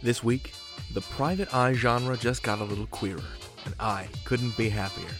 [0.00, 0.52] This week,
[0.94, 3.18] the private eye genre just got a little queerer,
[3.64, 5.10] and I couldn't be happier.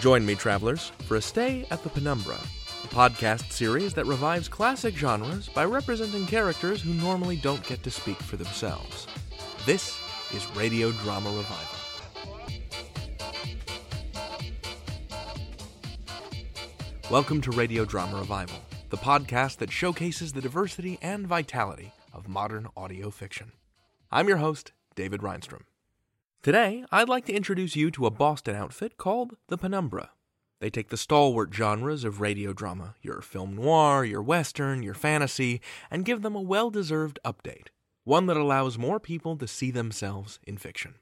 [0.00, 4.94] Join me, travelers, for a stay at the Penumbra, a podcast series that revives classic
[4.94, 9.06] genres by representing characters who normally don't get to speak for themselves.
[9.64, 9.98] This
[10.34, 11.56] is Radio Drama Revival.
[17.10, 18.58] Welcome to Radio Drama Revival,
[18.90, 23.52] the podcast that showcases the diversity and vitality of modern audio fiction.
[24.10, 25.64] I'm your host, David Rheinstrom.
[26.40, 30.10] Today, I'd like to introduce you to a Boston outfit called the Penumbra.
[30.60, 35.60] They take the stalwart genres of radio drama, your film noir, your western, your fantasy,
[35.90, 37.68] and give them a well deserved update,
[38.04, 40.94] one that allows more people to see themselves in fiction.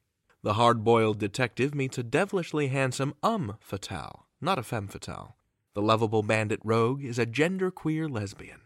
[0.42, 5.36] The hard boiled detective meets a devilishly handsome homme fatale, not a femme fatale.
[5.74, 8.63] The lovable bandit rogue is a genderqueer lesbian.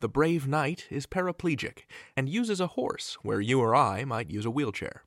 [0.00, 1.84] The brave knight is paraplegic
[2.16, 5.04] and uses a horse where you or I might use a wheelchair.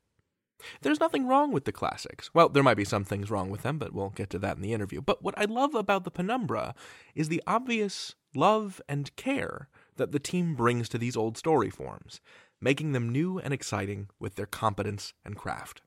[0.82, 2.30] There's nothing wrong with the classics.
[2.32, 4.62] Well, there might be some things wrong with them, but we'll get to that in
[4.62, 5.00] the interview.
[5.00, 6.74] But what I love about the Penumbra
[7.14, 12.20] is the obvious love and care that the team brings to these old story forms,
[12.60, 15.82] making them new and exciting with their competence and craft.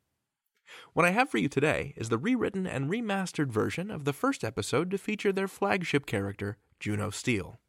[0.94, 4.44] What I have for you today is the rewritten and remastered version of the first
[4.44, 7.60] episode to feature their flagship character, Juno Steel.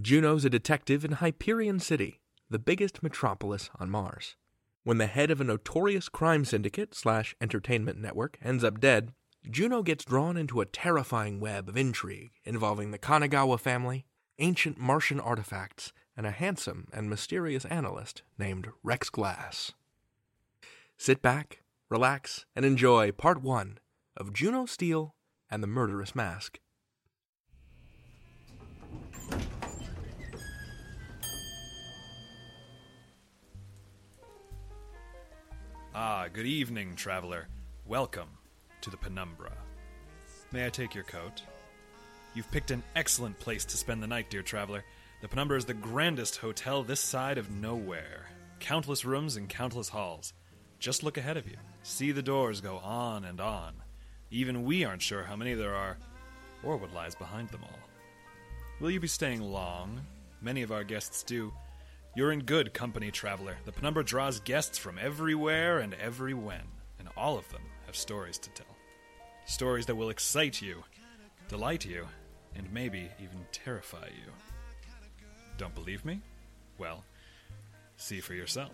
[0.00, 4.36] Juno's a detective in Hyperion City, the biggest metropolis on Mars.
[4.84, 9.14] When the head of a notorious crime syndicate slash entertainment network ends up dead,
[9.50, 14.04] Juno gets drawn into a terrifying web of intrigue involving the Kanagawa family,
[14.38, 19.72] ancient Martian artifacts, and a handsome and mysterious analyst named Rex Glass.
[20.98, 23.78] Sit back, relax, and enjoy part one
[24.14, 25.14] of Juno Steel
[25.50, 26.60] and the Murderous Mask.
[35.98, 37.48] Ah, good evening, traveler.
[37.86, 38.28] Welcome
[38.82, 39.56] to the Penumbra.
[40.52, 41.40] May I take your coat?
[42.34, 44.84] You've picked an excellent place to spend the night, dear traveler.
[45.22, 48.26] The Penumbra is the grandest hotel this side of nowhere.
[48.60, 50.34] Countless rooms and countless halls.
[50.78, 51.56] Just look ahead of you.
[51.82, 53.72] See the doors go on and on.
[54.30, 55.96] Even we aren't sure how many there are,
[56.62, 57.78] or what lies behind them all.
[58.80, 60.02] Will you be staying long?
[60.42, 61.54] Many of our guests do.
[62.16, 63.58] You're in good company, traveler.
[63.66, 66.62] The Penumbra draws guests from everywhere and every when,
[66.98, 68.74] and all of them have stories to tell.
[69.44, 70.82] Stories that will excite you,
[71.48, 72.06] delight you,
[72.54, 74.32] and maybe even terrify you.
[75.58, 76.22] Don't believe me?
[76.78, 77.04] Well,
[77.98, 78.72] see for yourself.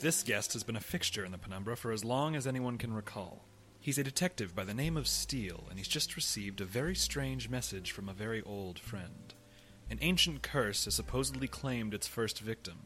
[0.00, 2.94] This guest has been a fixture in the Penumbra for as long as anyone can
[2.94, 3.44] recall.
[3.78, 7.50] He's a detective by the name of Steel, and he's just received a very strange
[7.50, 9.34] message from a very old friend.
[9.92, 12.78] An ancient curse has supposedly claimed its first victim,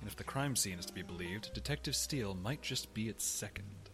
[0.00, 3.24] and if the crime scene is to be believed, Detective Steel might just be its
[3.24, 3.90] second.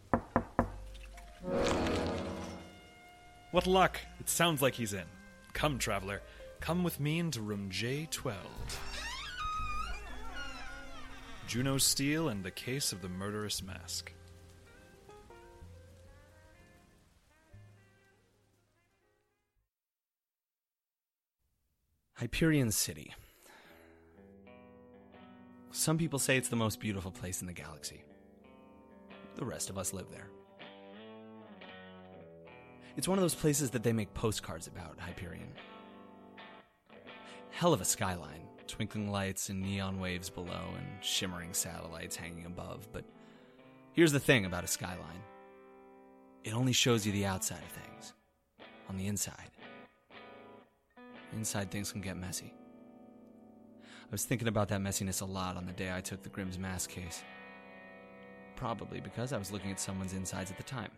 [3.51, 4.01] What luck!
[4.19, 5.05] It sounds like he's in.
[5.53, 6.23] Come, traveler,
[6.61, 8.33] come with me into room J12.
[11.47, 14.11] Juno Steel and the Case of the Murderous Mask.
[22.17, 23.13] Hyperion City.
[25.73, 28.05] Some people say it's the most beautiful place in the galaxy.
[29.35, 30.29] The rest of us live there.
[32.97, 35.49] It's one of those places that they make postcards about, Hyperion.
[37.51, 42.87] Hell of a skyline, twinkling lights and neon waves below, and shimmering satellites hanging above.
[42.93, 43.05] But
[43.93, 45.23] here's the thing about a skyline
[46.45, 48.13] it only shows you the outside of things.
[48.89, 49.51] On the inside,
[51.35, 52.53] inside things can get messy.
[53.83, 56.59] I was thinking about that messiness a lot on the day I took the Grimm's
[56.59, 57.23] mask case.
[58.57, 60.91] Probably because I was looking at someone's insides at the time.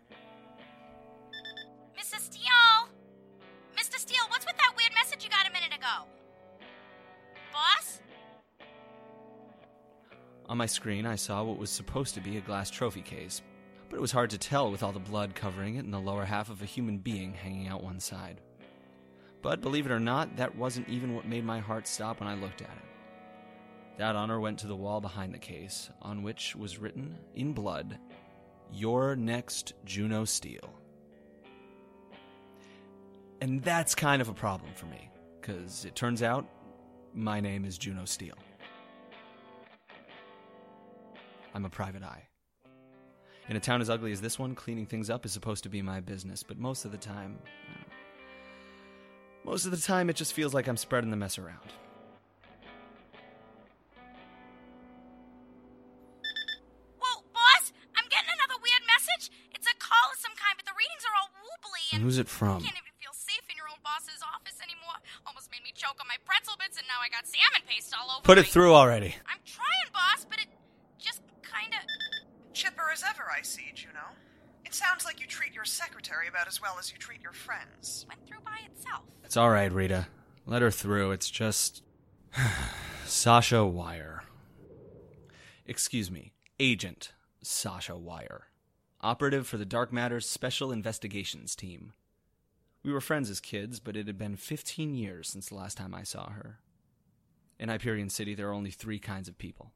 [1.98, 2.20] Mrs.
[2.20, 2.90] Steel!
[3.76, 3.98] Mr.
[3.98, 6.06] Steel, what's with that weird message you got a minute ago?
[7.52, 8.00] Boss?
[10.48, 13.42] On my screen, I saw what was supposed to be a glass trophy case,
[13.88, 16.24] but it was hard to tell with all the blood covering it and the lower
[16.24, 18.40] half of a human being hanging out one side.
[19.46, 22.34] But believe it or not, that wasn't even what made my heart stop when I
[22.34, 23.96] looked at it.
[23.96, 27.96] That honor went to the wall behind the case, on which was written, in blood,
[28.72, 30.74] Your next Juno Steel.
[33.40, 35.10] And that's kind of a problem for me,
[35.40, 36.44] because it turns out
[37.14, 38.34] my name is Juno Steel.
[41.54, 42.24] I'm a private eye.
[43.48, 45.82] In a town as ugly as this one, cleaning things up is supposed to be
[45.82, 47.38] my business, but most of the time,
[49.46, 51.70] most of the time, it just feels like I'm spreading the mess around.
[56.98, 57.70] Whoa, boss!
[57.94, 59.30] I'm getting another weird message!
[59.54, 62.02] It's a call of some kind, but the readings are all wobbly and.
[62.02, 62.58] Who's it from?
[62.58, 64.98] I can't even feel safe in your old boss's office anymore.
[65.30, 68.18] Almost made me choke on my pretzel bits, and now I got salmon paste all
[68.18, 68.52] over Put it me.
[68.52, 69.14] through already.
[76.36, 78.04] About as well as you treat your friends.
[78.08, 79.04] went through by itself.
[79.24, 80.06] It's all right, Rita.
[80.44, 81.12] Let her through.
[81.12, 81.82] It's just.
[83.06, 84.22] Sasha Wire.
[85.64, 87.12] Excuse me, Agent
[87.42, 88.48] Sasha Wire.
[89.00, 91.94] Operative for the Dark Matters Special Investigations Team.
[92.82, 95.94] We were friends as kids, but it had been 15 years since the last time
[95.94, 96.58] I saw her.
[97.58, 99.72] In Hyperion City, there are only three kinds of people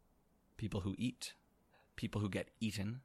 [0.59, 1.33] people who eat,
[1.97, 3.01] people who get eaten,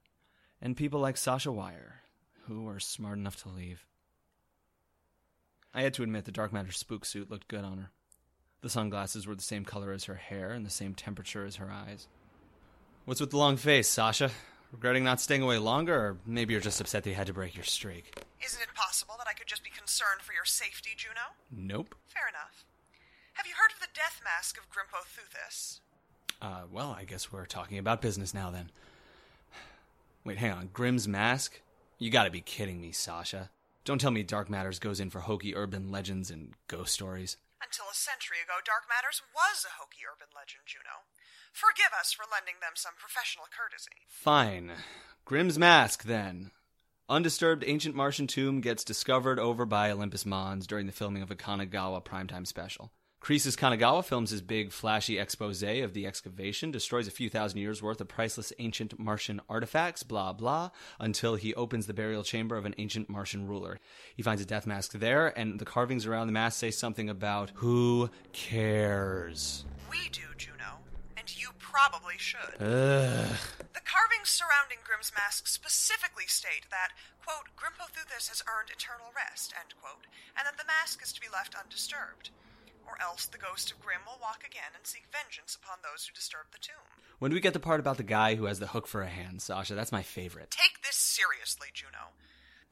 [0.62, 2.02] and people like Sasha Wire,
[2.47, 3.86] who are smart enough to leave.
[5.74, 7.89] I had to admit the dark matter spook suit looked good on her.
[8.62, 11.69] The sunglasses were the same color as her hair and the same temperature as her
[11.71, 12.07] eyes.
[13.06, 14.31] What's with the long face, Sasha?
[14.71, 17.56] Regretting not staying away longer, or maybe you're just upset that you had to break
[17.56, 18.24] your streak?
[18.44, 21.36] Isn't it possible that I could just be concerned for your safety, Juno?
[21.51, 21.94] Nope.
[22.07, 22.65] Fair enough.
[23.33, 25.80] Have you heard of the death mask of Grimpo Thuthis?
[26.42, 28.71] Uh, well, I guess we're talking about business now then.
[30.24, 30.69] Wait, hang on.
[30.74, 31.62] Grimm's mask?
[31.97, 33.51] You gotta be kidding me, Sasha.
[33.86, 37.38] Don't tell me Dark Matters goes in for hokey urban legends and ghost stories.
[37.63, 41.07] Until a century ago, Dark Matters was a hokey urban legend, Juno.
[41.53, 44.06] Forgive us for lending them some professional courtesy.
[44.07, 44.71] Fine.
[45.24, 46.51] Grimm's mask, then.
[47.07, 51.36] Undisturbed ancient Martian tomb gets discovered over by Olympus Mons during the filming of a
[51.36, 52.92] Kanagawa primetime special.
[53.25, 57.81] Croesus Kanagawa films his big, flashy expose of the excavation, destroys a few thousand years
[57.81, 60.69] worth of priceless ancient Martian artifacts, blah blah,
[61.00, 63.80] until he opens the burial chamber of an ancient Martian ruler.
[64.16, 67.51] He finds a death mask there, and the carvings around the mask say something about
[67.56, 69.66] who cares.
[69.89, 70.78] We do, Juno,
[71.18, 72.62] and you probably should.
[72.62, 73.36] Ugh.
[73.74, 76.89] The carvings surrounding Grimm's mask specifically state that,
[77.25, 80.06] quote, Grimpo Thuthis has earned eternal rest, end quote,
[80.38, 82.30] and that the mask is to be left undisturbed.
[82.86, 86.14] Or else the ghost of Grim will walk again and seek vengeance upon those who
[86.14, 87.02] disturb the tomb.
[87.18, 89.10] When do we get the part about the guy who has the hook for a
[89.10, 89.74] hand, Sasha?
[89.74, 90.52] That's my favorite.
[90.52, 92.14] Take this seriously, Juno.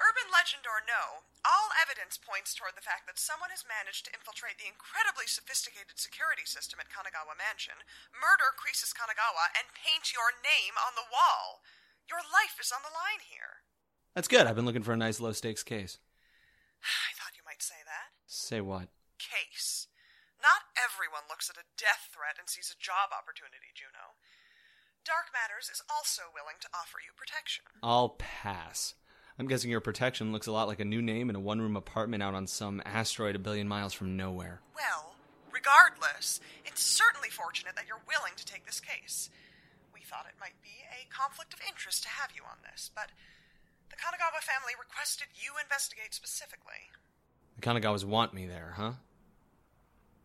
[0.02, 4.14] Urban legend or no, all evidence points toward the fact that someone has managed to
[4.16, 7.80] infiltrate the incredibly sophisticated security system at Kanagawa Mansion,
[8.12, 11.64] murder Croesus Kanagawa, and paint your name on the wall.
[12.10, 13.64] Your life is on the line here.
[14.12, 14.44] That's good.
[14.44, 16.04] I've been looking for a nice low stakes case.
[16.84, 18.12] I thought you might say that.
[18.28, 18.92] Say what?
[19.22, 19.88] Case.
[20.44, 24.20] Not everyone looks at a death threat and sees a job opportunity, Juno.
[25.08, 27.64] Dark Matters is also willing to offer you protection.
[27.80, 28.96] I'll pass.
[29.40, 31.80] I'm guessing your protection looks a lot like a new name in a one room
[31.80, 34.60] apartment out on some asteroid a billion miles from nowhere.
[34.76, 35.16] Well,
[35.52, 39.32] regardless, it's certainly fortunate that you're willing to take this case.
[39.96, 43.16] We thought it might be a conflict of interest to have you on this, but
[43.90, 46.92] the Kanagawa family requested you investigate specifically.
[47.56, 49.00] The Kanagawas want me there, huh?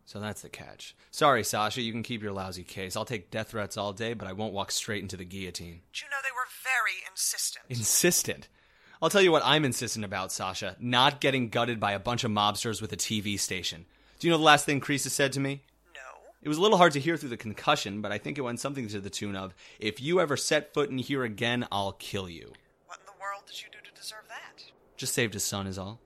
[0.08, 0.96] So that's the catch.
[1.10, 2.96] Sorry, Sasha, you can keep your lousy case.
[2.96, 5.82] I'll take death threats all day, but I won't walk straight into the guillotine.
[5.92, 7.66] But you know they were very insistent.
[7.68, 8.48] Insistent.
[9.02, 10.76] I'll tell you what I'm insistent about, Sasha.
[10.80, 13.84] Not getting gutted by a bunch of mobsters with a TV station.
[14.18, 15.60] Do you know the last thing Croesus said to me?
[15.94, 16.00] no.
[16.42, 18.60] It was a little hard to hear through the concussion, but I think it went
[18.60, 22.30] something to the tune of, If you ever set foot in here again, I'll kill
[22.30, 22.54] you.
[22.86, 24.64] What in the world did you do to deserve that?
[24.96, 26.00] Just saved his son, is all.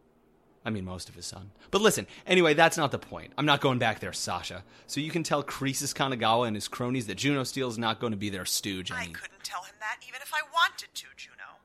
[0.65, 1.51] I mean, most of his son.
[1.71, 3.33] But listen, anyway, that's not the point.
[3.37, 4.63] I'm not going back there, Sasha.
[4.87, 8.17] So you can tell Croesus Kanagawa and his cronies that Juno Steel's not going to
[8.17, 8.93] be their stooge.
[8.93, 11.59] I I mean, couldn't tell him that even if I wanted to, Juno.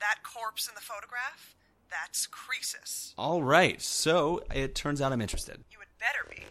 [0.00, 1.56] That corpse in the photograph?
[1.88, 3.14] That's Croesus.
[3.16, 3.80] all right.
[3.80, 5.62] So it turns out I'm interested.
[5.70, 6.42] You had better be.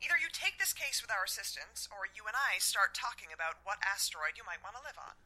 [0.00, 3.58] Either you take this case with our assistance, or you and I start talking about
[3.64, 5.16] what asteroid you might want to live on.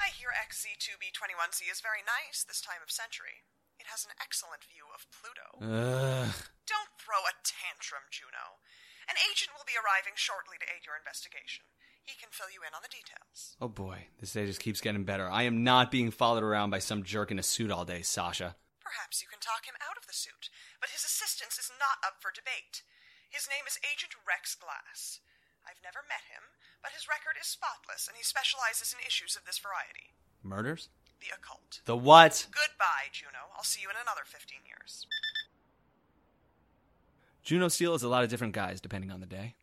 [0.00, 3.46] I hear XZ2B21C is very nice this time of century.
[3.78, 5.48] It has an excellent view of Pluto.
[5.60, 6.32] Ugh.
[6.64, 8.62] Don't throw a tantrum, Juno.
[9.10, 11.68] An agent will be arriving shortly to aid your investigation.
[12.04, 13.56] He can fill you in on the details.
[13.60, 15.28] Oh boy, this day just keeps getting better.
[15.28, 18.56] I am not being followed around by some jerk in a suit all day, Sasha.
[18.80, 22.20] Perhaps you can talk him out of the suit, but his assistance is not up
[22.20, 22.84] for debate.
[23.32, 25.24] His name is Agent Rex Glass.
[25.64, 26.52] I've never met him,
[26.84, 30.12] but his record is spotless, and he specializes in issues of this variety
[30.44, 30.92] Murders?
[31.24, 31.80] The occult.
[31.84, 32.46] The what?
[32.50, 33.50] Goodbye, Juno.
[33.56, 35.06] I'll see you in another 15 years.
[37.42, 39.54] Juno Steel is a lot of different guys depending on the day.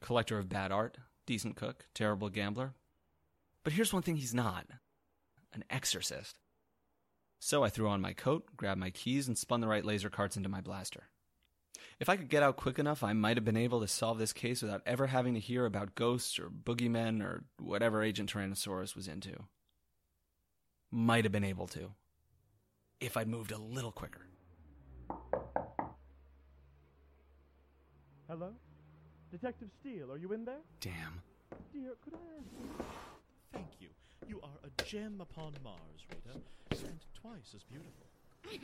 [0.00, 0.96] Collector of bad art,
[1.26, 2.74] decent cook, terrible gambler.
[3.64, 4.66] But here's one thing he's not
[5.52, 6.38] an exorcist.
[7.40, 10.36] So I threw on my coat, grabbed my keys, and spun the right laser carts
[10.36, 11.04] into my blaster.
[12.00, 14.32] If I could get out quick enough, I might have been able to solve this
[14.32, 19.08] case without ever having to hear about ghosts or boogeymen or whatever Agent Tyrannosaurus was
[19.08, 19.44] into
[20.90, 21.90] might have been able to
[23.00, 24.22] if I'd moved a little quicker.
[28.28, 28.52] Hello?
[29.30, 30.60] Detective Steel, are you in there?
[30.80, 31.22] Damn.
[31.72, 32.84] Dear, could I ask you?
[33.52, 33.88] Thank you.
[34.26, 36.38] You are a gem upon Mars, Rita,
[36.86, 38.06] and twice as beautiful.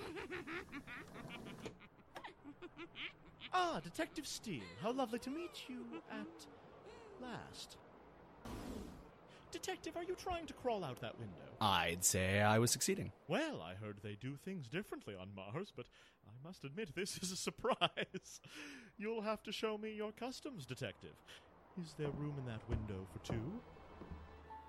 [3.52, 6.47] ah, Detective Steel, how lovely to meet you at
[7.23, 7.76] last.
[9.55, 11.45] Detective, are you trying to crawl out that window?
[11.61, 13.13] I'd say I was succeeding.
[13.29, 15.87] Well, I heard they do things differently on Mars, but
[16.27, 18.41] I must admit this is a surprise.
[18.99, 21.15] You'll have to show me your customs, Detective.
[21.81, 23.61] Is there room in that window for two?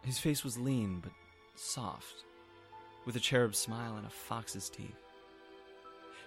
[0.04, 1.14] His face was lean but
[1.56, 2.24] soft,
[3.08, 5.02] with a cherub smile and a fox's teeth.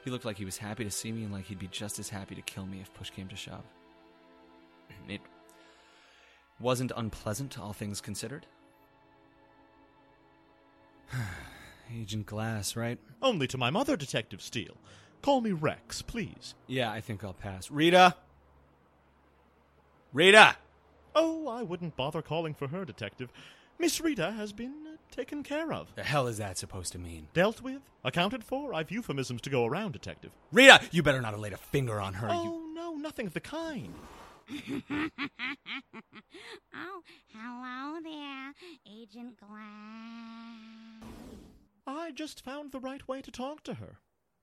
[0.05, 2.09] He looked like he was happy to see me and like he'd be just as
[2.09, 3.65] happy to kill me if push came to shove.
[5.09, 5.21] It
[6.61, 8.47] wasn't unpleasant, all things considered.
[11.95, 12.99] Agent Glass, right?
[13.23, 14.77] Only to my mother, Detective Steel.
[15.23, 16.55] Call me Rex, please.
[16.67, 17.71] Yeah, I think I'll pass.
[17.71, 18.15] Rita!
[20.13, 20.57] Rita!
[21.15, 23.31] Oh, I wouldn't bother calling for her, Detective.
[23.79, 25.95] Miss Rita has been uh, taken care of.
[25.95, 27.29] The hell is that supposed to mean?
[27.33, 27.81] Dealt with?
[28.05, 28.75] Accounted for?
[28.75, 30.31] I've euphemisms to go around, Detective.
[30.53, 30.81] Rita!
[30.91, 32.35] You better not have laid a finger on her, you.
[32.35, 33.95] Oh, no, nothing of the kind.
[36.75, 37.03] oh,
[37.35, 38.55] hello there,
[38.91, 41.03] Agent Glass.
[41.87, 43.99] I just found the right way to talk to her.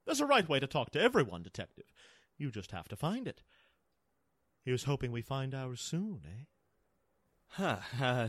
[0.05, 1.91] There's a right way to talk to everyone, Detective.
[2.37, 3.41] You just have to find it.
[4.63, 6.43] He was hoping we find ours soon, eh?
[7.49, 7.77] Huh.
[8.01, 8.27] Uh,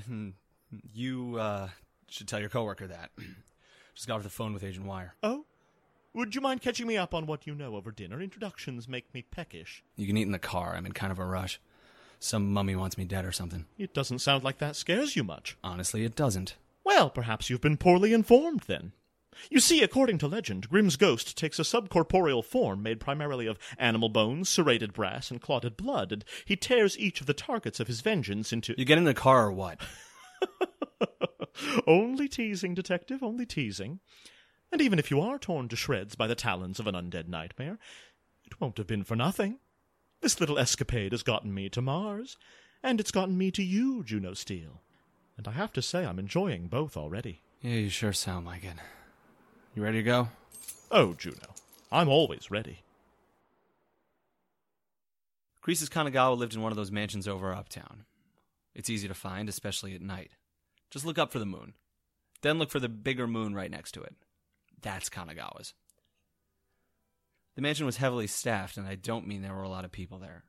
[0.93, 1.69] you uh,
[2.09, 3.11] should tell your coworker that.
[3.95, 5.15] Just got off the phone with Agent Wire.
[5.23, 5.45] Oh?
[6.13, 8.21] Would you mind catching me up on what you know over dinner?
[8.21, 9.85] Introductions make me peckish.
[9.97, 10.75] You can eat in the car.
[10.75, 11.61] I'm in kind of a rush.
[12.19, 13.67] Some mummy wants me dead or something.
[13.79, 15.57] It doesn't sound like that scares you much.
[15.63, 16.57] Honestly, it doesn't.
[16.85, 18.93] Well, perhaps you've been poorly informed then.
[19.51, 24.09] You see, according to legend, Grimm's ghost takes a subcorporeal form made primarily of animal
[24.09, 28.01] bones, serrated brass, and clotted blood, and he tears each of the targets of his
[28.01, 28.75] vengeance into.
[28.79, 29.81] You get in the car or what?
[31.87, 34.01] only teasing, detective, only teasing.
[34.73, 37.79] And even if you are torn to shreds by the talons of an undead nightmare,
[38.45, 39.59] it won't have been for nothing.
[40.21, 42.37] This little escapade has gotten me to Mars,
[42.83, 44.81] and it's gotten me to you, Juno Steel.
[45.37, 47.43] And I have to say, I'm enjoying both already.
[47.61, 48.77] Yeah, you sure sound like it.
[49.75, 50.29] You ready to go?
[50.91, 51.55] Oh, Juno,
[51.93, 52.81] I'm always ready.
[55.61, 58.05] Croesus Kanagawa lived in one of those mansions over uptown.
[58.75, 60.31] It's easy to find, especially at night.
[60.91, 61.75] Just look up for the moon.
[62.43, 64.15] Then look for the bigger moon right next to it.
[64.81, 65.75] That's Kanagawa's.
[67.57, 70.19] The mansion was heavily staffed, and I don't mean there were a lot of people
[70.19, 70.45] there.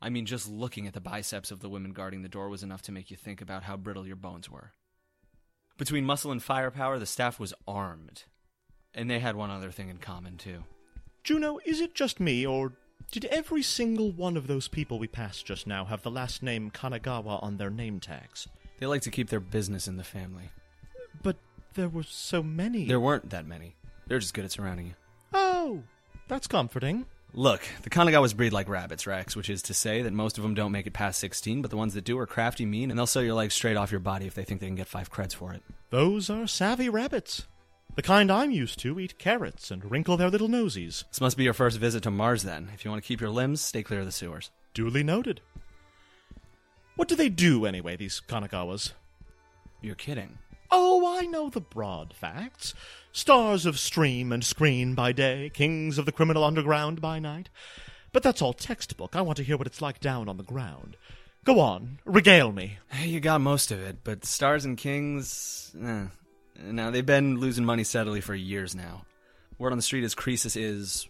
[0.00, 2.82] I mean, just looking at the biceps of the women guarding the door was enough
[2.82, 4.72] to make you think about how brittle your bones were.
[5.78, 8.24] Between muscle and firepower, the staff was armed.
[8.94, 10.64] And they had one other thing in common, too.
[11.22, 12.72] Juno, is it just me, or
[13.10, 16.70] did every single one of those people we passed just now have the last name
[16.70, 18.48] Kanagawa on their name tags?
[18.80, 20.50] They like to keep their business in the family.
[21.22, 21.36] But
[21.74, 22.86] there were so many.
[22.86, 23.76] There weren't that many.
[24.06, 24.94] They're just good at surrounding you.
[25.32, 25.82] Oh,
[26.32, 27.04] that's comforting.
[27.34, 30.54] Look, the Kanagawas breed like rabbits, Rex, which is to say that most of them
[30.54, 33.06] don't make it past 16, but the ones that do are crafty, mean, and they'll
[33.06, 35.34] sell your legs straight off your body if they think they can get five creds
[35.34, 35.62] for it.
[35.90, 37.46] Those are savvy rabbits.
[37.96, 41.06] The kind I'm used to eat carrots and wrinkle their little nosies.
[41.10, 42.70] This must be your first visit to Mars, then.
[42.72, 44.50] If you want to keep your limbs, stay clear of the sewers.
[44.72, 45.42] Duly noted.
[46.96, 48.92] What do they do, anyway, these Kanagawas?
[49.82, 50.38] You're kidding.
[50.74, 52.72] Oh, I know the broad facts.
[53.12, 57.50] Stars of stream and screen by day, kings of the criminal underground by night.
[58.10, 59.14] But that's all textbook.
[59.14, 60.96] I want to hear what it's like down on the ground.
[61.44, 62.78] Go on, regale me.
[63.02, 65.74] You got most of it, but Stars and Kings.
[65.78, 66.06] Eh.
[66.64, 69.04] Now, they've been losing money steadily for years now.
[69.58, 71.06] Word on the street is Croesus is.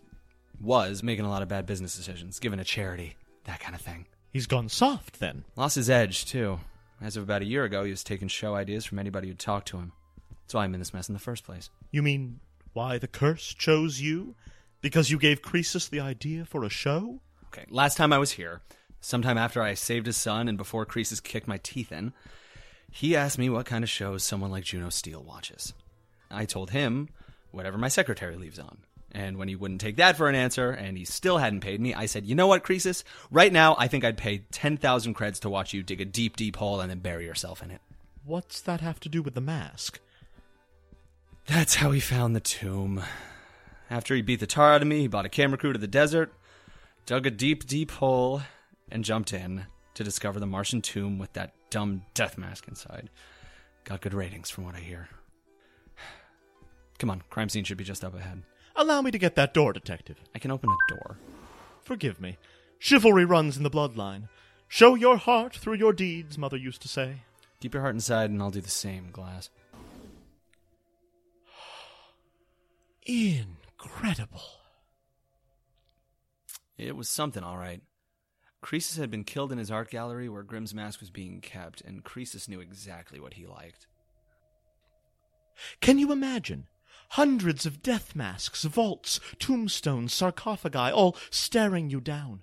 [0.60, 3.14] was making a lot of bad business decisions, giving a charity,
[3.44, 4.06] that kind of thing.
[4.32, 5.44] He's gone soft, then.
[5.54, 6.58] Lost his edge, too.
[7.02, 9.64] As of about a year ago, he was taking show ideas from anybody who'd talk
[9.66, 9.92] to him.
[10.42, 11.68] That's why I'm in this mess in the first place.
[11.90, 12.38] You mean
[12.74, 14.36] why the curse chose you?
[14.80, 17.20] Because you gave Croesus the idea for a show?
[17.48, 18.60] Okay, last time I was here,
[19.00, 22.12] sometime after I saved his son and before Croesus kicked my teeth in,
[22.90, 25.74] he asked me what kind of shows someone like Juno Steel watches.
[26.30, 27.08] I told him
[27.50, 28.78] whatever my secretary leaves on.
[29.14, 31.92] And when he wouldn't take that for an answer, and he still hadn't paid me,
[31.92, 33.04] I said, You know what, Croesus?
[33.30, 36.56] Right now, I think I'd pay 10,000 creds to watch you dig a deep, deep
[36.56, 37.82] hole and then bury yourself in it.
[38.24, 40.00] What's that have to do with the mask?
[41.46, 43.02] That's how he found the tomb.
[43.90, 45.86] After he beat the tar out of me, he bought a camera crew to the
[45.86, 46.32] desert,
[47.04, 48.40] dug a deep, deep hole,
[48.90, 53.10] and jumped in to discover the Martian tomb with that dumb death mask inside.
[53.84, 55.08] Got good ratings from what I hear.
[56.98, 58.42] Come on, crime scene should be just up ahead.
[58.74, 60.18] Allow me to get that door, detective.
[60.34, 61.18] I can open a door.
[61.82, 62.38] Forgive me.
[62.78, 64.28] Chivalry runs in the bloodline.
[64.68, 67.22] Show your heart through your deeds, Mother used to say.
[67.60, 69.50] Keep your heart inside, and I'll do the same, Glass.
[73.06, 74.42] Incredible.
[76.78, 77.82] It was something, all right.
[78.62, 82.04] Croesus had been killed in his art gallery where Grimm's mask was being kept, and
[82.04, 83.86] Croesus knew exactly what he liked.
[85.80, 86.66] Can you imagine?
[87.12, 92.42] Hundreds of death masks, vaults, tombstones, sarcophagi, all staring you down.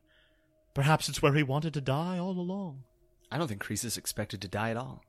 [0.75, 2.83] Perhaps it's where he wanted to die all along.
[3.31, 5.03] I don't think Croesus expected to die at all.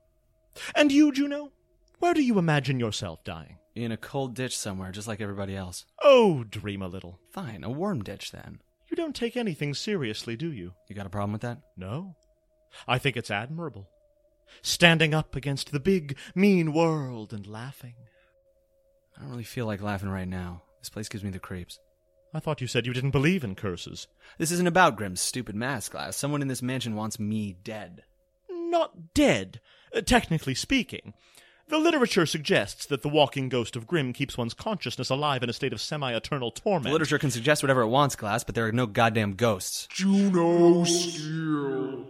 [0.75, 1.53] And you, Juno?
[1.99, 3.59] Where do you imagine yourself dying?
[3.75, 5.85] In a cold ditch somewhere, just like everybody else.
[6.03, 7.21] Oh, dream a little.
[7.31, 8.63] Fine, a warm ditch then.
[8.91, 10.73] You don't take anything seriously, do you?
[10.89, 11.59] You got a problem with that?
[11.77, 12.17] No.
[12.89, 13.91] I think it's admirable.
[14.63, 17.97] Standing up against the big, mean world and laughing.
[19.21, 20.63] I don't really feel like laughing right now.
[20.81, 21.79] This place gives me the creeps.
[22.33, 24.07] I thought you said you didn't believe in curses.
[24.39, 26.17] This isn't about Grimm's stupid mask glass.
[26.17, 28.05] Someone in this mansion wants me dead.
[28.49, 29.61] Not dead,
[29.95, 31.13] uh, technically speaking.
[31.69, 35.53] The literature suggests that the walking ghost of Grimm keeps one's consciousness alive in a
[35.53, 36.87] state of semi eternal torment.
[36.87, 39.87] The literature can suggest whatever it wants, Glass, but there are no goddamn ghosts.
[39.89, 42.07] Juno Steel.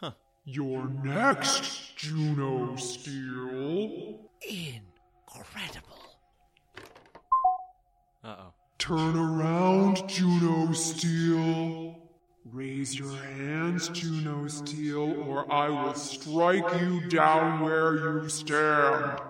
[0.00, 0.12] Huh.
[0.44, 4.29] You're next, Juno Steel.
[8.90, 11.96] Turn around, Juno Steel.
[12.44, 19.20] Raise your hands, Juno Steel, or I will strike you down where you stand.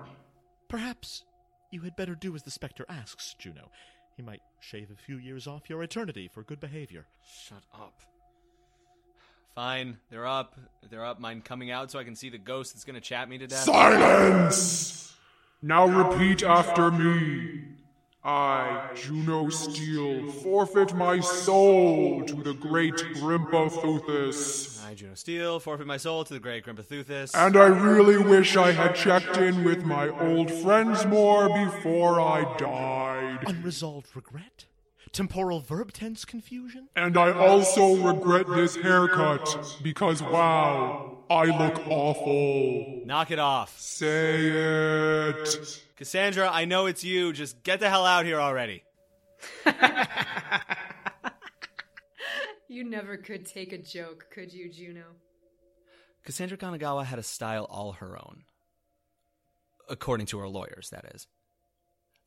[0.68, 1.26] Perhaps
[1.70, 3.70] you had better do as the spectre asks, Juno.
[4.16, 7.04] He might shave a few years off your eternity for good behavior.
[7.46, 8.00] Shut up.
[9.54, 10.58] Fine, they're up.
[10.88, 11.20] They're up.
[11.20, 13.64] Mine coming out so I can see the ghost that's gonna chat me to death.
[13.64, 15.14] Silence!
[15.60, 17.70] Now repeat after me.
[18.22, 24.84] I, Juno Steel, forfeit my soul to the great Grimpothuthus.
[24.84, 27.34] I, Juno Steel, forfeit my soul to the great Grimpothuthus.
[27.34, 32.56] And I really wish I had checked in with my old friends more before I
[32.58, 33.38] died.
[33.46, 34.66] Unresolved regret?
[35.12, 36.88] Temporal verb tense confusion?
[36.94, 43.02] And I also regret this haircut because, wow, I look awful.
[43.06, 43.78] Knock it off.
[43.78, 45.82] Say it.
[45.96, 47.32] Cassandra, I know it's you.
[47.32, 48.82] Just get the hell out here already.
[52.70, 55.02] You never could take a joke, could you, Juno?
[56.24, 58.44] Cassandra Kanagawa had a style all her own.
[59.88, 61.26] According to her lawyers, that is.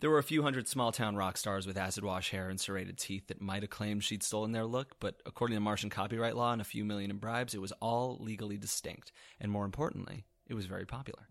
[0.04, 2.98] There were a few hundred small town rock stars with acid wash hair and serrated
[2.98, 6.52] teeth that might have claimed she'd stolen their look, but according to Martian copyright law
[6.52, 10.56] and a few million in bribes, it was all legally distinct, and more importantly, it
[10.56, 11.30] was very popular.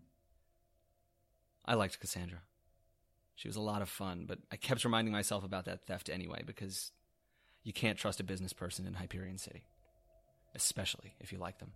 [1.63, 2.39] I liked Cassandra.
[3.35, 6.41] She was a lot of fun, but I kept reminding myself about that theft anyway
[6.43, 6.93] because
[7.61, 9.65] you can't trust a business person in Hyperion City,
[10.55, 11.73] especially if you like them.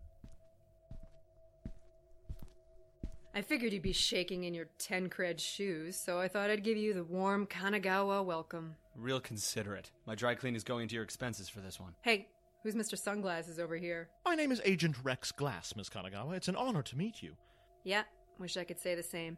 [3.37, 6.75] I figured you'd be shaking in your 10 cred shoes, so I thought I'd give
[6.75, 8.75] you the warm Kanagawa welcome.
[8.95, 9.91] Real considerate.
[10.07, 11.93] My dry clean is going to your expenses for this one.
[12.01, 12.29] Hey,
[12.63, 12.97] who's Mr.
[12.97, 14.09] Sunglasses over here?
[14.25, 16.35] My name is Agent Rex Glass, Miss Kanagawa.
[16.35, 17.35] It's an honor to meet you.
[17.83, 18.05] Yeah,
[18.39, 19.37] wish I could say the same.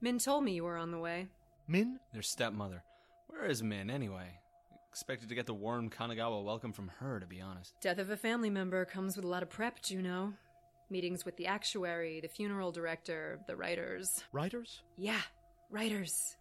[0.00, 1.28] Min told me you were on the way.
[1.68, 2.00] Min?
[2.12, 2.82] Their stepmother.
[3.28, 4.40] Where is Min, anyway?
[4.90, 7.74] Expected to get the warm Kanagawa welcome from her, to be honest.
[7.80, 10.34] Death of a family member comes with a lot of prep, Juno.
[10.90, 14.22] Meetings with the actuary, the funeral director, the writers.
[14.32, 14.80] Writers?
[14.96, 15.20] Yeah,
[15.70, 16.36] writers.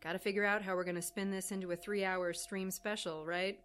[0.00, 3.58] Gotta figure out how we're gonna spin this into a three hour stream special, right?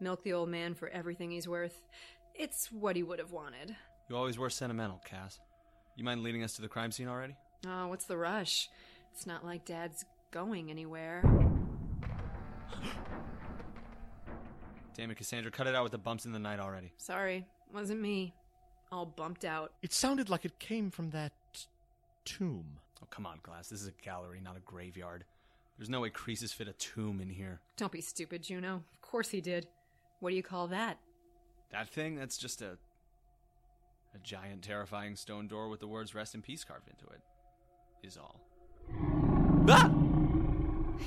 [0.00, 1.78] Milk the old man for everything he's worth.
[2.34, 3.76] It's what he would have wanted.
[4.08, 5.40] You always were sentimental, Cass.
[5.96, 7.36] You mind leading us to the crime scene already?
[7.66, 8.70] Oh, what's the rush?
[9.12, 11.22] It's not like Dad's going anywhere.
[14.96, 16.92] Damn it, Cassandra, cut it out with the bumps in the night already.
[16.96, 18.34] Sorry, wasn't me.
[18.92, 19.72] All bumped out.
[19.82, 21.32] It sounded like it came from that
[22.24, 22.64] tomb.
[23.02, 23.68] Oh, come on, Glass.
[23.68, 25.24] This is a gallery, not a graveyard.
[25.78, 27.60] There's no way Croesus fit a tomb in here.
[27.76, 28.76] Don't be stupid, Juno.
[28.76, 29.66] Of course he did.
[30.20, 30.98] What do you call that?
[31.72, 32.78] That thing, that's just a.
[34.14, 37.20] a giant, terrifying stone door with the words rest in peace carved into it.
[38.06, 38.40] Is all.
[39.68, 39.90] Ah!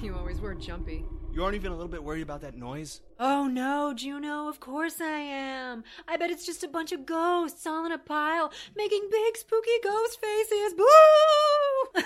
[0.02, 1.06] You always were jumpy.
[1.38, 3.02] You aren't even a little bit worried about that noise?
[3.20, 5.84] Oh no, Juno, of course I am.
[6.08, 9.70] I bet it's just a bunch of ghosts all in a pile, making big spooky
[9.84, 10.74] ghost faces.
[10.74, 12.02] Boo!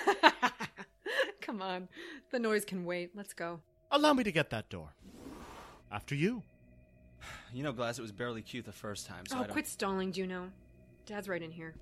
[1.42, 1.88] Come on,
[2.32, 3.12] the noise can wait.
[3.16, 3.62] Let's go.
[3.90, 4.90] Allow me to get that door.
[5.90, 6.44] After you.
[7.54, 9.54] You know, Glass, it was barely cute the first time, so oh, I don't.
[9.54, 10.52] quit stalling, Juno.
[11.06, 11.74] Dad's right in here.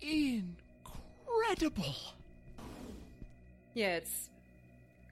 [0.00, 1.94] Incredible.
[3.74, 4.30] Yeah, it's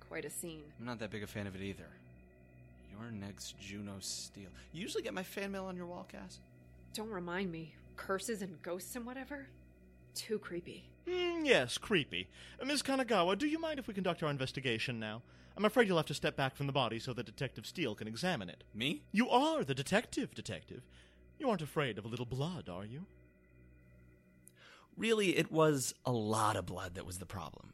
[0.09, 0.62] quite a scene.
[0.81, 1.87] I'm not that big a fan of it either.
[2.90, 4.49] Your next Juno Steel.
[4.73, 6.40] You usually get my fan mail on your wall, Cass?
[6.94, 7.75] Don't remind me.
[7.97, 9.47] Curses and ghosts and whatever?
[10.14, 10.85] Too creepy.
[11.09, 12.29] Hmm, yes, creepy.
[12.61, 12.83] Uh, Ms.
[12.83, 15.23] Kanagawa, do you mind if we conduct our investigation now?
[15.57, 18.09] I'm afraid you'll have to step back from the body so that Detective Steel can
[18.09, 18.64] examine it.
[18.75, 19.03] Me?
[19.12, 20.83] You are the detective, detective.
[21.38, 23.07] You aren't afraid of a little blood, are you?
[24.97, 27.73] Really, it was a lot of blood that was the problem.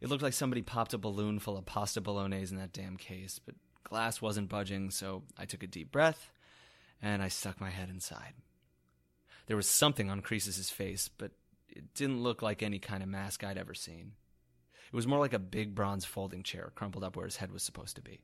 [0.00, 3.38] It looked like somebody popped a balloon full of pasta bolognese in that damn case,
[3.38, 3.54] but
[3.84, 6.30] glass wasn't budging, so I took a deep breath
[7.00, 8.34] and I stuck my head inside.
[9.46, 11.32] There was something on Croesus's face, but
[11.68, 14.12] it didn't look like any kind of mask I'd ever seen.
[14.92, 17.62] It was more like a big bronze folding chair crumpled up where his head was
[17.62, 18.20] supposed to be.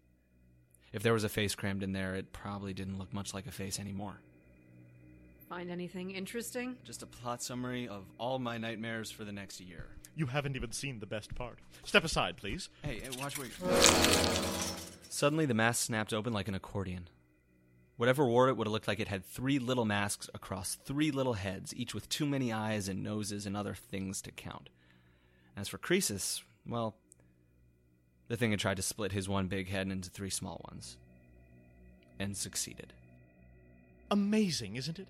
[0.92, 3.52] If there was a face crammed in there, it probably didn't look much like a
[3.52, 4.20] face anymore.
[5.48, 6.76] Find anything interesting?
[6.84, 9.86] Just a plot summary of all my nightmares for the next year.
[10.14, 11.58] You haven't even seen the best part.
[11.84, 12.68] Step aside, please.
[12.82, 13.52] Hey, hey, watch where you.
[15.08, 17.08] Suddenly, the mask snapped open like an accordion.
[17.96, 21.34] Whatever wore it would have looked like it had three little masks across three little
[21.34, 24.70] heads, each with too many eyes and noses and other things to count.
[25.56, 26.94] As for Croesus, well,
[28.28, 30.96] the thing had tried to split his one big head into three small ones.
[32.18, 32.92] And succeeded.
[34.10, 35.08] Amazing, isn't it?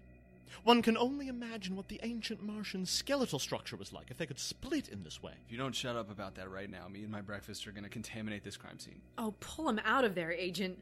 [0.64, 4.38] One can only imagine what the ancient Martian skeletal structure was like if they could
[4.38, 5.32] split in this way.
[5.46, 7.84] If you don't shut up about that right now, me and my breakfast are going
[7.84, 9.00] to contaminate this crime scene.
[9.18, 10.78] Oh, pull him out of there, Agent.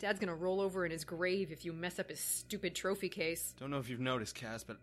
[0.00, 3.54] Dad's gonna roll over in his grave if you mess up his stupid trophy case.
[3.60, 4.78] Don't know if you've noticed, Cass, but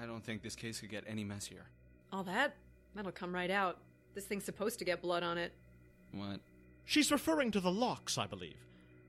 [0.00, 1.64] I don't think this case could get any messier.
[2.12, 2.54] All that?
[2.94, 3.78] That'll come right out.
[4.14, 5.52] This thing's supposed to get blood on it.
[6.12, 6.38] What?
[6.84, 8.56] She's referring to the locks, I believe.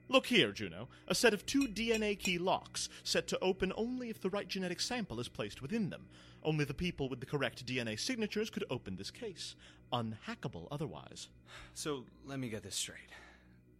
[0.09, 0.89] Look here, Juno.
[1.07, 4.79] A set of two DNA key locks, set to open only if the right genetic
[4.81, 6.07] sample is placed within them.
[6.43, 9.55] Only the people with the correct DNA signatures could open this case.
[9.93, 11.29] Unhackable otherwise.
[11.73, 12.99] So let me get this straight.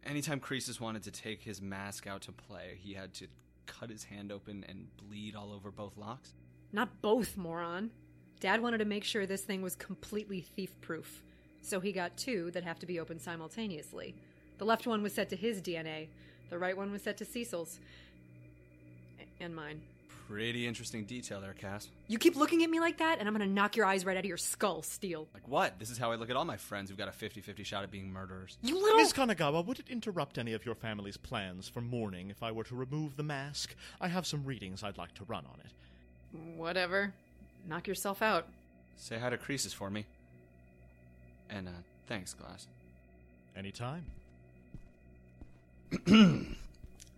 [0.04, 3.26] Anytime Croesus wanted to take his mask out to play, he had to
[3.66, 6.34] cut his hand open and bleed all over both locks?
[6.72, 7.90] Not both, moron.
[8.40, 11.22] Dad wanted to make sure this thing was completely thief proof.
[11.62, 14.14] So he got two that have to be opened simultaneously.
[14.58, 16.08] The left one was set to his DNA,
[16.50, 17.78] the right one was set to Cecil's.
[19.40, 19.80] And mine.
[20.28, 21.88] Pretty interesting detail there, Cass.
[22.08, 24.20] You keep looking at me like that, and I'm gonna knock your eyes right out
[24.24, 25.28] of your skull, Steel.
[25.34, 25.78] Like what?
[25.78, 27.82] This is how I look at all my friends who've got a 50 50 shot
[27.82, 28.56] at being murderers.
[28.62, 28.96] You little.
[28.96, 32.64] Miss Kanagawa, would it interrupt any of your family's plans for mourning if I were
[32.64, 33.74] to remove the mask?
[34.00, 36.56] I have some readings I'd like to run on it.
[36.56, 37.12] Whatever.
[37.68, 38.46] Knock yourself out.
[38.96, 40.06] Say hi to Croesus for me.
[41.50, 41.72] And, uh,
[42.06, 42.66] thanks, Glass.
[43.56, 44.04] Anytime.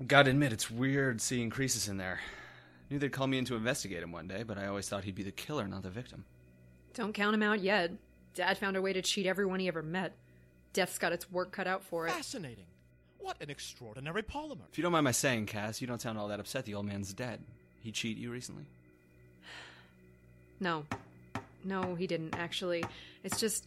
[0.07, 2.21] Gotta admit, it's weird seeing Croesus in there.
[2.91, 5.15] Knew they'd call me in to investigate him one day, but I always thought he'd
[5.15, 6.25] be the killer, not the victim.
[6.95, 7.93] Don't count him out yet.
[8.35, 10.12] Dad found a way to cheat everyone he ever met.
[10.73, 12.12] Death's got its work cut out for it.
[12.12, 12.67] Fascinating.
[13.19, 14.69] What an extraordinary polymer.
[14.71, 16.87] If you don't mind my saying, Cass, you don't sound all that upset the old
[16.87, 17.41] man's dead.
[17.83, 18.67] He cheat you recently?
[20.61, 20.85] No.
[21.65, 22.85] No, he didn't, actually.
[23.25, 23.67] It's just.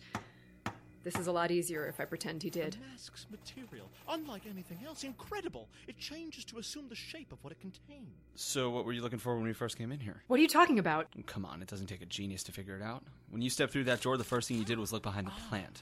[1.03, 2.73] This is a lot easier if I pretend he did.
[2.73, 5.69] The mask's material, unlike anything else, incredible.
[5.87, 8.09] It changes to assume the shape of what it contains.
[8.35, 10.23] So, what were you looking for when we first came in here?
[10.27, 11.07] What are you talking about?
[11.25, 13.03] Come on, it doesn't take a genius to figure it out.
[13.29, 15.31] When you stepped through that door, the first thing you did was look behind the
[15.49, 15.81] plant.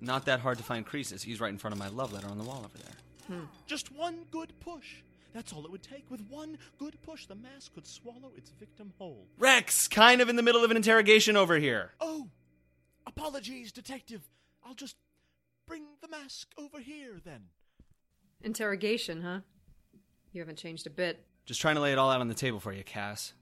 [0.00, 1.22] Not that hard to find Croesus.
[1.22, 3.38] He's right in front of my love letter on the wall over there.
[3.38, 3.44] Hmm.
[3.66, 4.96] Just one good push.
[5.32, 6.08] That's all it would take.
[6.10, 9.26] With one good push, the mask could swallow its victim whole.
[9.38, 11.92] Rex, kind of in the middle of an interrogation over here.
[12.00, 12.28] Oh,
[13.06, 14.22] apologies, detective.
[14.64, 14.96] I'll just
[15.66, 17.44] bring the mask over here then.
[18.42, 19.40] Interrogation, huh?
[20.32, 21.24] You haven't changed a bit.
[21.46, 23.32] Just trying to lay it all out on the table for you, Cass.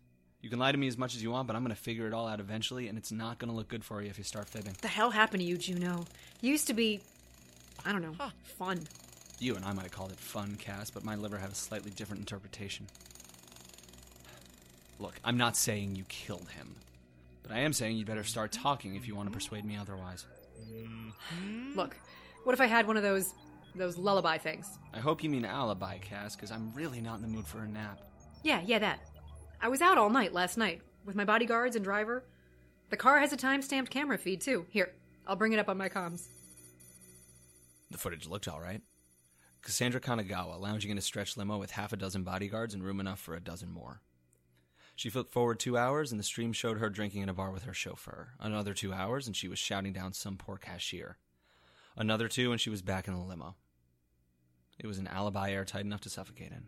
[0.40, 2.06] You can lie to me as much as you want, but I'm going to figure
[2.08, 4.24] it all out eventually, and it's not going to look good for you if you
[4.24, 4.74] start fibbing.
[4.82, 6.04] The hell happened to you, Juno?
[6.40, 7.00] You used to be.
[7.84, 8.14] I don't know.
[8.58, 8.80] Fun.
[9.38, 11.90] You and I might have called it fun, Cass, but my liver had a slightly
[11.92, 12.86] different interpretation.
[14.98, 16.76] Look, I'm not saying you killed him,
[17.52, 20.24] but I am saying you'd better start talking if you want to persuade me otherwise.
[20.72, 21.76] Hmm.
[21.76, 21.94] Look,
[22.44, 23.34] what if I had one of those.
[23.74, 24.78] those lullaby things?
[24.94, 27.68] I hope you mean alibi, Cass, because I'm really not in the mood for a
[27.68, 28.00] nap.
[28.42, 29.00] Yeah, yeah, that.
[29.60, 32.24] I was out all night last night with my bodyguards and driver.
[32.88, 34.64] The car has a time stamped camera feed, too.
[34.70, 34.94] Here,
[35.26, 36.28] I'll bring it up on my comms.
[37.90, 38.80] The footage looked all right.
[39.60, 43.20] Cassandra Kanagawa lounging in a stretch limo with half a dozen bodyguards and room enough
[43.20, 44.00] for a dozen more.
[44.94, 47.64] She flipped forward two hours, and the stream showed her drinking in a bar with
[47.64, 48.34] her chauffeur.
[48.38, 51.16] Another two hours, and she was shouting down some poor cashier.
[51.96, 53.56] Another two, and she was back in the limo.
[54.78, 56.66] It was an alibi airtight enough to suffocate in.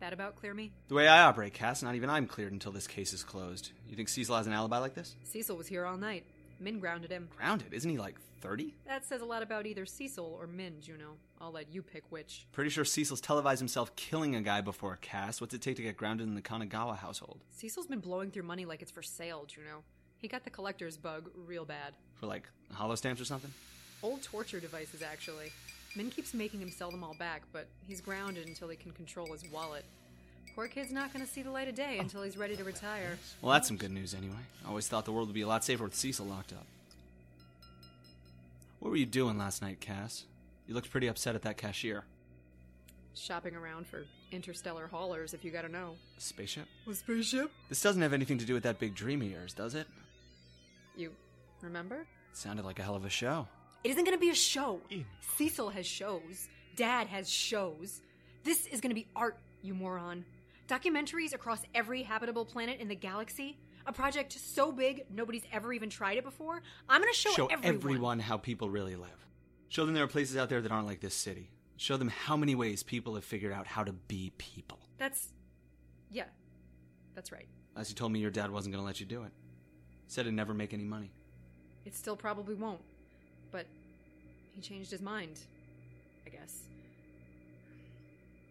[0.00, 0.72] That about clear me?
[0.86, 3.72] The way I operate, Cass, not even I'm cleared until this case is closed.
[3.88, 5.16] You think Cecil has an alibi like this?
[5.24, 6.24] Cecil was here all night.
[6.60, 7.28] Min grounded him.
[7.36, 7.72] Grounded?
[7.72, 8.74] Isn't he like 30?
[8.86, 11.16] That says a lot about either Cecil or Min, Juno.
[11.40, 12.46] I'll let you pick which.
[12.52, 15.40] Pretty sure Cecil's televised himself killing a guy before a cast.
[15.40, 17.44] What's it take to get grounded in the Kanagawa household?
[17.50, 19.82] Cecil's been blowing through money like it's for sale, Juno.
[20.18, 21.94] He got the collector's bug real bad.
[22.14, 23.52] For like hollow stamps or something?
[24.02, 25.52] Old torture devices, actually.
[25.96, 29.32] Min keeps making him sell them all back, but he's grounded until he can control
[29.32, 29.84] his wallet.
[30.58, 32.00] Poor kid's not going to see the light of day oh.
[32.00, 33.16] until he's ready to retire.
[33.40, 34.42] Well, that's some good news anyway.
[34.64, 36.66] I always thought the world would be a lot safer with Cecil locked up.
[38.80, 40.24] What were you doing last night, Cass?
[40.66, 42.02] You looked pretty upset at that cashier.
[43.14, 45.94] Shopping around for interstellar haulers, if you gotta know.
[46.16, 46.66] A spaceship?
[46.90, 47.52] A spaceship?
[47.68, 49.86] This doesn't have anything to do with that big dream of yours, does it?
[50.96, 51.12] You
[51.62, 52.00] remember?
[52.00, 53.46] It Sounded like a hell of a show.
[53.84, 54.80] It isn't gonna be a show.
[55.36, 56.48] Cecil has shows.
[56.74, 58.00] Dad has shows.
[58.42, 60.24] This is gonna be art, you moron.
[60.68, 63.58] Documentaries across every habitable planet in the galaxy.
[63.86, 66.62] A project so big nobody's ever even tried it before.
[66.88, 67.74] I'm gonna show, Show everyone.
[67.74, 69.26] everyone how people really live.
[69.70, 71.50] Show them there are places out there that aren't like this city.
[71.78, 74.78] Show them how many ways people have figured out how to be people.
[74.98, 75.28] That's.
[76.10, 76.24] Yeah.
[77.14, 77.46] That's right.
[77.76, 79.32] As you told me your dad wasn't going to let you do it.
[80.06, 81.12] Said it'd never make any money.
[81.84, 82.80] It still probably won't.
[83.50, 83.66] But
[84.54, 85.38] he changed his mind,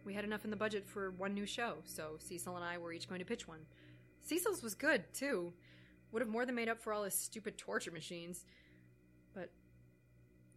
[0.08, 2.94] We had enough in the budget for one new show, so Cecil and I were
[2.94, 3.60] each going to pitch one.
[4.22, 5.52] Cecil's was good, too.
[6.14, 8.46] Would have more than made up for all his stupid torture machines.
[9.34, 9.52] But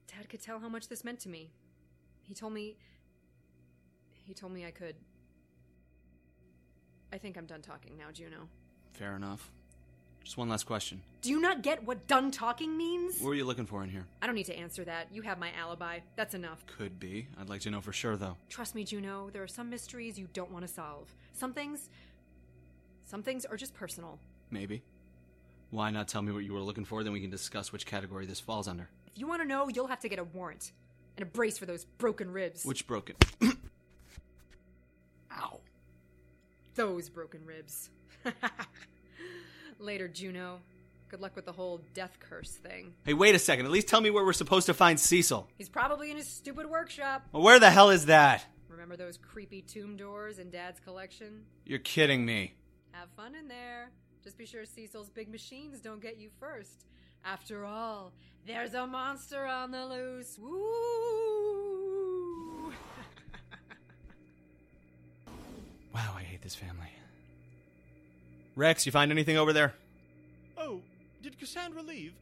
[0.06, 1.50] Dad could tell how much this meant to me.
[2.22, 2.76] He told me.
[4.24, 4.94] He told me I could.
[7.12, 8.48] I think I'm done talking now, Juno.
[8.92, 9.50] Fair enough.
[10.24, 11.02] Just one last question.
[11.22, 13.20] Do you not get what done talking means?
[13.20, 14.06] What were you looking for in here?
[14.22, 15.08] I don't need to answer that.
[15.12, 16.00] You have my alibi.
[16.16, 16.64] That's enough.
[16.66, 17.26] Could be.
[17.40, 18.36] I'd like to know for sure, though.
[18.48, 21.12] Trust me, Juno, there are some mysteries you don't want to solve.
[21.32, 21.88] Some things.
[23.06, 24.18] Some things are just personal.
[24.50, 24.82] Maybe.
[25.70, 27.02] Why not tell me what you were looking for?
[27.02, 28.88] Then we can discuss which category this falls under.
[29.06, 30.72] If you want to know, you'll have to get a warrant
[31.16, 32.64] and a brace for those broken ribs.
[32.64, 33.16] Which broken?
[35.32, 35.60] Ow.
[36.74, 37.90] Those broken ribs.
[39.80, 40.60] Later, Juno.
[41.08, 42.92] Good luck with the whole death curse thing.
[43.04, 43.64] Hey, wait a second.
[43.64, 45.48] At least tell me where we're supposed to find Cecil.
[45.58, 47.26] He's probably in his stupid workshop.
[47.32, 48.44] Well, where the hell is that?
[48.68, 51.42] Remember those creepy tomb doors in Dad's collection?
[51.64, 52.54] You're kidding me.
[52.92, 53.90] Have fun in there.
[54.22, 56.84] Just be sure Cecil's big machines don't get you first.
[57.24, 58.12] After all,
[58.46, 60.38] there's a monster on the loose.
[60.38, 60.60] Woo!
[65.92, 66.86] Wow, I hate this family.
[68.60, 69.72] Rex, you find anything over there?
[70.58, 70.82] Oh,
[71.22, 72.12] did Cassandra leave?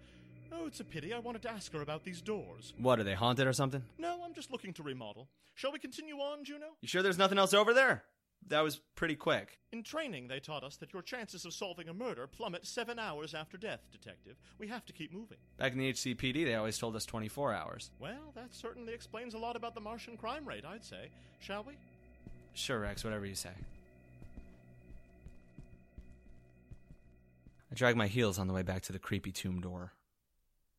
[0.52, 1.12] Oh, it's a pity.
[1.12, 2.74] I wanted to ask her about these doors.
[2.78, 3.82] What, are they haunted or something?
[3.98, 5.26] No, I'm just looking to remodel.
[5.56, 6.66] Shall we continue on, Juno?
[6.80, 8.04] You sure there's nothing else over there?
[8.46, 9.58] That was pretty quick.
[9.72, 13.34] In training, they taught us that your chances of solving a murder plummet seven hours
[13.34, 14.36] after death, Detective.
[14.60, 15.38] We have to keep moving.
[15.56, 17.90] Back in the HCPD, they always told us 24 hours.
[17.98, 21.10] Well, that certainly explains a lot about the Martian crime rate, I'd say.
[21.40, 21.72] Shall we?
[22.54, 23.50] Sure, Rex, whatever you say.
[27.70, 29.92] I dragged my heels on the way back to the creepy tomb door.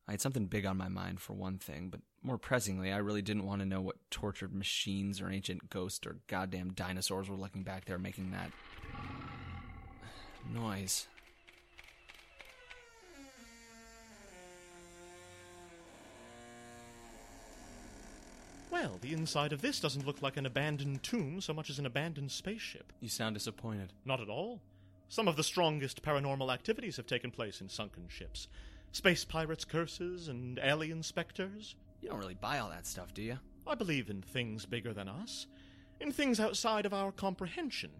[0.08, 3.22] I had something big on my mind, for one thing, but more pressingly, I really
[3.22, 7.62] didn't want to know what tortured machines or ancient ghosts or goddamn dinosaurs were looking
[7.62, 8.50] back there making that
[10.52, 11.06] noise.
[18.70, 21.86] Well, the inside of this doesn't look like an abandoned tomb so much as an
[21.86, 22.92] abandoned spaceship.
[23.00, 23.92] You sound disappointed.
[24.04, 24.60] Not at all.
[25.10, 28.46] Some of the strongest paranormal activities have taken place in sunken ships
[28.92, 31.74] space pirates' curses and alien specters.
[32.00, 33.38] You don't really buy all that stuff, do you?
[33.66, 35.48] I believe in things bigger than us,
[36.00, 37.90] in things outside of our comprehension.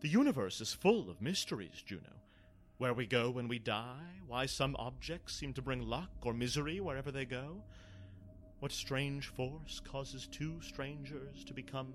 [0.00, 2.22] The universe is full of mysteries, Juno.
[2.78, 6.78] Where we go when we die, why some objects seem to bring luck or misery
[6.78, 7.64] wherever they go.
[8.60, 11.92] What strange force causes two strangers to become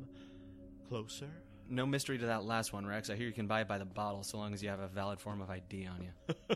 [0.89, 1.31] closer?
[1.69, 3.09] No mystery to that last one, Rex.
[3.09, 4.87] I hear you can buy it by the bottle so long as you have a
[4.87, 6.55] valid form of ID on you.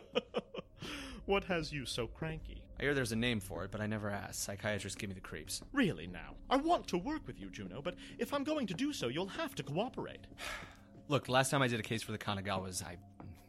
[1.26, 2.62] what has you so cranky?
[2.78, 4.44] I hear there's a name for it, but I never asked.
[4.44, 5.62] Psychiatrists give me the creeps.
[5.72, 6.36] Really now?
[6.48, 9.26] I want to work with you, Juno, but if I'm going to do so, you'll
[9.26, 10.26] have to cooperate.
[11.08, 12.98] Look, last time I did a case for the Kanagawas, I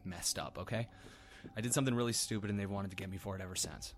[0.05, 0.87] messed up, okay?
[1.55, 3.93] I did something really stupid and they've wanted to get me for it ever since.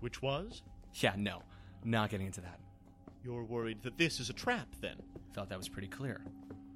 [0.00, 0.62] Which was?
[0.94, 1.42] Yeah, no.
[1.84, 2.60] Not getting into that.
[3.24, 4.96] You're worried that this is a trap, then?
[5.34, 6.20] Thought that was pretty clear.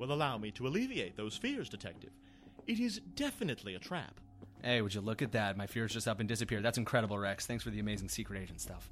[0.00, 2.08] Well, allow me to alleviate those fears, Detective.
[2.66, 4.18] It is definitely a trap.
[4.62, 5.58] Hey, would you look at that?
[5.58, 6.62] My fears just up and disappeared.
[6.62, 7.44] That's incredible, Rex.
[7.44, 8.88] Thanks for the amazing secret agent stuff.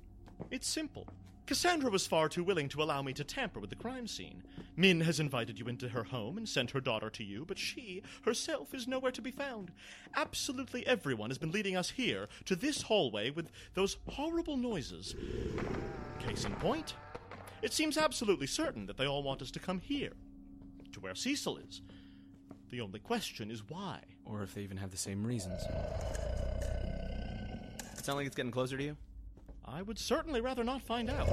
[0.50, 1.06] It's simple.
[1.46, 4.42] Cassandra was far too willing to allow me to tamper with the crime scene.
[4.76, 8.02] Min has invited you into her home and sent her daughter to you, but she,
[8.26, 9.70] herself, is nowhere to be found.
[10.14, 15.16] Absolutely everyone has been leading us here, to this hallway, with those horrible noises.
[16.18, 16.92] Case in point,
[17.62, 20.12] it seems absolutely certain that they all want us to come here,
[20.92, 21.82] to where Cecil is.
[22.70, 24.00] The only question is why.
[24.24, 25.62] Or if they even have the same reasons.
[27.96, 28.96] It sound like it's getting closer to you?
[29.64, 31.28] I would certainly rather not find out.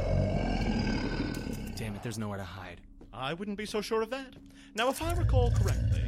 [1.75, 2.81] Damn it, there's nowhere to hide.
[3.13, 4.35] I wouldn't be so sure of that.
[4.75, 6.01] Now, if I recall correctly,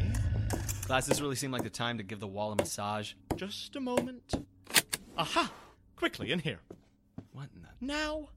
[0.88, 3.12] Glass, this really seemed like the time to give the wall a massage.
[3.36, 4.34] just a moment.
[5.18, 5.52] Aha!
[5.98, 6.60] Quickly, in here.
[7.34, 7.68] What in the.
[7.82, 8.30] Now.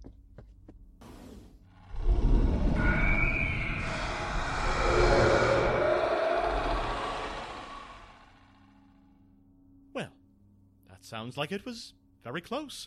[11.11, 11.93] Sounds like it was
[12.23, 12.87] very close.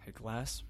[0.00, 0.62] Hey, Glass,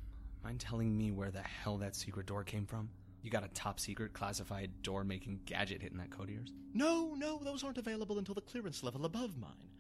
[0.45, 2.91] mind telling me where the hell that secret door came from?
[3.23, 6.53] You got a top secret classified door making gadget hitting that code of yours?
[6.75, 9.71] No, no, those aren't available until the clearance level above mine.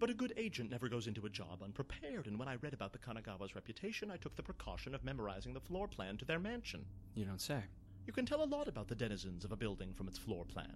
[0.00, 2.92] But a good agent never goes into a job unprepared, and when I read about
[2.92, 6.84] the Kanagawa's reputation, I took the precaution of memorizing the floor plan to their mansion.
[7.14, 7.60] You don't say.
[8.08, 10.74] You can tell a lot about the denizens of a building from its floor plan.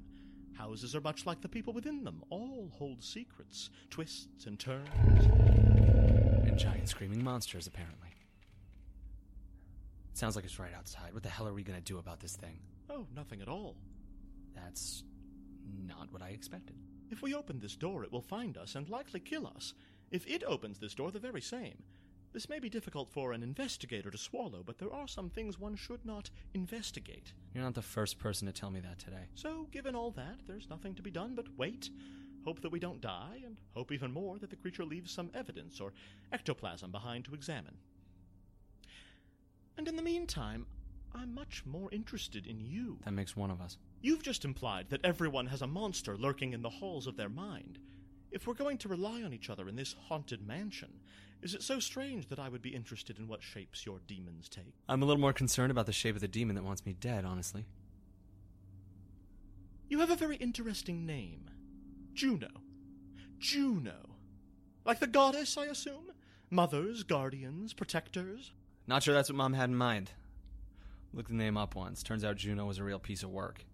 [0.57, 5.27] Houses are much like the people within them, all hold secrets, twists and turns.
[6.45, 8.09] And giant screaming monsters, apparently.
[10.15, 11.13] Sounds like it's right outside.
[11.13, 12.59] What the hell are we gonna do about this thing?
[12.89, 13.77] Oh, nothing at all.
[14.55, 15.05] That's
[15.87, 16.77] not what I expected.
[17.11, 19.75] If we open this door, it will find us and likely kill us.
[20.11, 21.83] If it opens this door, the very same.
[22.37, 25.75] This may be difficult for an investigator to swallow, but there are some things one
[25.75, 27.33] should not investigate.
[27.55, 29.29] You're not the first person to tell me that today.
[29.35, 31.89] So, given all that, there's nothing to be done but wait,
[32.45, 35.81] hope that we don't die, and hope even more that the creature leaves some evidence
[35.81, 35.95] or
[36.31, 37.79] ectoplasm behind to examine.
[39.79, 40.67] And in the meantime,
[41.15, 42.99] I'm much more interested in you.
[43.07, 43.79] That makes one of us.
[44.03, 47.79] You've just implied that everyone has a monster lurking in the halls of their mind.
[48.31, 51.01] If we're going to rely on each other in this haunted mansion,
[51.43, 54.75] is it so strange that I would be interested in what shapes your demons take?
[54.89, 57.25] I'm a little more concerned about the shape of the demon that wants me dead,
[57.25, 57.67] honestly.
[59.89, 61.51] You have a very interesting name
[62.15, 62.49] Juno.
[63.39, 64.17] Juno.
[64.85, 66.13] Like the goddess, I assume?
[66.51, 68.53] Mothers, guardians, protectors?
[68.87, 70.13] Not sure that's what Mom had in mind.
[71.13, 72.03] Looked the name up once.
[72.03, 73.65] Turns out Juno was a real piece of work.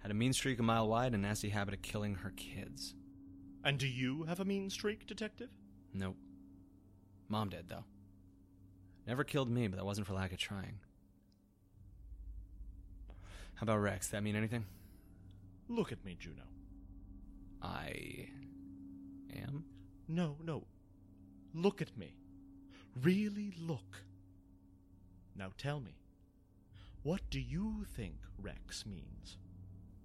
[0.00, 2.94] Had a mean streak a mile wide and a nasty habit of killing her kids.
[3.64, 5.50] And do you have a mean streak, detective?
[5.94, 6.16] Nope.
[7.32, 7.84] Mom did, though.
[9.06, 10.80] Never killed me, but that wasn't for lack of trying.
[13.54, 14.08] How about Rex?
[14.08, 14.66] That mean anything?
[15.66, 16.42] Look at me, Juno.
[17.62, 18.28] I
[19.34, 19.64] am?
[20.08, 20.64] No, no.
[21.54, 22.16] Look at me.
[23.02, 24.02] Really look.
[25.34, 25.96] Now tell me,
[27.02, 29.38] what do you think Rex means?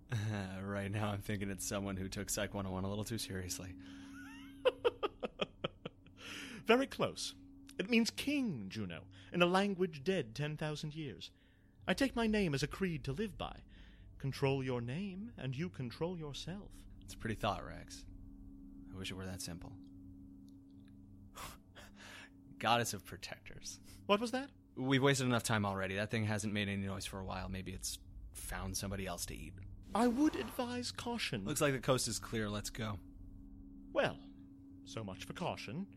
[0.64, 3.76] right now, I'm thinking it's someone who took Psych 101 a little too seriously.
[6.68, 7.34] Very close.
[7.80, 11.32] It means king, Juno, in a language dead 10,000 years.
[11.88, 13.56] I take my name as a creed to live by.
[14.20, 16.70] Control your name, and you control yourself.
[17.06, 18.04] It's a pretty thought, Rex.
[18.94, 19.72] I wish it were that simple.
[22.60, 23.80] Goddess of protectors.
[24.08, 24.50] What was that?
[24.76, 25.96] We've wasted enough time already.
[25.96, 27.48] That thing hasn't made any noise for a while.
[27.48, 28.00] Maybe it's
[28.34, 29.54] found somebody else to eat.
[29.96, 31.46] I would advise caution.
[31.46, 32.50] Looks like the coast is clear.
[32.50, 33.00] Let's go.
[33.94, 34.18] Well,
[34.84, 35.88] so much for caution.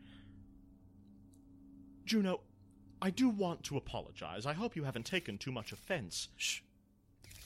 [2.10, 2.40] Juno,
[3.00, 4.44] I do want to apologize.
[4.44, 6.26] I hope you haven't taken too much offense.
[6.36, 6.58] Shh.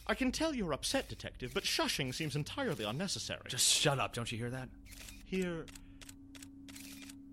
[0.06, 3.42] I can tell you're upset, Detective, but shushing seems entirely unnecessary.
[3.48, 4.14] Just shut up.
[4.14, 4.70] Don't you hear that?
[5.26, 5.66] Here.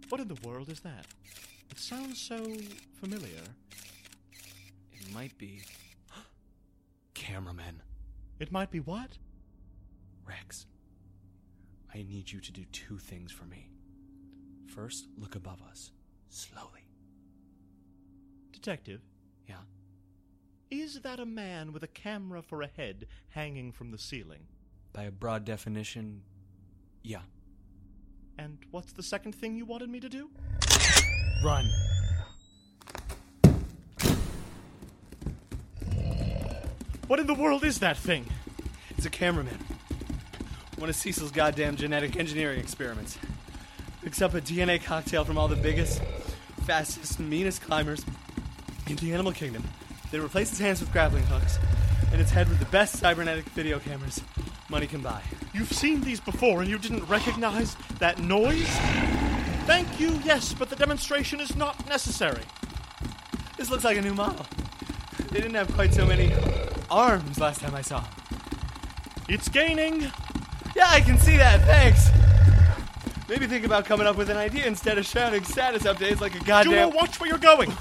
[0.10, 1.06] What in the world is that?
[1.70, 2.36] It sounds so
[3.00, 3.44] familiar.
[4.92, 5.62] It might be.
[7.14, 7.82] Cameraman.
[8.42, 9.18] It might be what?
[10.28, 10.66] Rex.
[11.94, 13.70] I need you to do two things for me.
[14.68, 15.92] First, look above us.
[16.28, 16.81] Slowly.
[18.66, 19.02] Detective,
[19.50, 19.56] Yeah?
[20.70, 24.42] is that a man with a camera for a head hanging from the ceiling?
[24.94, 26.22] By a broad definition,
[27.02, 27.22] yeah.
[28.38, 30.30] And what's the second thing you wanted me to do?
[31.44, 31.68] Run.
[37.08, 38.28] What in the world is that thing?
[38.92, 39.58] It's a cameraman.
[40.78, 43.18] One of Cecil's goddamn genetic engineering experiments.
[44.04, 46.00] Picks up a DNA cocktail from all the biggest,
[46.66, 48.06] fastest, meanest climbers
[48.92, 49.64] in the animal kingdom.
[50.12, 51.58] Then its hands with grappling hooks
[52.12, 54.22] and its head with the best cybernetic video cameras
[54.70, 55.22] money can buy.
[55.54, 58.68] You've seen these before and you didn't recognize that noise?
[59.66, 62.44] Thank you, yes, but the demonstration is not necessary.
[63.58, 64.46] This looks like a new model.
[65.30, 66.34] They didn't have quite so many
[66.90, 68.04] arms last time I saw.
[69.30, 70.02] It's gaining.
[70.76, 71.62] Yeah, I can see that.
[71.62, 72.10] Thanks.
[73.30, 76.44] Maybe think about coming up with an idea instead of shouting status updates like a
[76.44, 76.74] goddamn.
[76.74, 77.72] Juno, watch where you're going.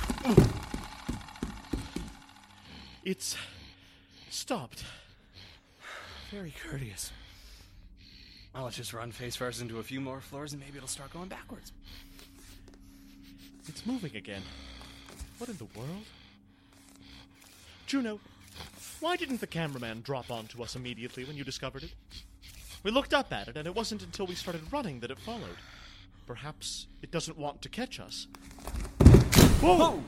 [3.10, 3.36] It's
[4.30, 4.84] stopped.
[6.30, 7.10] Very courteous.
[8.54, 11.12] Well, let's just run face first into a few more floors and maybe it'll start
[11.12, 11.72] going backwards.
[13.66, 14.42] It's moving again.
[15.38, 16.04] What in the world?
[17.88, 18.20] Juno,
[19.00, 21.94] why didn't the cameraman drop onto us immediately when you discovered it?
[22.84, 25.58] We looked up at it, and it wasn't until we started running that it followed.
[26.28, 28.28] Perhaps it doesn't want to catch us.
[29.60, 30.00] Whoa!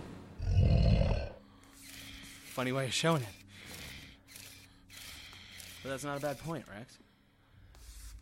[2.52, 3.28] Funny way of showing it.
[5.82, 6.98] But that's not a bad point, Rex.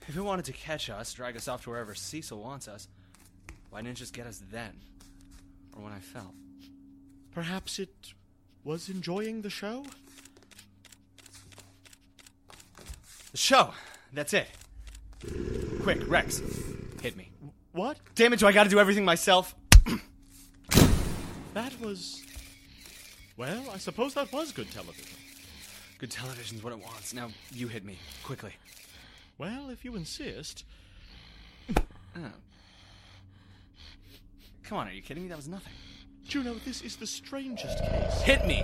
[0.07, 2.87] If it wanted to catch us, drag us off to wherever Cecil wants us,
[3.70, 4.72] why didn't it just get us then?
[5.76, 6.33] Or when I fell?
[7.33, 7.91] Perhaps it
[8.62, 9.85] was enjoying the show?
[13.33, 13.74] The show!
[14.12, 14.49] That's it.
[15.83, 16.41] Quick, Rex.
[17.03, 17.33] Hit me.
[17.72, 17.99] What?
[18.14, 19.57] Damn it, do I gotta do everything myself?
[21.55, 22.22] That was.
[23.41, 25.16] Well, I suppose that was good television.
[25.97, 27.14] Good television's what it wants.
[27.14, 27.97] Now, you hit me.
[28.22, 28.53] Quickly.
[29.38, 30.66] Well, if you insist.
[31.74, 32.32] Oh.
[34.62, 35.30] Come on, are you kidding me?
[35.30, 35.72] That was nothing.
[36.28, 38.20] Juno, this is the strangest case.
[38.20, 38.62] Hit me!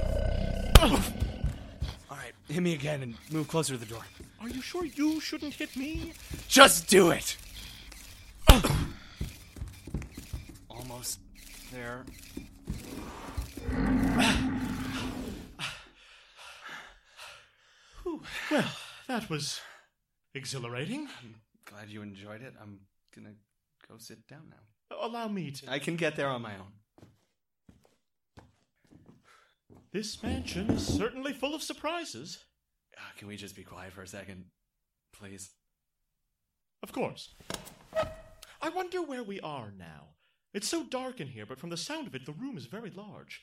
[2.11, 4.03] Alright, hit me again and move closer to the door.
[4.43, 6.12] Are you sure you shouldn't hit me?
[6.49, 7.39] Just do it!
[10.68, 11.20] Almost
[11.72, 12.05] there.
[18.51, 18.70] Well,
[19.09, 19.61] that was
[20.35, 21.09] exhilarating.
[21.22, 22.55] I'm glad you enjoyed it.
[22.61, 22.81] I'm
[23.14, 23.35] gonna
[23.89, 24.97] go sit down now.
[25.01, 25.70] Allow me to.
[25.70, 26.72] I can get there on my own.
[29.93, 32.45] This mansion is certainly full of surprises.
[32.97, 34.45] Uh, can we just be quiet for a second?
[35.12, 35.51] Please?
[36.83, 37.35] Of course.
[38.62, 40.09] I wonder where we are now.
[40.53, 42.91] It's so dark in here, but from the sound of it, the room is very
[42.91, 43.43] large.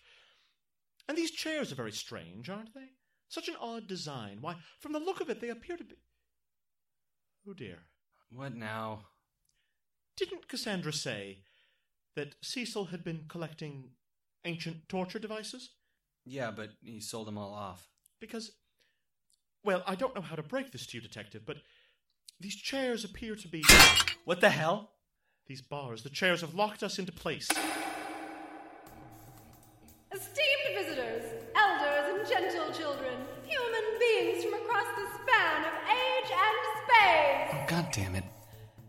[1.07, 2.89] And these chairs are very strange, aren't they?
[3.33, 4.37] Such an odd design.
[4.41, 5.95] Why, from the look of it, they appear to be.
[7.49, 7.79] Oh dear.
[8.31, 9.05] What now?
[10.15, 11.39] Didn't Cassandra say
[12.15, 13.89] that Cecil had been collecting
[14.45, 15.71] ancient torture devices?
[16.25, 17.89] Yeah, but he sold them all off.
[18.21, 18.51] Because,
[19.63, 21.57] well, I don't know how to break this to you, Detective, but
[22.39, 23.63] these chairs appear to be.
[24.25, 24.91] What the hell?
[25.47, 27.49] These bars, the chairs have locked us into place.
[30.13, 31.25] Esteemed visitors,
[31.55, 32.62] elders, and gentle
[37.73, 38.23] God damn it.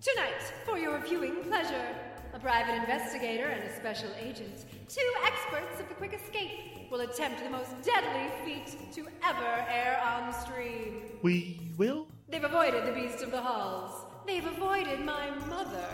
[0.03, 1.97] Tonight, for your viewing pleasure,
[2.35, 7.43] a private investigator and a special agent, two experts of the quick escape, will attempt
[7.43, 11.01] the most deadly feat to ever air on the stream.
[11.23, 12.09] We will?
[12.29, 14.05] They've avoided the beast of the halls.
[14.27, 15.89] They've avoided my mother.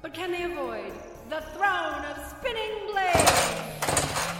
[0.00, 0.92] But can they avoid
[1.30, 3.42] the throne of spinning blades?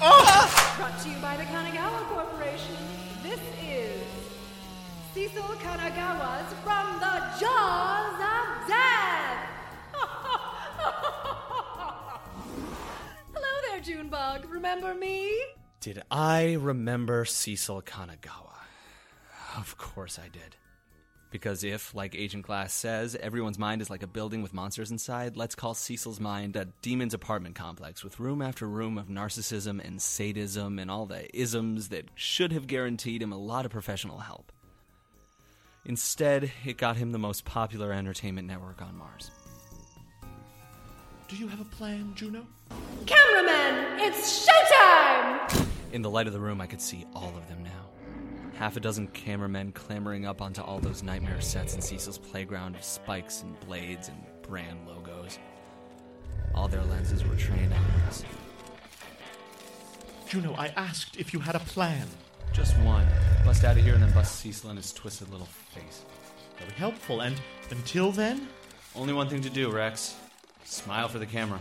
[0.01, 0.75] Oh!
[0.77, 2.77] Brought to you by the Kanagawa Corporation.
[3.25, 3.60] This is
[5.13, 9.49] Cecil Kanagawa's From the Jaws of Death.
[13.35, 14.49] Hello there, Junebug.
[14.49, 15.37] Remember me?
[15.81, 18.55] Did I remember Cecil Kanagawa?
[19.57, 20.55] Of course I did.
[21.33, 25.37] Because if, like Agent Glass says, everyone's mind is like a building with monsters inside,
[25.37, 30.01] let's call Cecil's mind a demon's apartment complex with room after room of narcissism and
[30.01, 34.53] sadism and all the isms that should have guaranteed him a lot of professional help.
[35.85, 39.31] Instead, it got him the most popular entertainment network on Mars.
[41.29, 42.47] Do you have a plan, Juno?
[43.07, 45.67] Cameraman, it's showtime!
[45.93, 47.89] In the light of the room, I could see all of them now.
[48.55, 52.85] Half a dozen cameramen clambering up onto all those nightmare sets in Cecil's playground of
[52.85, 55.39] spikes and blades and brand logos.
[56.55, 58.23] All their lenses were trained on us.
[60.29, 62.07] Juno, I asked if you had a plan.
[62.53, 63.07] Just one.
[63.45, 66.05] Bust out of here and then bust Cecil in his twisted little face.
[66.59, 67.41] Very helpful, and
[67.71, 68.49] until then?
[68.95, 70.17] Only one thing to do, Rex.
[70.65, 71.61] Smile for the camera.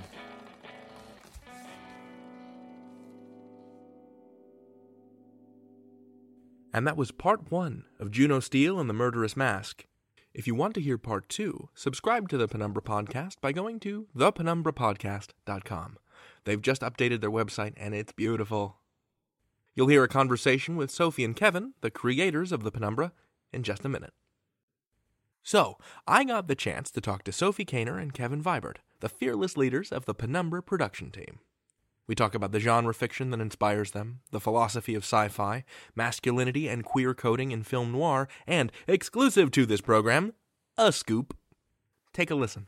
[6.73, 9.85] And that was part one of Juno Steel and the Murderous Mask.
[10.33, 14.07] If you want to hear part two, subscribe to the Penumbra Podcast by going to
[14.15, 15.97] thepenumbrapodcast.com.
[16.45, 18.78] They've just updated their website and it's beautiful.
[19.75, 23.11] You'll hear a conversation with Sophie and Kevin, the creators of the Penumbra,
[23.53, 24.13] in just a minute.
[25.41, 29.55] So, I got the chance to talk to Sophie Kaner and Kevin Vibert, the fearless
[29.55, 31.39] leaders of the Penumbra production team.
[32.07, 35.63] We talk about the genre fiction that inspires them, the philosophy of sci fi,
[35.95, 40.33] masculinity and queer coding in film noir, and, exclusive to this program,
[40.77, 41.37] a scoop.
[42.11, 42.65] Take a listen.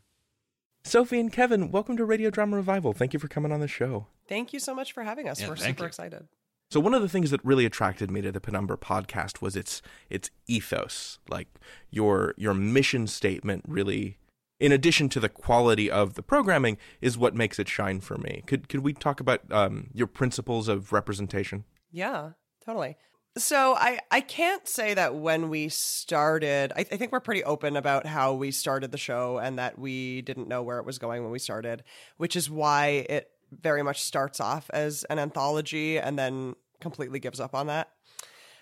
[0.84, 2.94] Sophie and Kevin, welcome to Radio Drama Revival.
[2.94, 4.08] Thank you for coming on the show.
[4.28, 5.42] Thank you so much for having us.
[5.42, 5.88] Yeah, We're super you.
[5.88, 6.28] excited.
[6.72, 9.82] So one of the things that really attracted me to the Penumbra podcast was its
[10.10, 11.20] its ethos.
[11.30, 11.50] Like
[11.90, 14.20] your your mission statement really
[14.58, 18.44] in addition to the quality of the programming is what makes it shine for me.
[18.48, 21.66] Could could we talk about um, your principles of representation?
[21.92, 22.32] Yeah,
[22.66, 22.96] totally.
[23.38, 27.78] So I, I can't say that when we started, I, I think we're pretty open
[27.78, 31.24] about how we started the show and that we didn't know where it was going
[31.24, 31.84] when we started,
[32.18, 37.40] which is why it very much starts off as an anthology and then completely gives
[37.40, 37.90] up on that.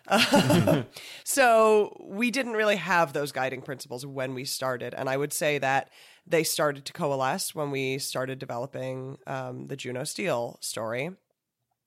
[1.24, 5.58] so we didn't really have those guiding principles when we started, and I would say
[5.60, 5.90] that
[6.26, 11.12] they started to coalesce when we started developing um, the Juno Steel story.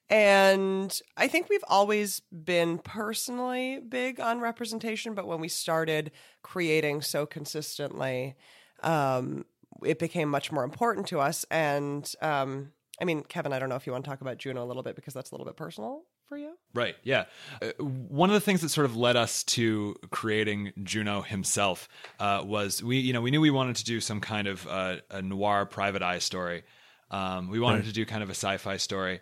[0.08, 6.10] And I think we've always been personally big on representation, but when we started
[6.42, 8.34] creating so consistently,
[8.82, 9.46] um,
[9.84, 11.46] it became much more important to us.
[11.50, 14.62] And um, I mean, Kevin, I don't know if you want to talk about Juno
[14.62, 16.56] a little bit because that's a little bit personal for you.
[16.74, 16.94] Right.
[17.02, 17.24] Yeah.
[17.60, 21.88] Uh, one of the things that sort of led us to creating Juno himself
[22.20, 24.96] uh, was we, you know, we knew we wanted to do some kind of uh,
[25.10, 26.64] a noir private eye story.
[27.10, 29.20] Um, we wanted to do kind of a sci-fi story.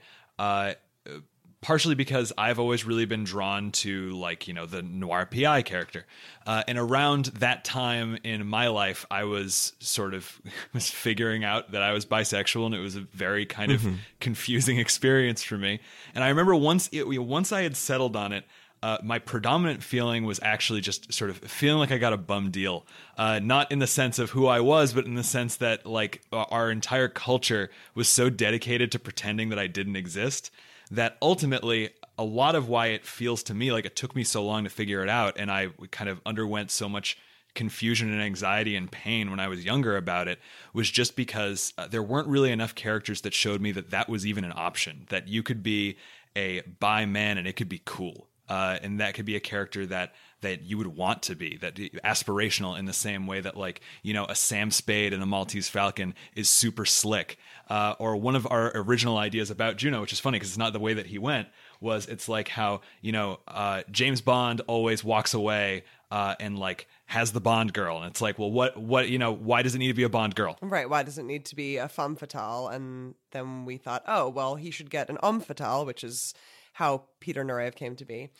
[1.62, 6.06] Partially because I've always really been drawn to like you know the noir PI character,
[6.46, 10.40] uh, and around that time in my life, I was sort of
[10.72, 13.86] was figuring out that I was bisexual, and it was a very kind of
[14.20, 15.80] confusing experience for me.
[16.14, 18.44] And I remember once it, once I had settled on it.
[18.82, 22.50] Uh, my predominant feeling was actually just sort of feeling like I got a bum
[22.50, 22.86] deal.
[23.18, 26.22] Uh, not in the sense of who I was, but in the sense that like
[26.32, 30.50] our entire culture was so dedicated to pretending that I didn't exist
[30.90, 34.44] that ultimately a lot of why it feels to me like it took me so
[34.44, 37.16] long to figure it out and I kind of underwent so much
[37.54, 40.38] confusion and anxiety and pain when I was younger about it
[40.72, 44.26] was just because uh, there weren't really enough characters that showed me that that was
[44.26, 45.96] even an option that you could be
[46.36, 49.86] a bi man and it could be cool uh, and that could be a character
[49.86, 53.80] that that you would want to be that aspirational in the same way that like
[54.02, 57.38] you know a Sam Spade and a Maltese Falcon is super slick
[57.70, 60.72] uh, or one of our original ideas about Juno which is funny because it's not
[60.72, 61.48] the way that he went
[61.80, 66.88] was it's like how you know uh, James Bond always walks away uh, and like
[67.06, 69.78] has the Bond girl and it's like well what what you know why does it
[69.78, 70.88] need to be a Bond girl Right.
[70.88, 72.68] Why does it need to be a femme fatale?
[72.68, 76.34] And then we thought, oh, well, he should get an homme fatale, which is
[76.74, 78.30] how Peter Nureyev came to be.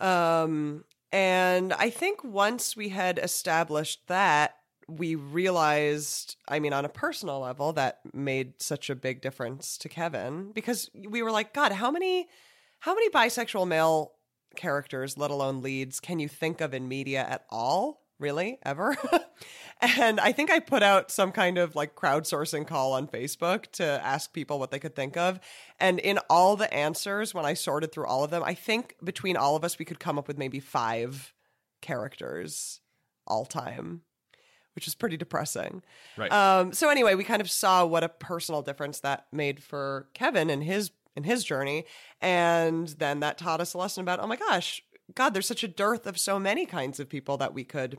[0.00, 4.56] Um, and I think once we had established that,
[4.90, 9.88] we realized, I mean, on a personal level, that made such a big difference to
[9.88, 12.28] Kevin because we were like, God, how many,
[12.80, 14.12] how many bisexual male
[14.56, 18.02] characters, let alone leads, can you think of in media at all?
[18.18, 18.96] Really, ever?
[19.80, 23.84] and I think I put out some kind of like crowdsourcing call on Facebook to
[23.84, 25.40] ask people what they could think of.
[25.78, 29.38] And in all the answers, when I sorted through all of them, I think between
[29.38, 31.32] all of us, we could come up with maybe five
[31.80, 32.80] characters
[33.26, 34.02] all time,
[34.80, 35.82] which is pretty depressing.
[36.16, 40.08] right Um, so anyway, we kind of saw what a personal difference that made for
[40.14, 41.84] Kevin and his in his journey,
[42.22, 44.82] and then that taught us a lesson about oh my gosh,
[45.14, 47.98] God, there's such a dearth of so many kinds of people that we could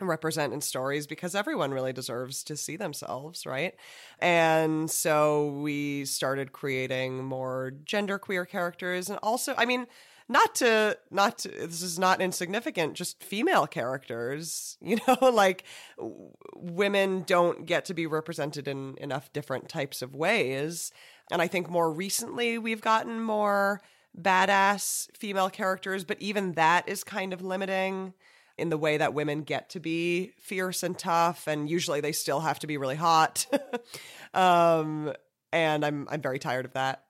[0.00, 3.74] represent in stories because everyone really deserves to see themselves, right?
[4.20, 9.88] And so we started creating more genderqueer characters and also, I mean,
[10.28, 15.64] not to not to, this is not insignificant just female characters you know like
[15.96, 20.92] w- women don't get to be represented in enough different types of ways.
[21.30, 23.80] And i think more recently we've gotten more
[24.18, 28.14] badass female characters but even that is kind of limiting
[28.56, 32.40] in the way that women get to be fierce and tough and usually they still
[32.40, 33.46] have to be really hot.
[34.34, 35.12] Um
[35.52, 37.04] and i'm i'm very tired of that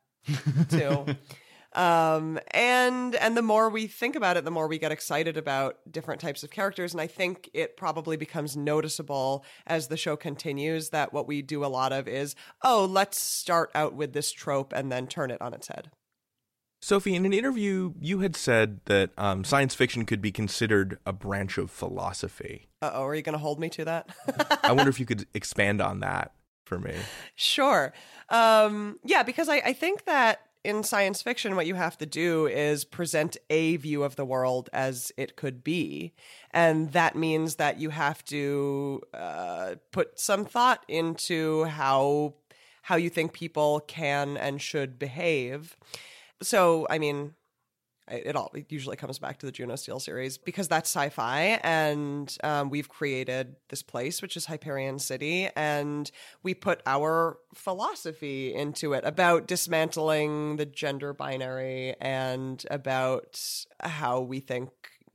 [0.68, 1.06] too
[1.76, 5.78] um and and the more we think about it the more we get excited about
[5.90, 10.88] different types of characters and i think it probably becomes noticeable as the show continues
[10.88, 14.72] that what we do a lot of is oh let's start out with this trope
[14.74, 15.90] and then turn it on its head
[16.82, 21.12] Sophie, in an interview, you had said that um, science fiction could be considered a
[21.12, 22.68] branch of philosophy.
[22.82, 24.14] uh-oh are you going to hold me to that
[24.62, 26.32] I wonder if you could expand on that
[26.66, 26.94] for me.
[27.34, 27.92] Sure.
[28.28, 32.48] Um, yeah, because I, I think that in science fiction, what you have to do
[32.48, 36.12] is present a view of the world as it could be.
[36.50, 42.34] And that means that you have to uh, put some thought into how
[42.82, 45.76] how you think people can and should behave.
[46.42, 47.34] So, I mean,
[48.08, 52.36] it all it usually comes back to the Juno Steel series because that's sci-fi, and
[52.44, 56.10] um, we've created this place which is Hyperion City, and
[56.42, 63.40] we put our philosophy into it about dismantling the gender binary and about
[63.80, 64.70] how we think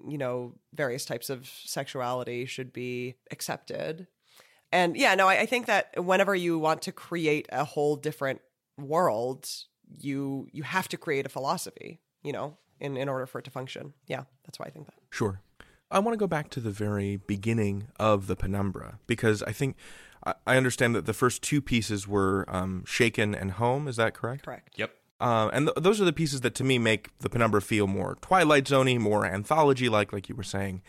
[0.08, 4.08] you know various types of sexuality should be accepted.
[4.74, 8.42] And yeah, no, I, I think that whenever you want to create a whole different
[8.78, 9.50] world,
[10.00, 13.52] you you have to create a philosophy, you know, in, in order for it to
[13.52, 13.94] function.
[14.08, 14.96] Yeah, that's why I think that.
[15.10, 15.42] Sure.
[15.90, 19.76] I want to go back to the very beginning of the Penumbra because I think
[20.26, 23.88] I, I understand that the first two pieces were um, Shaken and Home.
[23.88, 24.46] Is that correct?
[24.46, 24.74] Correct.
[24.78, 24.92] Yep.
[25.20, 28.18] Uh, and th- those are the pieces that to me make the Penumbra feel more
[28.22, 30.82] Twilight Zoney, more anthology like, like you were saying.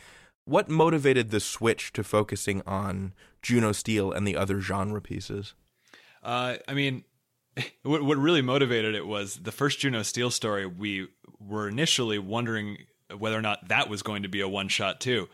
[0.45, 3.13] What motivated the switch to focusing on
[3.43, 5.55] Juno Steel and the other genre pieces?
[6.23, 7.05] Uh, I mean,
[7.83, 10.67] what what really motivated it was the first Juno Steel story.
[10.67, 12.79] We were initially wondering
[13.17, 15.29] whether or not that was going to be a one shot too,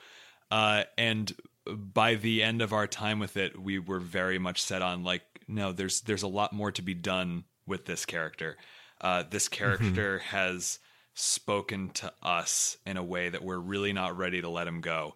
[0.50, 1.32] uh, and
[1.66, 5.22] by the end of our time with it, we were very much set on like,
[5.46, 8.56] no, there's there's a lot more to be done with this character.
[9.00, 10.80] Uh, this character has
[11.14, 15.14] spoken to us in a way that we're really not ready to let him go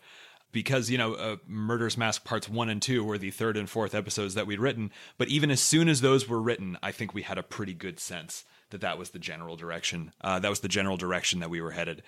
[0.53, 4.34] because you know uh, mask parts one and two were the third and fourth episodes
[4.34, 7.38] that we'd written but even as soon as those were written i think we had
[7.38, 10.96] a pretty good sense that that was the general direction uh, that was the general
[10.96, 12.03] direction that we were headed.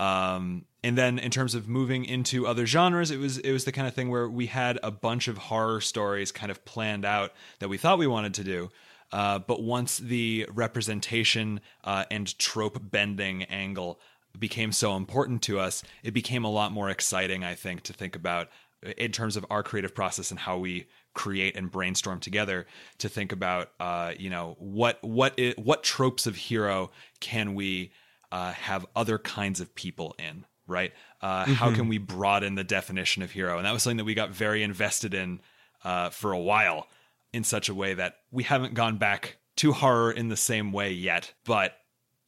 [0.00, 3.72] Um, and then in terms of moving into other genres it was it was the
[3.72, 7.32] kind of thing where we had a bunch of horror stories kind of planned out
[7.58, 8.70] that we thought we wanted to do
[9.10, 13.98] uh, but once the representation uh, and trope bending angle
[14.38, 18.16] became so important to us, it became a lot more exciting, I think, to think
[18.16, 18.48] about
[18.96, 22.66] in terms of our creative process and how we create and brainstorm together
[22.98, 27.90] to think about uh, you know what what it, what tropes of hero can we
[28.30, 31.54] uh, have other kinds of people in right uh, mm-hmm.
[31.54, 34.30] how can we broaden the definition of hero and that was something that we got
[34.30, 35.40] very invested in
[35.82, 36.86] uh, for a while
[37.32, 40.92] in such a way that we haven't gone back to horror in the same way
[40.92, 41.77] yet but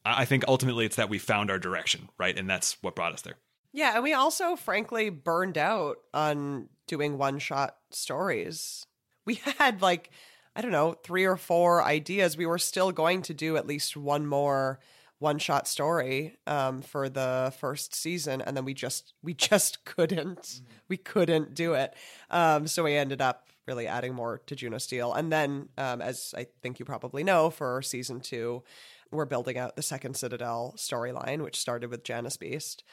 [0.03, 2.37] I think ultimately it's that we found our direction, right?
[2.37, 3.35] And that's what brought us there.
[3.73, 8.85] Yeah, and we also frankly burned out on doing one shot stories.
[9.25, 10.09] We had like,
[10.55, 12.35] I don't know, three or four ideas.
[12.35, 14.79] We were still going to do at least one more
[15.19, 20.41] one shot story um, for the first season, and then we just we just couldn't
[20.41, 20.65] mm-hmm.
[20.89, 21.93] we couldn't do it.
[22.29, 26.33] Um, so we ended up really adding more to Juno Steel, and then um, as
[26.35, 28.63] I think you probably know, for season two,
[29.11, 32.83] we're building out the second Citadel storyline, which started with Janus Beast,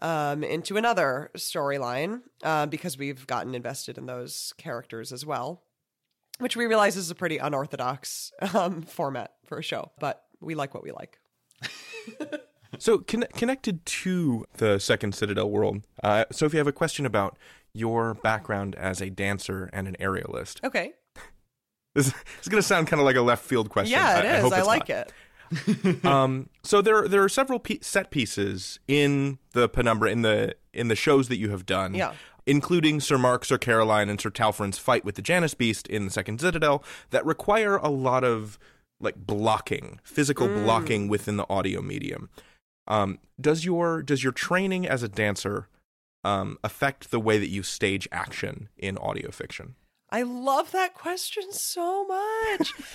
[0.00, 5.62] um, into another storyline uh, because we've gotten invested in those characters as well,
[6.38, 10.74] which we realize is a pretty unorthodox um, format for a show, but we like
[10.74, 11.18] what we like.
[12.78, 17.36] so, con- connected to the second Citadel world, uh, Sophie, I have a question about
[17.72, 20.62] your background as a dancer and an aerialist.
[20.64, 20.92] Okay.
[21.94, 22.08] This,
[22.42, 23.98] is going to sound kind of like a left field question.
[23.98, 24.52] Yeah, it I, is.
[24.52, 24.98] I, I like not.
[24.98, 25.12] it.
[26.04, 30.88] um, so there there are several pe- set pieces in the Penumbra in the in
[30.88, 31.94] the shows that you have done.
[31.94, 32.14] Yeah.
[32.46, 36.10] Including Sir Mark, Sir Caroline, and Sir Talfrin's fight with the Janus Beast in the
[36.10, 38.58] Second Citadel, that require a lot of
[39.00, 40.64] like blocking, physical mm.
[40.64, 42.30] blocking within the audio medium.
[42.86, 45.68] Um, does your does your training as a dancer
[46.24, 49.74] um, affect the way that you stage action in audio fiction?
[50.10, 52.72] I love that question so much.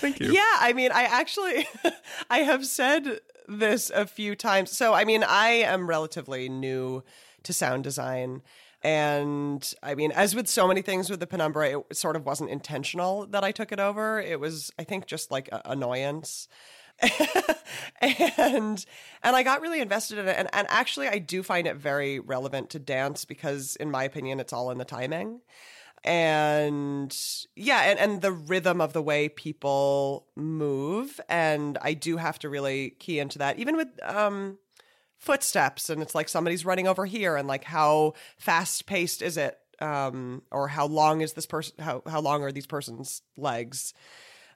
[0.00, 0.32] Thank you.
[0.32, 1.68] Yeah, I mean, I actually
[2.30, 4.76] I have said this a few times.
[4.76, 7.04] So, I mean, I am relatively new
[7.44, 8.42] to sound design.
[8.82, 12.50] And I mean, as with so many things with the Penumbra, it sort of wasn't
[12.50, 14.20] intentional that I took it over.
[14.20, 16.48] It was, I think, just like annoyance.
[18.00, 18.84] and
[19.22, 20.36] and I got really invested in it.
[20.36, 24.40] And, and actually, I do find it very relevant to dance because, in my opinion,
[24.40, 25.40] it's all in the timing.
[26.04, 27.16] And
[27.56, 31.20] yeah, and, and the rhythm of the way people move.
[31.28, 34.58] And I do have to really key into that, even with um,
[35.18, 35.90] footsteps.
[35.90, 39.58] And it's like somebody's running over here, and like how fast paced is it?
[39.80, 41.76] Um, or how long is this person?
[41.78, 43.94] How how long are these person's legs?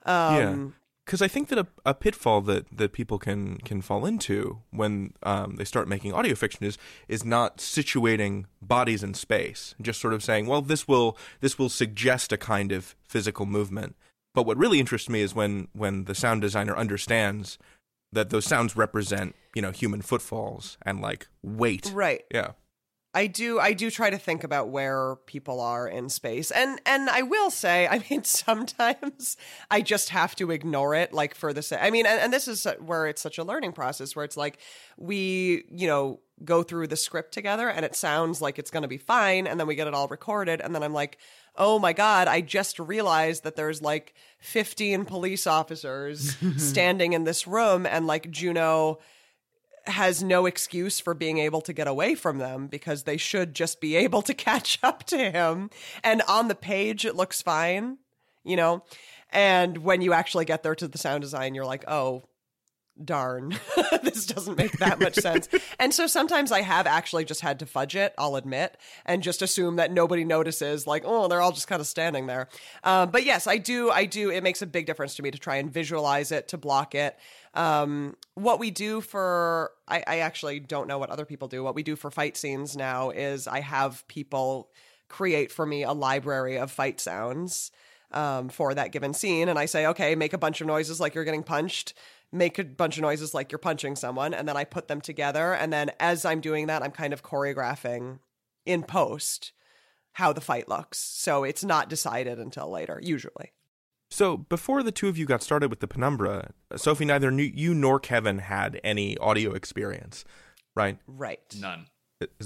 [0.05, 0.67] Um, yeah
[1.05, 5.15] because I think that a, a, pitfall that, that people can can fall into when
[5.23, 6.79] um, they start making audio fiction is
[7.09, 11.69] is not situating bodies in space, just sort of saying, well, this will this will
[11.69, 13.97] suggest a kind of physical movement.
[14.35, 17.59] But what really interests me is when when the sound designer understands
[18.13, 21.91] that those sounds represent you know human footfalls and like weight.
[21.93, 22.23] Right.
[22.33, 22.53] Yeah.
[23.15, 26.51] I do I do try to think about where people are in space.
[26.51, 29.37] And and I will say, I mean sometimes
[29.71, 32.67] I just have to ignore it like for the I mean and, and this is
[32.81, 34.59] where it's such a learning process where it's like
[34.97, 38.89] we, you know, go through the script together and it sounds like it's going to
[38.89, 41.19] be fine and then we get it all recorded and then I'm like,
[41.55, 47.47] "Oh my god, I just realized that there's like 15 police officers standing in this
[47.47, 48.99] room and like Juno
[49.87, 53.81] has no excuse for being able to get away from them because they should just
[53.81, 55.71] be able to catch up to him.
[56.03, 57.99] And on the page, it looks fine,
[58.45, 58.85] you know?
[59.31, 62.23] And when you actually get there to the sound design, you're like, oh,
[63.03, 63.59] darn,
[64.03, 65.49] this doesn't make that much sense.
[65.79, 69.43] And so sometimes I have actually just had to fudge it, I'll admit, and just
[69.43, 72.49] assume that nobody notices, like, oh, they're all just kind of standing there.
[72.85, 75.39] Um, but yes, I do, I do, it makes a big difference to me to
[75.39, 77.19] try and visualize it, to block it.
[77.55, 81.65] Um, what we do for, I, I actually don't know what other people do.
[81.65, 84.71] What we do for fight scenes now is I have people
[85.09, 87.71] create for me a library of fight sounds
[88.13, 89.49] um, for that given scene.
[89.49, 91.95] And I say, okay, make a bunch of noises like you're getting punched,
[92.33, 94.35] make a bunch of noises like you're punching someone.
[94.35, 95.53] And then I put them together.
[95.53, 98.19] And then as I'm doing that, I'm kind of choreographing
[98.65, 99.53] in post
[100.13, 100.99] how the fight looks.
[100.99, 103.53] So it's not decided until later, usually.
[104.11, 107.75] So before the two of you got started with the Penumbra, Sophie, neither knew you
[107.75, 110.25] nor Kevin had any audio experience,
[110.75, 110.99] right?
[111.07, 111.41] Right.
[111.59, 111.87] None.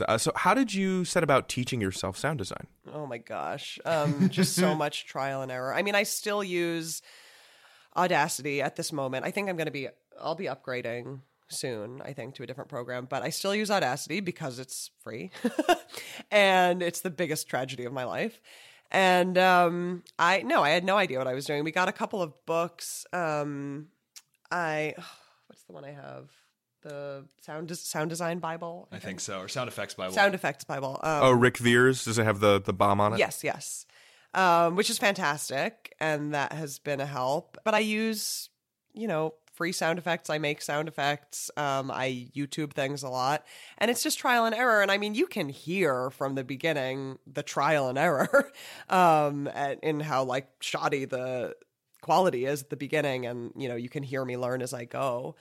[0.08, 2.68] Uh, so how did you set about teaching yourself sound design?
[2.94, 3.78] Oh my gosh.
[3.84, 5.74] Um, just so much trial and error.
[5.74, 7.02] I mean, I still use
[7.96, 9.24] Audacity at this moment.
[9.24, 9.88] I think I'm going to be,
[10.20, 14.20] I'll be upgrading soon, I think, to a different program, but I still use Audacity
[14.20, 15.30] because it's free
[16.30, 18.40] and it's the biggest tragedy of my life.
[18.90, 21.64] And um, I, no, I had no idea what I was doing.
[21.64, 23.04] We got a couple of books.
[23.12, 23.88] Um,
[24.50, 24.94] I,
[25.46, 26.30] what's the one I have?
[26.82, 28.86] The sound sound design Bible.
[28.92, 30.12] I think so, or sound effects Bible.
[30.14, 31.00] Sound effects Bible.
[31.02, 33.18] Um, oh, Ric Viers does it have the the bomb on it?
[33.18, 33.86] Yes, yes.
[34.36, 37.56] Um, which is fantastic, and that has been a help.
[37.64, 38.50] But I use,
[38.92, 40.28] you know, free sound effects.
[40.28, 41.50] I make sound effects.
[41.56, 43.46] Um, I YouTube things a lot,
[43.78, 44.82] and it's just trial and error.
[44.82, 48.52] And I mean, you can hear from the beginning the trial and error,
[48.90, 51.56] um, at, in how like shoddy the
[52.02, 54.84] quality is at the beginning, and you know, you can hear me learn as I
[54.84, 55.34] go.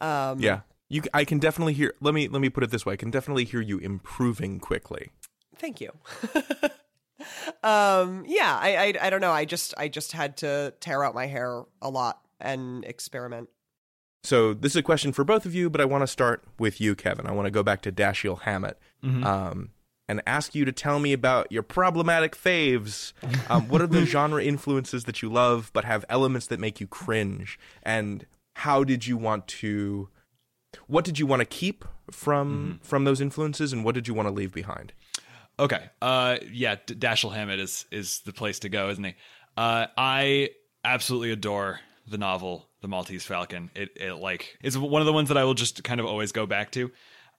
[0.00, 0.60] Um, Yeah.
[0.88, 2.92] You I can definitely hear let me let me put it this way.
[2.92, 5.10] I can definitely hear you improving quickly.
[5.58, 5.90] Thank you.
[7.62, 9.32] um, yeah, I, I I don't know.
[9.32, 13.48] I just I just had to tear out my hair a lot and experiment.
[14.24, 16.80] So this is a question for both of you, but I want to start with
[16.80, 17.26] you, Kevin.
[17.26, 18.78] I want to go back to Dashiell Hammett.
[19.04, 19.70] Um,
[20.08, 23.12] and ask you to tell me about your problematic faves.
[23.50, 26.86] Um, what are the genre influences that you love but have elements that make you
[26.86, 27.58] cringe?
[27.82, 30.08] And how did you want to
[30.86, 34.28] what did you want to keep from from those influences and what did you want
[34.28, 34.92] to leave behind?
[35.58, 35.84] Okay.
[36.02, 39.14] Uh, yeah, D- Dashiell Hammett is is the place to go, isn't he?
[39.56, 40.50] Uh, I
[40.84, 43.70] absolutely adore the novel The Maltese Falcon.
[43.74, 46.32] It it like is one of the ones that I will just kind of always
[46.32, 46.90] go back to.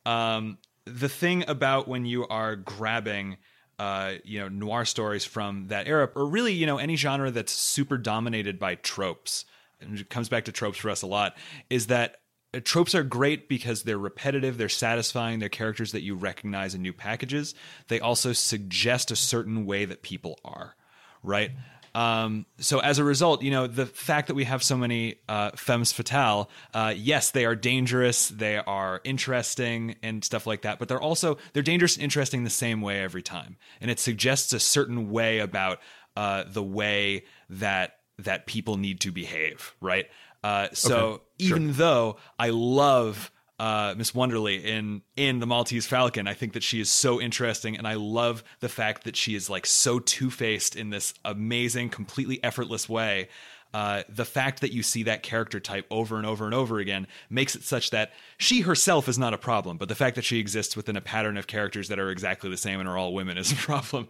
[0.06, 3.38] Um, the thing about when you are grabbing
[3.80, 7.52] uh, you know, noir stories from that era, or really, you know, any genre that's
[7.52, 9.46] super dominated by tropes,
[9.80, 11.38] and it comes back to tropes for us a lot,
[11.70, 12.18] is that
[12.64, 16.94] tropes are great because they're repetitive, they're satisfying, they're characters that you recognize in new
[16.94, 17.56] packages.
[17.88, 20.76] They also suggest a certain way that people are,
[21.24, 21.52] right?
[21.96, 25.52] Um, so as a result, you know, the fact that we have so many uh,
[25.56, 30.90] femmes fatale, uh, yes, they are dangerous, they are interesting and stuff like that, but
[30.90, 34.60] they're also they're dangerous and interesting the same way every time, and it suggests a
[34.60, 35.80] certain way about
[36.16, 40.08] uh, the way that that people need to behave, right?
[40.44, 46.28] Uh, so Okay, even though I love uh, Miss Wonderly in in the Maltese Falcon.
[46.28, 49.50] I think that she is so interesting, and I love the fact that she is
[49.50, 53.30] like so two faced in this amazing, completely effortless way.
[53.74, 57.06] Uh, the fact that you see that character type over and over and over again
[57.30, 60.40] makes it such that she herself is not a problem, but the fact that she
[60.40, 63.38] exists within a pattern of characters that are exactly the same and are all women
[63.38, 64.08] is a problem.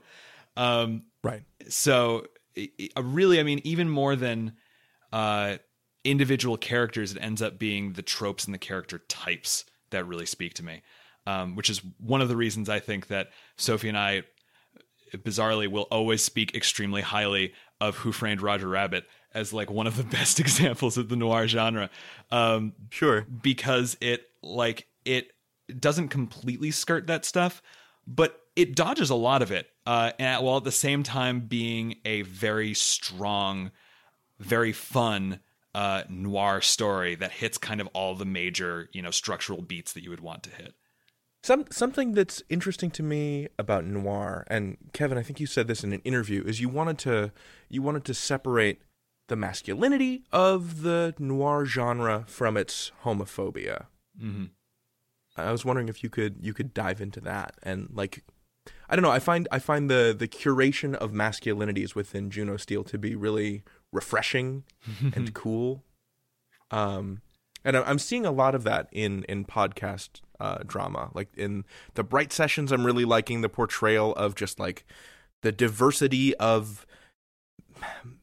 [0.55, 1.43] Um, Right.
[1.67, 2.25] so
[2.97, 4.53] really i mean even more than
[5.11, 5.57] uh
[6.09, 10.53] individual characters it ends up being the tropes and the character types that really speak
[10.53, 10.81] to me
[11.25, 14.21] um, which is one of the reasons i think that sophie and i
[15.15, 19.97] bizarrely will always speak extremely highly of who framed roger rabbit as like one of
[19.97, 21.89] the best examples of the noir genre
[22.31, 23.25] um, Sure.
[23.41, 25.31] because it like it
[25.79, 27.61] doesn't completely skirt that stuff
[28.05, 31.95] but it dodges a lot of it uh, and while at the same time being
[32.05, 33.71] a very strong
[34.39, 35.39] very fun
[35.77, 40.03] uh, noir story that hits kind of all the major you know structural beats that
[40.03, 40.73] you would want to hit
[41.43, 45.83] Some something that's interesting to me about noir, and Kevin, I think you said this
[45.83, 47.31] in an interview, is you wanted to
[47.69, 48.81] you wanted to separate
[49.27, 53.85] the masculinity of the noir genre from its homophobia.
[54.19, 54.45] Mm-hmm.
[55.35, 58.23] I was wondering if you could you could dive into that and like
[58.89, 59.11] I don't know.
[59.11, 63.61] I find I find the the curation of masculinities within Juno Steel to be really
[63.91, 64.63] refreshing
[65.15, 65.83] and cool.
[66.71, 67.21] Um,
[67.63, 71.11] and I'm seeing a lot of that in in podcast uh, drama.
[71.13, 71.65] Like in
[71.95, 74.85] the Bright Sessions, I'm really liking the portrayal of just like
[75.41, 76.85] the diversity of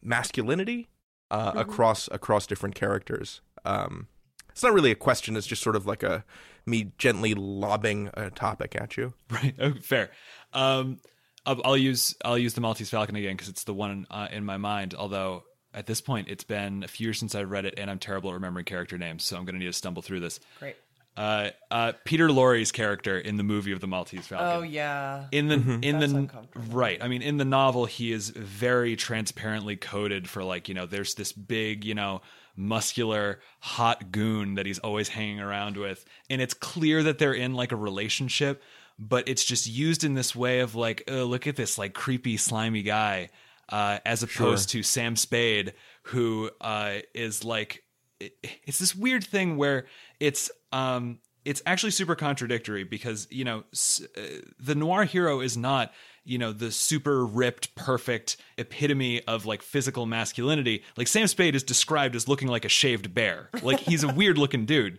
[0.02, 0.88] masculinity
[1.30, 3.40] uh, across across different characters.
[3.64, 4.08] Um,
[4.50, 5.36] it's not really a question.
[5.36, 6.24] It's just sort of like a
[6.64, 9.14] me gently lobbing a topic at you.
[9.30, 9.54] Right.
[9.58, 10.10] Oh, fair.
[10.52, 11.00] Um,
[11.44, 14.44] I'll, I'll use I'll use the Maltese Falcon again because it's the one uh, in
[14.44, 14.94] my mind.
[14.94, 15.44] Although
[15.74, 18.30] at this point it's been a few years since I've read it, and I'm terrible
[18.30, 20.40] at remembering character names, so I'm going to need to stumble through this.
[20.58, 20.76] Great.
[21.16, 24.46] Uh, uh, Peter Lorre's character in the movie of the Maltese Falcon.
[24.48, 25.26] Oh yeah.
[25.30, 26.28] in the in That's the
[26.70, 30.86] right i mean in the novel he is very transparently coded for like you know
[30.86, 32.20] there's this big you know
[32.56, 37.54] muscular hot goon that he's always hanging around with and it's clear that they're in
[37.54, 38.60] like a relationship
[38.98, 42.36] but it's just used in this way of like oh look at this like creepy
[42.36, 43.28] slimy guy
[43.68, 45.72] uh, as opposed to sam spade
[46.04, 47.82] who uh, is like
[48.20, 49.86] it- it's this weird thing where
[50.20, 54.20] it's um it's actually super contradictory because you know s- uh,
[54.58, 55.92] the noir hero is not
[56.24, 60.82] you know the super ripped perfect epitome of like physical masculinity.
[60.96, 63.50] Like sam spade is described as looking like a shaved bear.
[63.62, 64.98] Like he's a weird looking dude.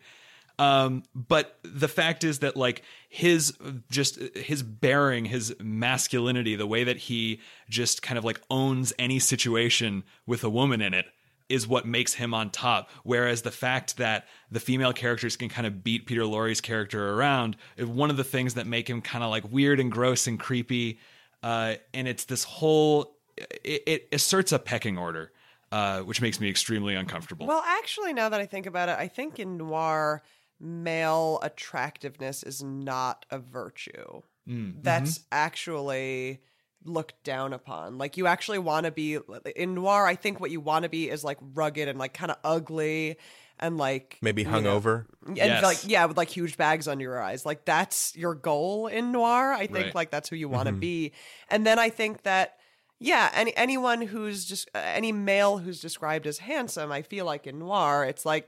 [0.60, 2.84] Um but the fact is that like
[3.16, 3.58] his
[3.90, 7.40] just his bearing his masculinity the way that he
[7.70, 11.06] just kind of like owns any situation with a woman in it
[11.48, 12.90] is what makes him on top.
[13.04, 17.56] Whereas the fact that the female characters can kind of beat Peter Lorre's character around
[17.78, 20.38] is one of the things that make him kind of like weird and gross and
[20.38, 21.00] creepy.
[21.42, 25.32] Uh and it's this whole it, it asserts a pecking order
[25.72, 27.48] uh which makes me extremely uncomfortable.
[27.48, 30.22] Well, actually, now that I think about it, I think in noir,
[30.66, 34.22] male attractiveness is not a virtue.
[34.50, 34.76] Mm.
[34.82, 36.42] That's actually
[36.84, 37.98] looked down upon.
[37.98, 39.18] Like you actually want to be
[39.56, 40.06] in noir.
[40.06, 43.18] I think what you want to be is like rugged and like kind of ugly
[43.60, 45.06] and like Maybe you know, hungover.
[45.26, 45.64] and Yes.
[45.64, 47.46] like yeah, with like huge bags under your eyes.
[47.46, 49.54] Like that's your goal in noir.
[49.54, 49.96] I think Right.
[49.96, 51.14] like that's who you want to be.
[51.50, 52.58] And then I think that
[53.00, 57.46] yeah, any anyone who's just uh, any male who's described as handsome, I feel like
[57.46, 58.48] in noir, it's like,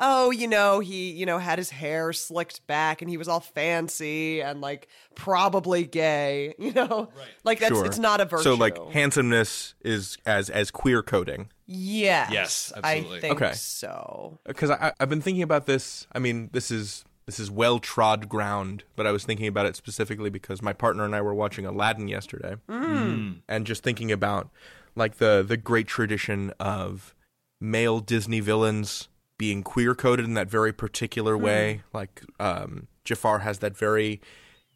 [0.00, 3.40] oh, you know, he you know had his hair slicked back and he was all
[3.40, 7.28] fancy and like probably gay, you know, right?
[7.44, 7.86] Like that's Sure.
[7.86, 8.42] it's not a virtue.
[8.44, 11.48] So like handsomeness is as as queer coding.
[11.66, 13.52] yes, Yes, I think Okay.
[13.54, 14.38] so.
[14.46, 16.06] because I, I've been thinking about this.
[16.12, 19.74] I mean, this is this is well trod ground, but I was thinking about it
[19.74, 23.40] specifically because my partner and I were watching Aladdin yesterday, Mm.
[23.48, 24.48] and just thinking about
[24.94, 27.14] like the the great tradition of
[27.60, 29.08] male Disney villains
[29.38, 31.82] being queer coded in that very particular way.
[31.92, 34.20] Like um, Jafar has that very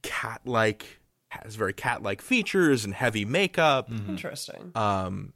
[0.03, 1.01] cat like
[1.31, 4.73] has very cat like features and heavy makeup Interesting.
[4.75, 5.33] um,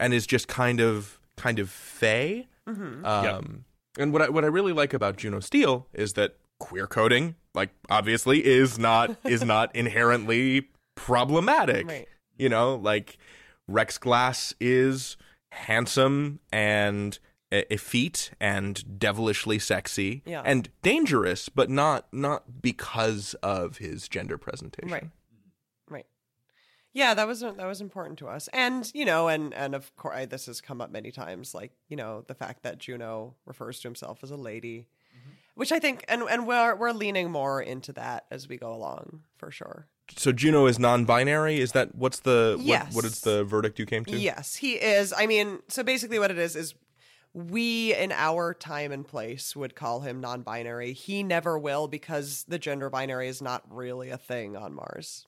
[0.00, 2.48] and is just kind of kind of fey.
[2.68, 3.04] Mm-hmm.
[3.04, 3.64] Um,
[3.98, 7.70] And what I, what I really like about Juno Steel is that queer coding, like
[7.90, 11.86] obviously, is not is not inherently problematic.
[11.86, 12.08] Right.
[12.36, 13.18] You know, like
[13.68, 15.16] Rex Glass is
[15.52, 17.18] handsome and
[17.52, 20.42] effete and devilishly sexy Yeah.
[20.44, 24.90] and dangerous, but not not because of his gender presentation.
[24.90, 25.10] Right.
[25.88, 26.06] Right.
[26.92, 30.26] Yeah, that was that was important to us, and you know, and and of course,
[30.28, 31.54] this has come up many times.
[31.54, 35.30] Like you know, the fact that Juno refers to himself as a lady, mm-hmm.
[35.54, 39.22] which I think, and and we're we're leaning more into that as we go along,
[39.36, 39.86] for sure.
[40.16, 41.60] So Juno is non-binary.
[41.60, 44.16] Is that what's the what, what is the verdict you came to?
[44.16, 45.12] Yes, he is.
[45.16, 46.74] I mean, so basically, what it is is
[47.36, 50.94] we in our time and place would call him non-binary.
[50.94, 55.26] He never will because the gender binary is not really a thing on Mars.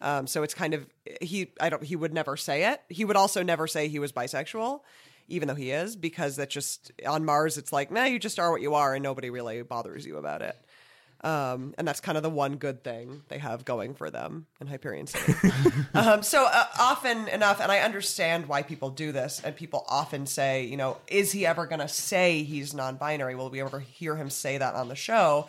[0.00, 0.84] Um, so it's kind of
[1.22, 1.52] he.
[1.60, 1.84] I don't.
[1.84, 2.82] He would never say it.
[2.88, 4.80] He would also never say he was bisexual,
[5.28, 8.50] even though he is, because that just on Mars it's like, nah, you just are
[8.50, 10.56] what you are, and nobody really bothers you about it.
[11.26, 14.68] Um, and that's kind of the one good thing they have going for them in
[14.68, 15.34] Hyperion City.
[15.94, 20.26] um, so uh, often enough, and I understand why people do this, and people often
[20.26, 23.34] say, you know, is he ever going to say he's non binary?
[23.34, 25.48] Will we ever hear him say that on the show?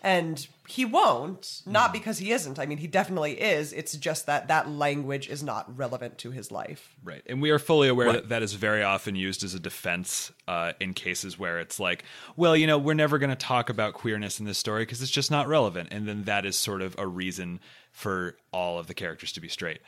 [0.00, 4.48] And he won't not because he isn't i mean he definitely is it's just that
[4.48, 7.22] that language is not relevant to his life Right.
[7.26, 8.14] And we are fully aware Right.
[8.14, 12.02] that that is very often used as a defense uh, in cases where it's like,
[12.36, 15.10] well, you know, we're never going to talk about queerness in this story because it's
[15.10, 15.90] just not relevant.
[15.92, 17.60] And then that is sort of a reason
[17.92, 19.78] for all of the characters to be straight.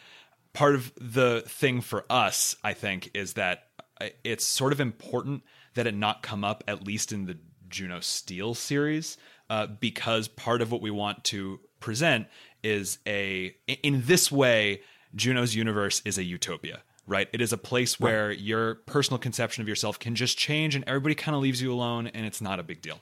[0.52, 3.64] Part of the thing for us, I think, is that
[4.00, 5.42] uh, it's sort of important
[5.74, 7.36] that it not come up, at least in the
[7.68, 9.16] Juno Steel series,
[9.50, 12.26] uh, because part of what we want to present
[12.62, 14.80] is a, in this way,
[15.14, 17.28] Juno's universe is a utopia, right?
[17.32, 21.14] It is a place where your personal conception of yourself can just change and everybody
[21.14, 23.00] kind of leaves you alone and it's not a big deal.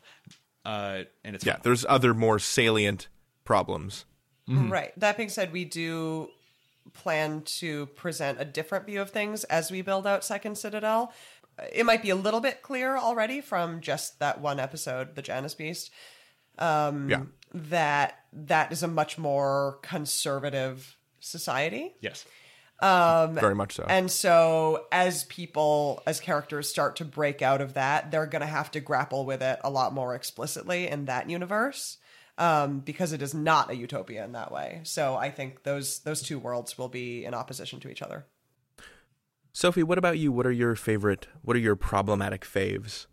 [0.65, 1.61] Uh, and it's Yeah, fine.
[1.65, 3.09] there's other more salient
[3.45, 4.05] problems.
[4.49, 4.93] Right.
[5.01, 6.29] That being said, we do
[6.93, 11.13] plan to present a different view of things as we build out Second Citadel.
[11.73, 15.55] It might be a little bit clear already from just that one episode, The Janus
[15.57, 15.91] Beast,
[16.59, 17.23] um, Yeah.
[17.55, 21.95] that that is a much more conservative society.
[22.01, 22.25] yes.
[22.83, 23.87] Very much so.
[23.89, 28.47] And so, as people, as characters start to break out of that, they're going to
[28.47, 31.97] have to grapple with it a lot more explicitly in that universe,
[32.37, 34.81] um, because it is not a utopia in that way.
[34.83, 38.27] So, I think those those two worlds will be in opposition to each other.
[39.55, 40.31] Sophie, what about you?
[40.31, 41.29] What are your favorite?
[41.41, 43.07] What are your problematic faves?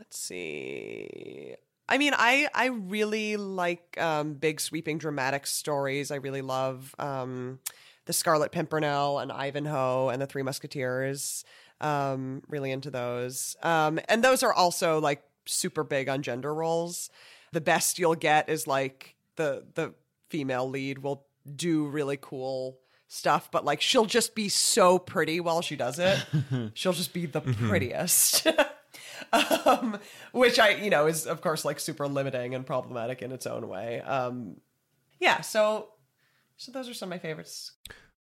[0.00, 1.54] Let's see.
[1.88, 6.10] I mean, I I really like um, big, sweeping, dramatic stories.
[6.10, 7.60] I really love um,
[8.06, 11.44] the Scarlet Pimpernel and Ivanhoe and the Three Musketeers.
[11.80, 17.10] Um, really into those, um, and those are also like super big on gender roles.
[17.52, 19.92] The best you'll get is like the the
[20.30, 22.78] female lead will do really cool
[23.08, 26.18] stuff, but like she'll just be so pretty while she does it.
[26.74, 28.46] she'll just be the prettiest.
[29.66, 29.98] um,
[30.32, 33.68] which I, you know, is of course like super limiting and problematic in its own
[33.68, 34.00] way.
[34.00, 34.56] Um,
[35.20, 35.88] yeah, so
[36.56, 37.72] so those are some of my favorites.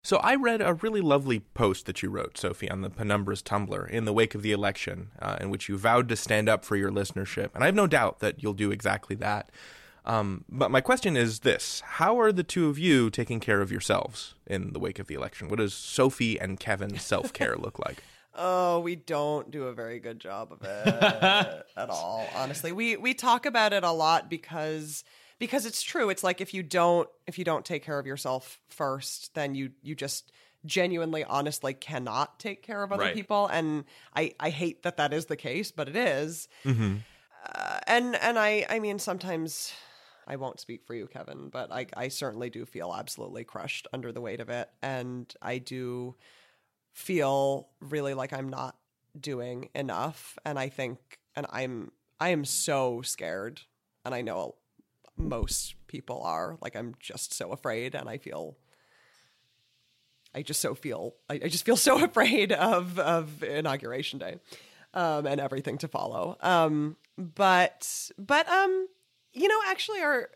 [0.04, 3.90] So I read a really lovely post that you wrote, Sophie, on the Penumbra's Tumblr
[3.90, 6.78] in the wake of the election, uh, in which you vowed to stand up for
[6.78, 9.52] your listenership, and I have no doubt that you'll do exactly that.
[10.06, 13.72] Um, but my question is this: How are the two of you taking care of
[13.72, 15.50] yourselves in the wake of the election?
[15.50, 18.02] What does Sophie and Kevin's self care look like?
[18.38, 20.88] Oh, we don't do a very good job of it
[21.78, 22.28] at all.
[22.36, 25.04] Honestly, we we talk about it a lot because
[25.40, 26.10] because it's true.
[26.10, 29.72] It's like if you don't if you don't take care of yourself first, then you
[29.82, 30.32] you just
[30.66, 33.14] genuinely honestly cannot take care of other Right.
[33.14, 33.86] people and
[34.16, 36.48] I I hate that that is the case, but it is.
[36.64, 36.98] Mm-hmm.
[37.46, 39.74] Uh, and and I I mean sometimes
[40.28, 44.12] I won't speak for you, Kevin, but I I certainly do feel absolutely crushed under
[44.12, 46.16] the weight of it, and I do
[46.98, 48.76] feel really like I'm not
[49.18, 53.62] doing enough, and I think and I'm I am so scared,
[54.04, 54.56] and I know
[55.16, 58.58] most people are like I'm just so afraid, and I feel.
[60.36, 64.40] I just so feel I, I just feel so afraid of of inauguration day
[64.94, 66.36] um, and everything to follow.
[66.42, 68.88] Um, but but um,
[69.34, 70.30] you know, actually, our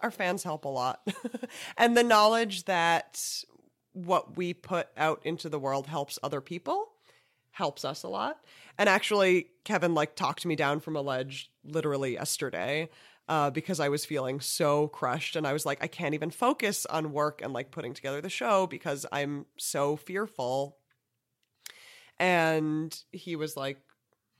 [0.00, 1.06] our fans help a lot,
[1.76, 3.44] and the knowledge that
[3.94, 6.90] what we put out into the world helps other people
[7.52, 8.38] helps us a lot.
[8.78, 12.90] And actually, Kevin like talked me down from a ledge literally yesterday.
[13.26, 16.84] Uh, because I was feeling so crushed, and I was like, I can't even focus
[16.84, 20.76] on work and like putting together the show because I'm so fearful
[22.18, 23.78] and he was like,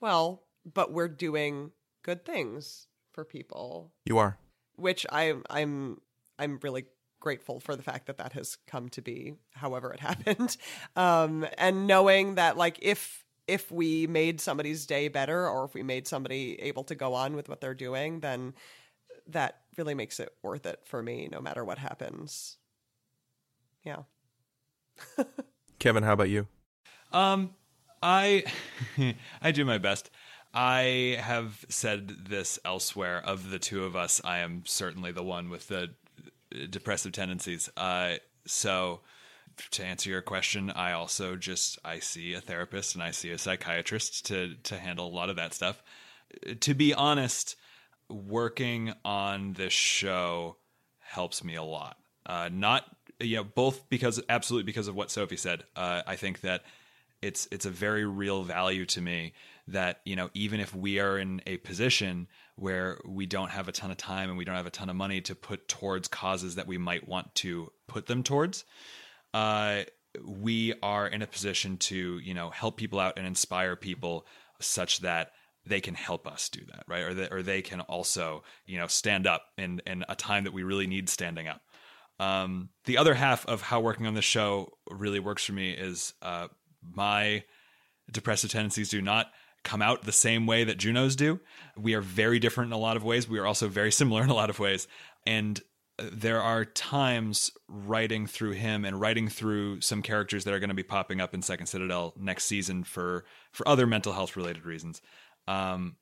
[0.01, 4.39] "Well, but we're doing good things for people," You are.
[4.77, 6.01] which I I'm
[6.39, 6.85] I'm really
[7.25, 10.57] grateful for the fact that that has come to be however it happened.
[10.95, 15.83] Um and knowing that like if if we made somebody's day better or if we
[15.83, 18.55] made somebody able to go on with what they're doing, then
[19.27, 22.59] that really makes it worth it for me no matter what happens.
[23.83, 24.03] Yeah.
[25.79, 26.47] Kevin, how about you?
[27.13, 27.55] Um,
[28.03, 28.45] I
[29.43, 30.11] I do my best.
[30.53, 33.21] I have said this elsewhere.
[33.25, 35.91] Of the two of us, I am certainly the one with the
[36.71, 37.69] depressive tendencies.
[37.77, 38.15] Uh,
[38.47, 39.01] so
[39.71, 43.39] to answer your question, I also just I see a therapist and I see a
[43.39, 45.83] psychiatrist to to handle a lot of that stuff.
[46.61, 47.57] To be honest,
[48.09, 50.57] working on this show
[51.01, 51.97] helps me a lot.
[52.27, 52.85] Uh, not
[53.21, 55.65] you know both because absolutely because of what Sophie said.
[55.77, 56.63] Uh, I think that
[57.23, 59.33] it's it's a very real value to me
[59.69, 63.73] that you know even if we are in a position where we don't have a
[63.73, 66.55] ton of time and we don't have a ton of money to put towards causes
[66.55, 68.65] that we might want to put them towards
[69.33, 69.83] uh,
[70.25, 74.27] we are in a position to you know help people out and inspire people
[74.61, 75.33] such that
[75.67, 77.03] they can help us do that, right?
[77.03, 80.53] Or they, or they can also, you know, stand up in in a time that
[80.53, 81.63] we really need standing up.
[82.21, 86.15] Um, the other half of how working on this show really works for me is
[86.23, 86.49] uh,
[86.83, 87.45] my
[88.11, 89.27] depressive tendencies do not
[89.65, 91.41] come out the same way that Juno's do.
[91.77, 93.29] We are very different in a lot of ways.
[93.29, 94.87] We are also very similar in a lot of ways.
[95.27, 95.61] And
[95.99, 100.75] there are times writing through him and writing through some characters that are going to
[100.75, 105.01] be popping up in Second Citadel next season for for other mental health related reasons.
[105.47, 105.97] Um,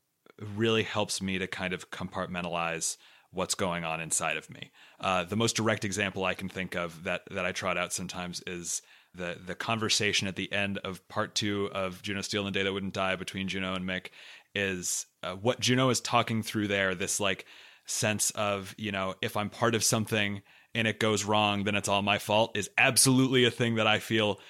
[0.56, 2.96] really helps me to kind of compartmentalize
[3.32, 4.70] what's going on inside of me.
[5.00, 8.42] Uh, the most direct example I can think of that that I trot out sometimes
[8.46, 8.80] is
[9.14, 12.72] the the conversation at the end of part two of Juno Steel and Day That
[12.72, 14.08] Wouldn't Die between Juno and Mick
[14.54, 16.94] is uh, what Juno is talking through there.
[16.94, 17.46] This like
[17.86, 20.42] sense of you know if I'm part of something
[20.74, 23.98] and it goes wrong, then it's all my fault is absolutely a thing that I
[23.98, 24.40] feel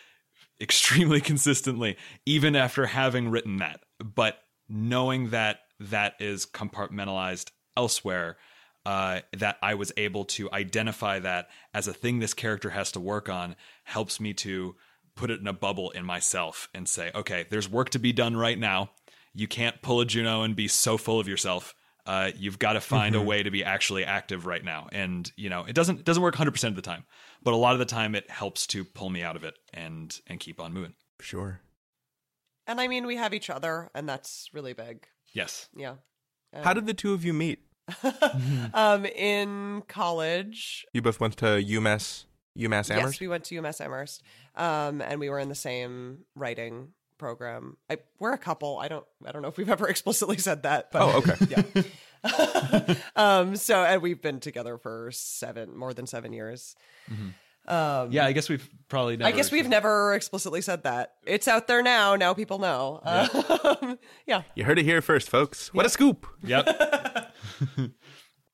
[0.60, 1.96] extremely consistently,
[2.26, 3.80] even after having written that.
[3.98, 4.38] But
[4.68, 8.36] knowing that that is compartmentalized elsewhere
[8.85, 13.01] uh, that I was able to identify that as a thing this character has to
[13.01, 14.74] work on helps me to
[15.14, 18.37] put it in a bubble in myself and say, okay, there's work to be done
[18.37, 18.91] right now.
[19.35, 21.74] You can't pull a Juno and be so full of yourself.
[22.05, 23.22] Uh, you've got to find Mm-hmm.
[23.22, 24.89] a way to be actually active right now.
[24.91, 27.05] And you know, it doesn't it doesn't work 100% of the time,
[27.43, 30.18] but a lot of the time it helps to pull me out of it and
[30.26, 30.95] and keep on moving.
[31.20, 31.61] Sure.
[32.66, 35.07] And I mean, we have each other, and that's really big.
[35.33, 35.68] Yes.
[35.76, 35.95] Yeah.
[36.62, 37.61] How did the two of you meet?
[38.74, 42.24] Um, in college, You both went to UMass
[42.59, 43.14] UMass Amherst.
[43.14, 44.22] yes, we went to UMass Amherst,
[44.57, 46.88] um, and we were in the same writing
[47.18, 47.76] program.
[47.88, 48.78] I, we're a couple.
[48.78, 49.05] I don't.
[49.24, 50.90] I don't know if we've ever explicitly said that.
[50.93, 51.84] But, Oh, okay.
[52.26, 52.95] yeah.
[53.16, 53.57] um.
[53.57, 56.76] So, and we've been together for seven, more than seven years.
[57.66, 61.14] Um, Yeah, I guess we've probably never I guess we've never explicitly said that.
[61.24, 62.16] It's out there now.
[62.16, 63.01] Now people know.
[63.05, 64.43] Um, yeah.
[64.57, 65.72] You heard it here first, folks.
[65.72, 66.26] What a scoop!
[66.43, 66.66] Yep.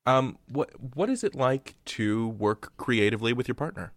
[0.06, 3.92] Um, what what is it like to work creatively with your partner?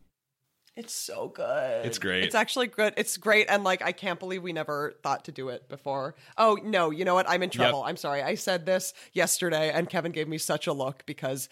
[0.75, 1.85] It's so good.
[1.85, 2.25] It's great.
[2.25, 2.93] It's actually good.
[2.97, 3.47] It's great.
[3.49, 6.15] And like, I can't believe we never thought to do it before.
[6.37, 6.91] Oh, no.
[6.91, 7.29] You know what?
[7.29, 7.83] I'm in trouble.
[7.83, 8.23] I'm sorry.
[8.23, 11.49] I said this yesterday and Kevin gave me such a look because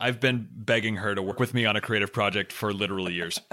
[0.00, 3.40] I've been begging her to work with me on a creative project for literally years.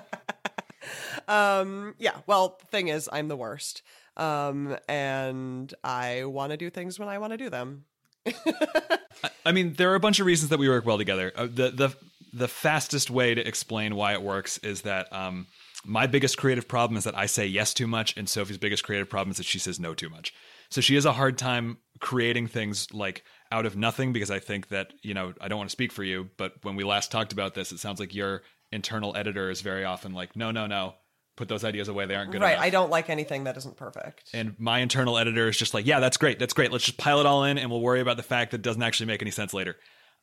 [1.28, 2.16] Um, yeah.
[2.26, 3.84] Well, the thing is, I'm the worst.
[4.18, 7.86] Um, and I want to do things when I want to do them.
[9.46, 11.32] I mean, there are a bunch of reasons that we work well together.
[11.36, 11.96] Uh, the the
[12.34, 15.48] the fastest way to explain why it works is that um,
[15.86, 19.10] my biggest creative problem is that I say yes too much, and Sophie's biggest creative
[19.10, 20.34] problem is that she says no too much.
[20.70, 24.68] So she has a hard time creating things like out of nothing because I think
[24.70, 27.34] that you know I don't want to speak for you, but when we last talked
[27.34, 30.96] about this, it sounds like your internal editor is very often like, no, no, no,
[31.40, 32.52] put those ideas away; they aren't good right.
[32.52, 32.64] enough.
[32.64, 34.30] I don't like anything that isn't perfect.
[34.34, 36.38] And my internal editor is just like, yeah, that's great.
[36.38, 36.72] That's great.
[36.72, 38.84] Let's just pile it all in and we'll worry about the fact that it doesn't
[38.84, 39.78] actually make any sense later.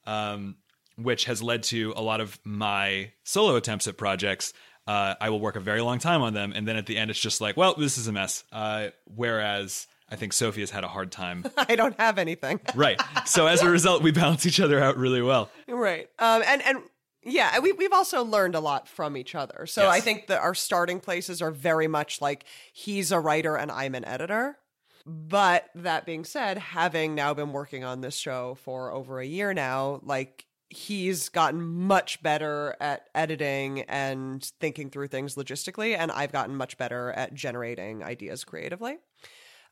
[0.06, 0.56] Um,
[0.96, 4.52] which has led to a lot of my solo attempts at projects.
[4.86, 6.52] Uh, I will work a very long time on them.
[6.54, 8.44] And then at the end, it's just like, well, this is a mess.
[8.52, 11.44] Uh, whereas I think Sophie has had a hard time.
[11.56, 12.60] I don't have anything.
[12.74, 13.00] right.
[13.26, 15.50] So as a result, we balance each other out really well.
[15.68, 16.08] right.
[16.18, 16.78] Um, and, and,
[17.26, 19.66] yeah, we, we've also learned a lot from each other.
[19.66, 19.92] So Yes.
[19.94, 23.94] I think that our starting places are very much like he's a writer and I'm
[23.94, 24.56] an editor.
[25.04, 29.54] But that being said, having now been working on this show for over a year
[29.54, 36.32] now, like he's gotten much better at editing and thinking through things logistically, and I've
[36.32, 38.98] gotten much better at generating ideas creatively,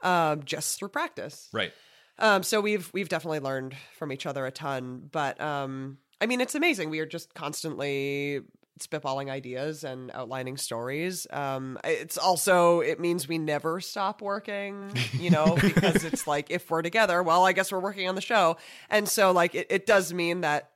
[0.02, 1.48] um, just through practice.
[1.52, 1.72] Right.
[2.20, 5.09] Um, so we've we've definitely learned from each other a ton.
[5.11, 6.91] But um, I mean, it's amazing.
[6.91, 8.43] We are just constantly
[8.81, 11.27] spitballing ideas and outlining stories.
[11.31, 16.70] Um, it's also it means we never stop working, you know, because it's like if
[16.70, 18.57] we're together, well, I guess we're working on the show,
[18.91, 20.70] and so like it, it does mean that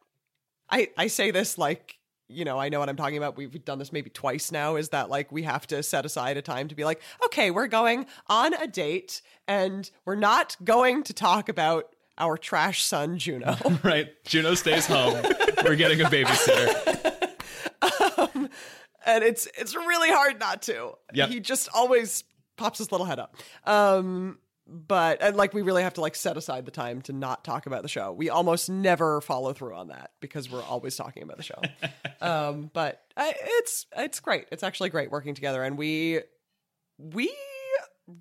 [0.70, 1.98] I I say this like
[2.30, 3.38] you know, I know what I'm talking about.
[3.38, 4.76] We've done this maybe twice now.
[4.76, 7.68] Is that like we have to set aside a time to be like, okay, we're
[7.68, 13.56] going on a date and we're not going to talk about our trash son, Juno.
[13.82, 14.12] Right.
[14.24, 15.22] Juno stays home.
[15.64, 17.28] We're getting a babysitter.
[18.18, 18.48] um,
[19.06, 20.92] and it's it's really hard not to.
[21.14, 21.28] Yep.
[21.28, 22.24] He just always
[22.56, 23.36] pops his little head up.
[23.64, 27.42] Um, but and like we really have to like set aside the time to not
[27.44, 28.12] talk about the show.
[28.12, 31.60] We almost never follow through on that because we're always talking about the show.
[32.20, 34.46] um, but I, it's it's great.
[34.52, 36.20] It's actually great working together, and we
[36.98, 37.32] we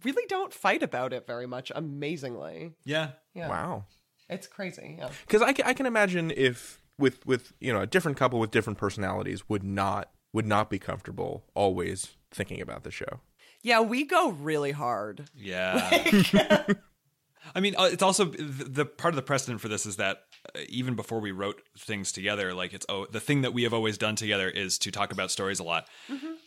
[0.04, 1.72] really don't fight about it very much.
[1.76, 3.12] Amazingly, Yeah.
[3.34, 3.86] yeah, Wow.
[4.30, 4.96] it's crazy.
[5.00, 5.10] Yeah.
[5.26, 8.78] Because I, I can imagine if with with you know a different couple with different
[8.80, 13.22] personalities would not would not be comfortable always thinking about the show.
[13.64, 15.30] Yeah, we go really hard.
[15.36, 15.90] Yeah.
[17.56, 20.18] I mean, uh, it's also the, the part of the precedent for this is that
[20.54, 23.74] uh, even before we wrote things together, like it's oh, the thing that we have
[23.74, 25.88] always done together is to talk about stories a lot.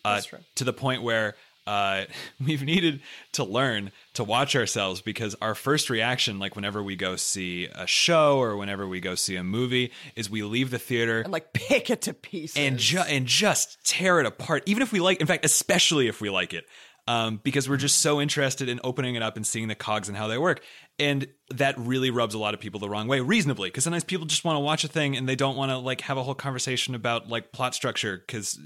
[0.05, 0.21] uh,
[0.57, 2.05] To the point where uh,
[2.45, 3.01] we've needed
[3.32, 7.87] to learn to watch ourselves because our first reaction, like whenever we go see a
[7.87, 11.53] show or whenever we go see a movie, is we leave the theater and like
[11.53, 12.57] pick it to pieces.
[12.57, 14.62] and ju- and just tear it apart.
[14.66, 16.66] Even if we like, in fact, especially if we like it,
[17.07, 20.16] um, because we're just so interested in opening it up and seeing the cogs and
[20.16, 20.62] how they work.
[20.99, 24.27] And that really rubs a lot of people the wrong way, reasonably, because sometimes people
[24.27, 26.35] just want to watch a thing and they don't want to like have a whole
[26.35, 28.19] conversation about like plot structure.
[28.19, 28.61] Because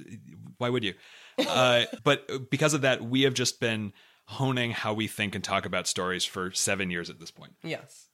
[0.58, 0.94] why would you?
[1.38, 3.92] Uh, but because of that, we have just been
[4.26, 7.52] honing how we think and talk about stories for seven years at this point.
[7.62, 8.08] yes,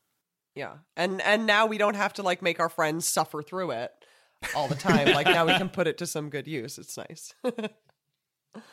[0.55, 3.93] yeah, and and now we don't have to like make our friends suffer through it
[4.57, 5.07] all the time.
[5.13, 6.79] like now we can put it to some good use.
[6.79, 7.35] It's nice.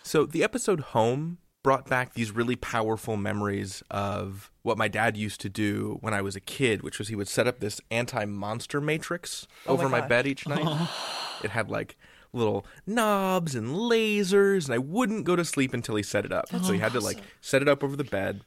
[0.02, 5.40] So the episode Home brought back these really powerful memories of what my dad used
[5.42, 8.82] to do when I was a kid, which was he would set up this anti-monster
[8.82, 10.10] matrix Oh over my, God.
[10.10, 10.90] bed each night.
[11.44, 11.96] it had like
[12.38, 16.50] little knobs and lasers, and I wouldn't go to sleep until he set it up.
[16.50, 18.42] so he had to oh, like set it up over the bed.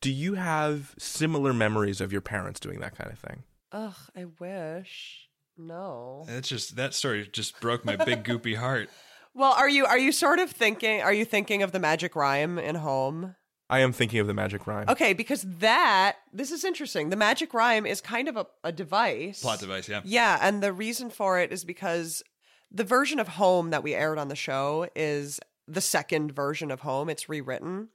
[0.00, 3.44] Do you have similar memories of your parents doing that kind of thing?
[3.72, 5.28] Ugh, I wish.
[5.56, 6.24] No.
[6.26, 8.90] That's just that story just broke my big goopy heart.
[9.34, 11.00] Well, are you are you sort of thinking?
[11.00, 13.34] Are you thinking of the magic rhyme in home?
[13.70, 14.88] I am thinking of the magic rhyme.
[14.88, 17.10] Okay, because that this is interesting.
[17.10, 19.40] The magic rhyme is kind of a, a device.
[19.40, 20.02] Plot device, yeah.
[20.04, 22.22] Yeah, and the reason for it is because
[22.74, 26.80] the version of Home that we aired on the show is the second version of
[26.80, 27.08] Home.
[27.08, 27.88] It's rewritten.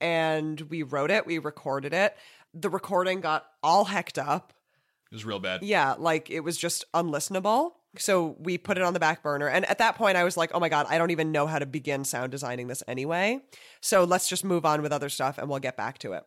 [0.00, 2.16] And we wrote it, we recorded it.
[2.54, 4.52] The recording got all hecked up.
[5.10, 5.62] It was real bad.
[5.62, 7.72] Yeah, like it was just unlistenable.
[7.96, 9.48] So we put it on the back burner.
[9.48, 11.58] And at that point, I was like, oh my God, I don't even know how
[11.58, 13.40] to begin sound designing this anyway.
[13.80, 16.24] So let's just move on with other stuff and we'll get back to it.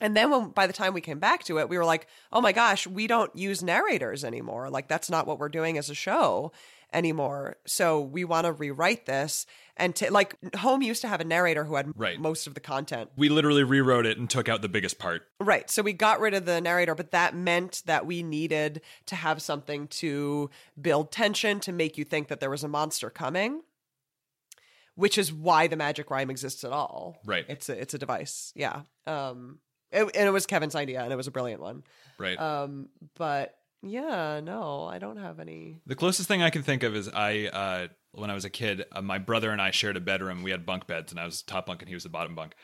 [0.00, 2.40] And then when by the time we came back to it, we were like, "Oh
[2.40, 4.70] my gosh, we don't use narrators anymore.
[4.70, 6.52] Like that's not what we're doing as a show
[6.92, 7.56] anymore.
[7.66, 9.44] So we want to rewrite this
[9.76, 12.18] and to like Home used to have a narrator who had Right.
[12.20, 13.10] most of the content.
[13.16, 15.22] We literally rewrote it and took out the biggest part.
[15.40, 15.70] Right.
[15.70, 19.40] So we got rid of the narrator, but that meant that we needed to have
[19.42, 20.50] something to
[20.80, 23.62] build tension to make you think that there was a monster coming.
[24.94, 27.18] Which is why the magic rhyme exists at all.
[27.24, 27.44] Right.
[27.48, 28.52] It's a it's a device.
[28.56, 28.80] Yeah.
[29.06, 29.58] Um
[29.92, 31.84] it, and it was Kevin's idea and it was a brilliant one.
[32.18, 32.38] Right.
[32.40, 35.80] Um but yeah, no, I don't have any.
[35.86, 38.84] The closest thing I can think of is I, uh, when I was a kid,
[38.90, 40.42] uh, my brother and I shared a bedroom.
[40.42, 42.54] We had bunk beds, and I was top bunk and he was the bottom bunk.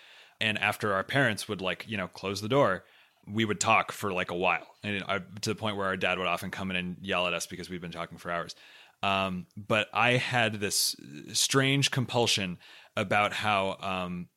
[0.41, 2.85] And after our parents would like, you know, close the door,
[3.27, 5.05] we would talk for like a while, and
[5.43, 7.70] to the point where our dad would often come in and yell at us because
[7.70, 8.55] we'd been talking for hours.
[9.03, 10.97] Um, but I had this
[11.32, 12.59] strange compulsion
[12.97, 14.28] about how, um,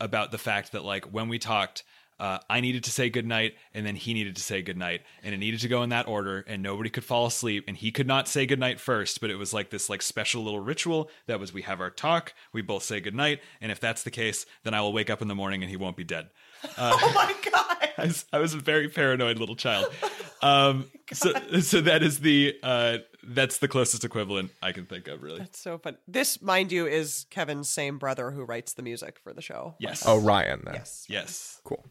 [0.00, 1.84] about the fact that like when we talked.
[2.18, 5.38] Uh, I needed to say goodnight, and then he needed to say goodnight, and it
[5.38, 8.26] needed to go in that order, and nobody could fall asleep, and he could not
[8.26, 11.62] say goodnight first, but it was like this like special little ritual that was we
[11.62, 14.92] have our talk, we both say goodnight, and if that's the case, then I will
[14.92, 16.30] wake up in the morning and he won't be dead.
[16.78, 17.88] oh my god.
[17.98, 19.86] I was, I was a very paranoid little child.
[20.42, 25.22] Um, so so that is the uh, that's the closest equivalent I can think of,
[25.22, 25.38] really.
[25.38, 25.96] That's so fun.
[26.06, 29.74] This, mind you, is Kevin's same brother who writes the music for the show.
[29.78, 30.04] Yes.
[30.06, 30.62] Oh, Ryan.
[30.64, 30.74] Then.
[30.74, 31.06] Yes.
[31.08, 31.60] Yes.
[31.64, 31.84] Cool.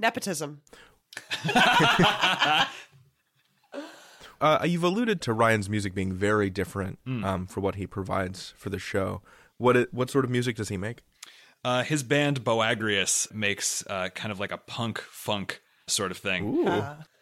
[0.00, 0.62] Nepotism.
[4.40, 7.22] Uh, you've alluded to Ryan's music being very different Hmm.
[7.26, 9.20] um, for what he provides for the show.
[9.58, 11.02] What it, what sort of music does he make?
[11.62, 16.64] Uh, his band Boagrius makes uh, kind of like a punk funk sort of thing.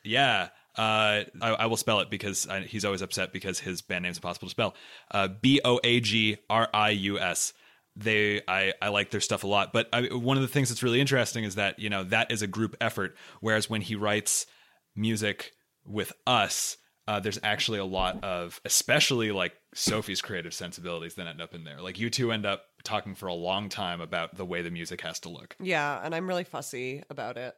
[0.05, 0.51] Yeah.
[0.77, 4.19] Uh, I, I will spell it because I, he's always upset because his band name's
[4.19, 4.77] impossible to spell.
[5.11, 7.53] Uh, B O A G R I U S.
[7.99, 9.73] They, I, I like their stuff a lot.
[9.73, 12.43] But I, one of the things that's really interesting is that you know that is
[12.43, 13.17] a group effort.
[13.41, 14.47] Whereas when he writes
[14.95, 15.53] music
[15.85, 16.77] with us,
[17.09, 21.65] uh, there's actually a lot of, especially like Sophie's creative sensibilities that end up in
[21.65, 21.81] there.
[21.81, 25.01] Like you two end up talking for a long time about the way the music
[25.01, 25.57] has to look.
[25.59, 27.55] Yeah, and I'm really fussy about it.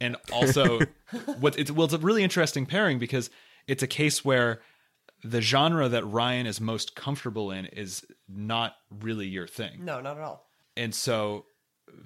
[0.00, 0.80] And also,
[1.38, 3.28] what it's well, it's a really interesting pairing because
[3.66, 4.62] it's a case where
[5.24, 10.16] the genre that Ryan is most comfortable in is not really your thing, No, not
[10.18, 10.46] at all.
[10.76, 11.46] and so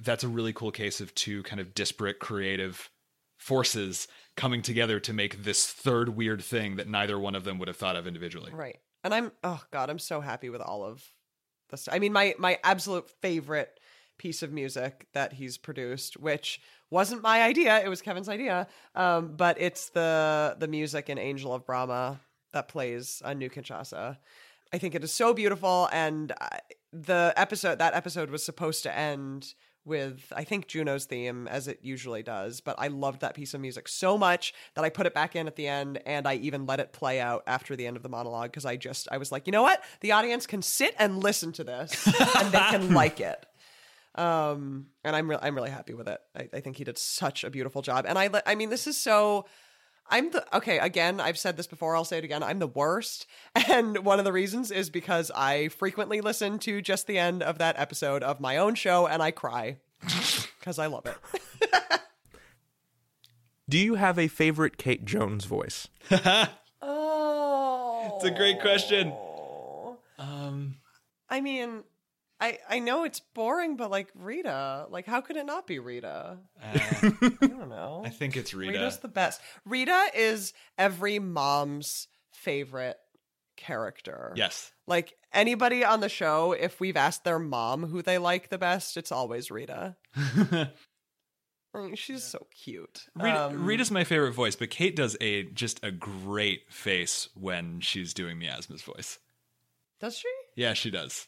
[0.01, 2.91] that's a really cool case of two kind of disparate creative
[3.39, 7.69] forces coming together to make this third weird thing that neither one of them would
[7.69, 8.53] have thought of individually.
[8.53, 8.79] Right.
[9.05, 11.03] And I'm oh god, I'm so happy with all of
[11.71, 11.89] this.
[11.91, 13.79] I mean, my my absolute favorite
[14.19, 18.67] piece of music that he's produced, which wasn't my idea, it was Kevin's idea.
[18.97, 22.21] Um, but it's the the music in Angel of Brahma
[22.53, 24.19] that plays on New Kinshasa.
[24.73, 26.33] I think it is so beautiful, and
[26.93, 29.55] the episode that episode was supposed to end
[29.89, 33.61] with I think Juno's theme as it usually does, but I loved that piece of
[33.61, 36.67] music so much that I put it back in at the end and I even
[36.67, 39.33] let it play out after the end of the monologue because I just I was
[39.33, 39.83] like, you know what?
[40.01, 43.45] The audience can sit and listen to this and they can like it.
[44.15, 46.21] Um, and I'm re- I'm really happy with it.
[46.37, 48.05] I, I think he did such a beautiful job.
[48.07, 49.47] And I I mean, this is so.
[50.11, 50.79] I'm the okay.
[50.79, 51.95] Again, I've said this before.
[51.95, 52.43] I'll say it again.
[52.43, 53.27] I'm the worst,
[53.69, 57.59] and one of the reasons is because I frequently listen to just the end of
[57.59, 59.77] that episode of my own show, and I cry
[60.59, 61.17] because I love it.
[63.69, 65.89] Do you have a favorite Kate Jones voice?
[66.81, 69.13] oh, It's a great question.
[70.19, 70.77] Um,
[71.29, 71.85] I mean,
[72.41, 76.39] I I know it's boring, but like Rita, like how could it not be Rita?
[76.63, 76.79] uh,
[77.43, 78.03] I don't know.
[78.05, 78.73] I think it's Rita.
[78.73, 79.41] Rita's the best.
[79.65, 82.97] Rita is every mom's favorite
[83.57, 84.33] character.
[84.37, 84.71] yes.
[84.87, 88.97] Like anybody on the show, if we've asked their mom who they like the best,
[88.97, 89.97] it's always Rita.
[90.17, 90.69] I
[91.75, 93.07] mean, she's so cute.
[93.17, 97.81] Rita, Um, Rita's my favorite voice, but Kate does a just a great face when
[97.81, 99.19] she's doing Miasma's voice.
[100.01, 100.29] does she?
[100.55, 101.27] Yeah, she does.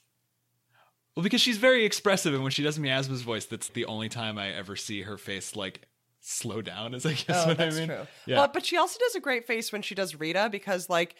[1.20, 4.38] Well, because she's very expressive, and when she does Miasma's voice, that's the only time
[4.38, 5.82] I ever see her face like
[6.20, 6.94] slow down.
[6.94, 7.88] Is I guess Oh, what I mean.
[7.88, 8.06] true.
[8.24, 8.38] Yeah.
[8.38, 11.14] Well, but she also does a great face when she does Rita because like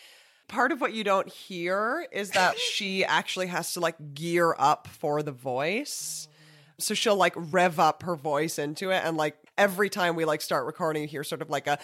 [0.48, 4.86] part of what you don't hear is that she actually has to like gear up
[4.88, 6.28] for the voice.
[6.78, 10.40] So she'll like rev up her voice into it and like every time we like
[10.40, 11.78] start recording you hear sort of like a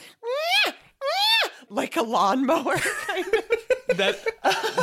[1.68, 2.76] like a lawnmower
[3.06, 3.44] kind of.
[3.88, 4.18] That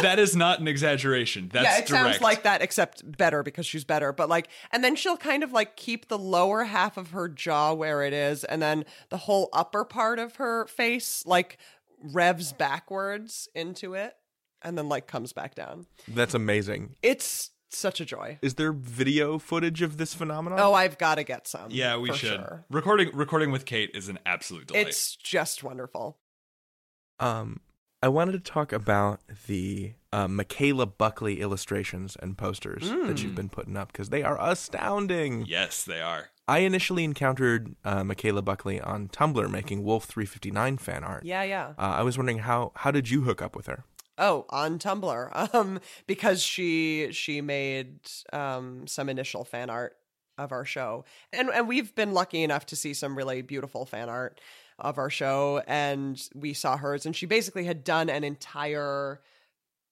[0.02, 1.50] that is not an exaggeration.
[1.52, 2.06] That's yeah, it direct.
[2.06, 4.14] sounds like that, except better because she's better.
[4.14, 7.74] But like, and then she'll kind of like keep the lower half of her jaw
[7.74, 11.58] where it is, and then the whole upper part of her face like
[12.02, 14.16] revs backwards into it,
[14.62, 15.86] and then like comes back down.
[16.08, 16.96] That's amazing.
[17.02, 18.40] It's such a joy.
[18.42, 20.60] Is there video footage of this phenomenon?
[20.60, 21.70] Oh, I've got to get some.
[21.70, 22.30] Yeah, we should.
[22.40, 22.66] sure.
[22.70, 24.88] Recording recording with Kate is an absolute delight.
[24.88, 26.18] It's just wonderful.
[27.20, 27.62] Um,
[28.04, 33.48] I wanted to talk about the uh, Michaela Buckley illustrations and posters that you've been
[33.48, 35.46] putting up because they are astounding.
[35.48, 36.28] yes, they are.
[36.46, 41.24] I initially encountered uh, Michaela Buckley on Tumblr making Wolf 359 fan art.
[41.24, 41.68] Yeah, yeah.
[41.78, 43.86] Uh, I was wondering how how did you hook up with her?
[44.18, 45.54] Oh, on Tumblr.
[45.54, 48.00] Um, because she she made
[48.34, 49.96] um some initial fan art
[50.38, 51.06] of our show.
[51.32, 54.42] And and we've been lucky enough to see some really beautiful fan art
[54.80, 59.22] of our show and we saw hers and she basically had done an entire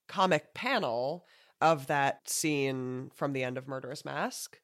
[0.07, 1.25] comic panel
[1.61, 4.59] of that scene from the end of Murderous Mask.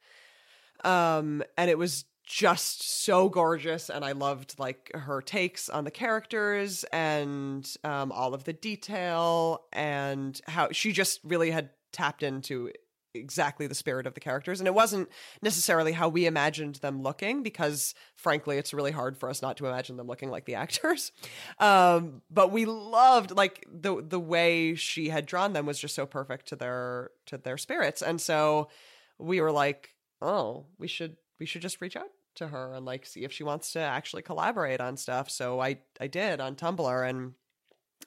[0.84, 5.92] Um and it was just so gorgeous and I loved like her takes on the
[5.92, 12.72] characters and um all of the detail and how she just really had tapped into
[13.14, 15.10] exactly the spirit of the characters and it wasn't
[15.42, 19.66] necessarily how we imagined them looking because frankly it's really hard for us not to
[19.66, 21.12] imagine them looking like the actors.
[21.60, 26.06] Um but we loved like the the way she had drawn them was just so
[26.06, 28.70] perfect to their to their spirits and so
[29.18, 33.06] we were like oh we should we should just reach out to her and like
[33.06, 35.30] see if she wants to actually collaborate on stuff.
[35.30, 37.34] So i i did on tumblr and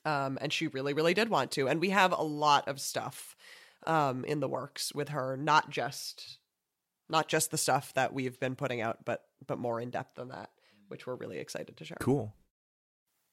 [0.05, 3.37] um and she really really did want to and we have a lot of stuff
[3.87, 6.39] um in the works with her not just
[7.09, 10.29] not just the stuff that we've been putting out but but more in depth than
[10.29, 10.51] that
[10.89, 12.35] which we're really excited to share Cool.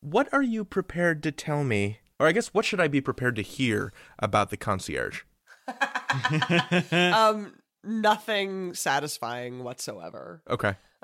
[0.01, 3.35] What are you prepared to tell me, or I guess what should I be prepared
[3.37, 5.23] to hear about the concierge?
[6.91, 10.75] um nothing satisfying whatsoever Okay.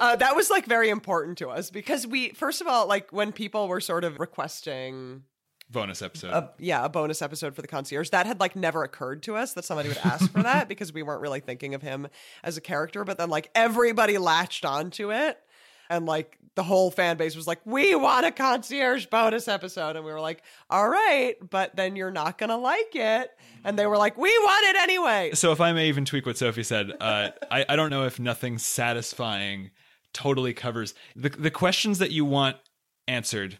[0.00, 3.32] uh, that was like very important to us because we first of all like when
[3.32, 5.22] people were sort of requesting
[5.68, 6.30] Bonus episode.
[6.30, 8.10] a yeah a bonus episode for the concierge.
[8.10, 11.02] That had like never occurred to us that somebody would ask for that because we
[11.02, 12.06] weren't really thinking of him
[12.44, 15.38] as a character but then like everybody latched onto it
[15.90, 19.96] and like the whole fan base was like we want a concierge bonus episode.
[19.96, 23.30] And we were like all right but then you're not gonna like it.
[23.64, 25.30] And they were like we want it anyway.
[25.34, 28.20] So if I may even tweak what Sophie said, uh, I, I don't know if
[28.20, 29.72] nothing satisfying
[30.12, 32.56] totally covers the the questions that you want
[33.08, 33.58] answered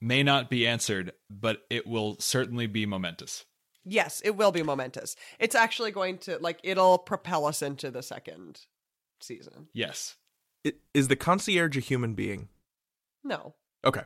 [0.00, 3.44] may not be answered, but it will certainly be momentous.
[3.84, 8.02] yes it will be momentous it's actually going to like it'll propel us into the
[8.02, 8.60] second
[9.20, 10.16] season Yes.
[10.66, 12.48] I- Is the concierge a human being?
[13.24, 13.54] no
[13.84, 14.02] Okay.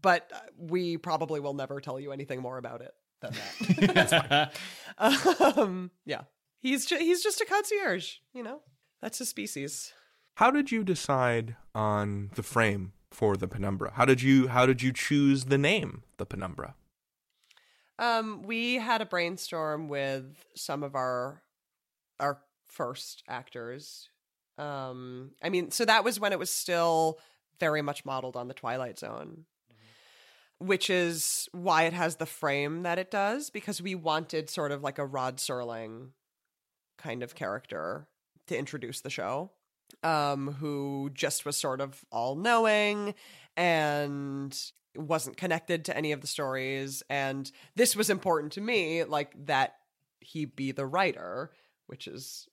[0.00, 4.52] but uh, we probably will never tell you anything more about it than that.
[5.58, 6.22] um, yeah,
[6.60, 8.14] he's ju- he's just a concierge.
[8.32, 8.60] You know,
[9.02, 9.92] that's his species.
[10.36, 13.92] How did you decide on the frame for the penumbra?
[13.94, 16.74] How did you how did you choose the name, the penumbra?
[17.98, 21.42] Um, we had a brainstorm with some of our
[22.20, 24.08] our first actors.
[24.56, 27.18] Um, I mean, so that was when it was still
[27.60, 29.44] very much modeled on the Twilight Zone,
[30.58, 34.82] which is why it has the frame that it does, because we wanted sort of
[34.82, 36.10] like a Rod Serling
[36.98, 38.08] kind of character
[38.48, 39.52] to introduce the show,
[40.02, 43.14] um, who just was sort of all knowing
[43.56, 44.56] and
[44.96, 47.02] wasn't connected to any of the stories.
[47.08, 49.74] And this was important to me, like that
[50.20, 51.50] he be the writer,
[51.86, 52.48] which is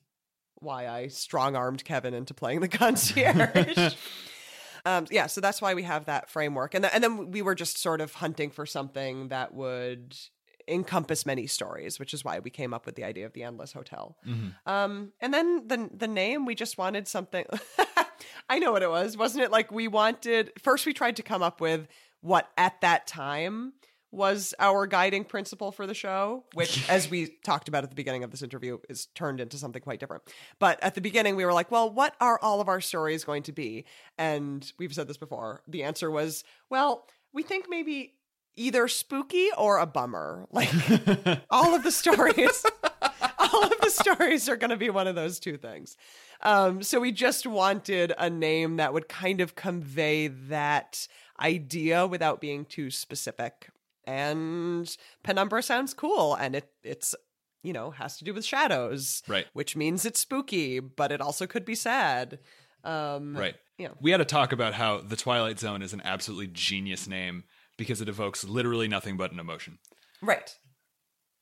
[0.55, 3.95] why I strong armed Kevin into playing the concierge.
[4.85, 7.55] um, yeah, so that's why we have that framework, and th- and then we were
[7.55, 10.15] just sort of hunting for something that would
[10.67, 13.73] encompass many stories, which is why we came up with the idea of the Endless
[13.73, 14.17] Hotel.
[14.65, 17.45] Um, and then the the name, we just wanted something.
[18.49, 19.51] I know what it was, wasn't it?
[19.51, 21.87] Like we wanted first, we tried to come up with
[22.21, 23.73] what at that time
[24.11, 28.23] was our guiding principle for the show, which, as we talked about at the beginning
[28.23, 30.23] of this interview, is turned into something quite different.
[30.57, 33.43] But at the beginning, we were like, well, what are all of our stories going
[33.43, 33.85] to be?
[34.17, 35.61] And we've said this before.
[35.67, 38.14] The answer was, well, we think maybe
[38.55, 40.45] either spooky or a bummer.
[40.51, 40.69] Like
[41.49, 42.65] all of the stories,
[43.39, 45.97] all of the stories are going to be one of those two things.
[46.41, 51.07] Um, so we just wanted a name that would kind of convey that
[51.39, 53.69] idea without being too specific.
[54.05, 57.15] And Penumbra sounds cool, and it it's
[57.63, 59.47] you know has to do with shadows, Right.
[59.53, 62.39] Which means it's spooky, but it also could be sad.
[62.83, 63.55] Um, Right.
[63.79, 63.89] Yeah.
[63.99, 67.43] We had to talk about how the Twilight Zone is an absolutely genius name
[67.77, 69.79] because it evokes literally nothing but an emotion.
[70.21, 70.55] Right.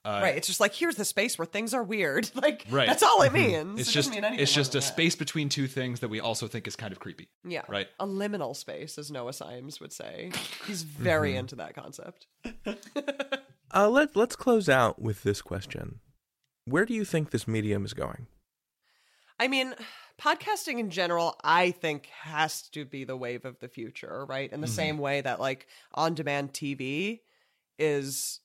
[0.05, 0.35] Uh, right.
[0.35, 2.29] It's just like here's the space where things are weird.
[2.35, 2.87] Like Right.
[2.87, 3.79] that's all it means.
[3.79, 4.81] It's It just mean it's just a that.
[4.81, 7.29] space between two things that we also think is kind of creepy.
[7.47, 7.61] Yeah.
[7.69, 7.87] Right.
[7.99, 10.31] A liminal space, as Noah Symes would say.
[10.67, 12.27] He's very into that concept.
[13.75, 15.99] Uh, let let's close out with this question:
[16.65, 18.27] Where do you think this medium is going?
[19.39, 19.73] I mean,
[20.23, 24.51] podcasting in general, I think, has to be the wave of the future, right?
[24.51, 27.19] In the same way that like on demand TV
[27.77, 28.39] is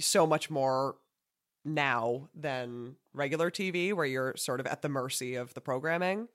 [0.00, 0.96] so much more
[1.64, 6.28] now than regular TV, where you're sort of at the mercy of the programming.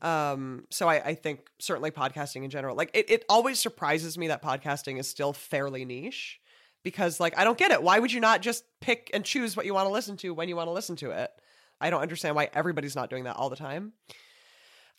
[0.00, 4.28] Um, so I, I think certainly podcasting in general, like it, it always surprises me
[4.28, 6.40] that podcasting is still fairly niche
[6.82, 7.82] because like I don't get it.
[7.82, 10.48] Why would you not just pick and choose what you want to listen to when
[10.48, 11.30] you want to listen to it?
[11.82, 13.92] I don't understand why everybody's not doing that all the time.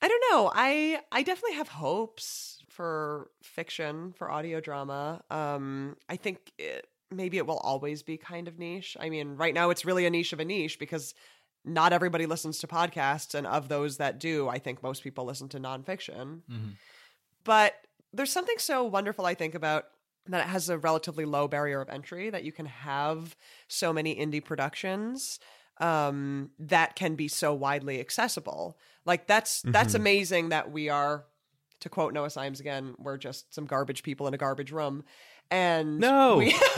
[0.02, 0.52] I don't know.
[0.54, 5.24] I I definitely have hopes for fiction, for audio drama.
[5.32, 8.98] Um I think it, maybe it will always be kind of niche.
[9.00, 11.14] I mean, right now it's really a niche of a niche because
[11.64, 15.48] not everybody listens to podcasts and of those that do, I think most people listen
[15.50, 16.42] to nonfiction.
[17.46, 17.76] But
[18.12, 19.86] there's something so wonderful I think about
[20.28, 23.36] that it has a relatively low barrier of entry that you can have
[23.68, 25.40] so many indie productions
[25.84, 31.26] um that can be so widely accessible like that's that's amazing that we are
[31.80, 35.04] to quote noah symes again we're just some garbage people in a garbage room
[35.52, 36.38] and No.
[36.38, 36.56] we-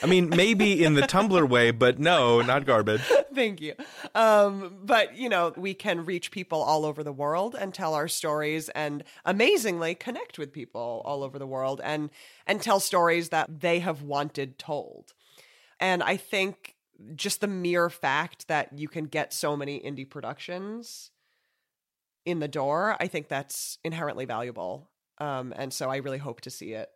[0.00, 3.00] I mean, maybe in the Tumblr way, but no, not garbage.
[3.34, 3.74] Thank you.
[4.14, 8.06] Um, but you know, we can reach people all over the world and tell our
[8.06, 12.10] stories, and amazingly connect with people all over the world, and
[12.46, 15.14] and tell stories that they have wanted told.
[15.80, 16.76] And I think
[17.14, 21.10] just the mere fact that you can get so many indie productions
[22.24, 24.90] in the door, I think that's inherently valuable.
[25.18, 26.90] Um, and so I really hope to see it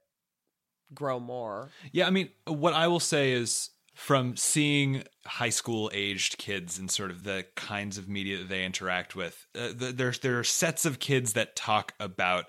[0.94, 1.70] grow more.
[1.92, 6.90] Yeah, I mean, what I will say is from seeing high school aged kids and
[6.90, 10.44] sort of the kinds of media that they interact with, uh, the, there's there are
[10.44, 12.46] sets of kids that talk about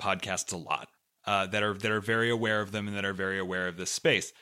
[0.00, 0.88] podcasts a lot,
[1.26, 3.76] uh, that are that are very aware of them and that are very aware of
[3.76, 4.32] this space.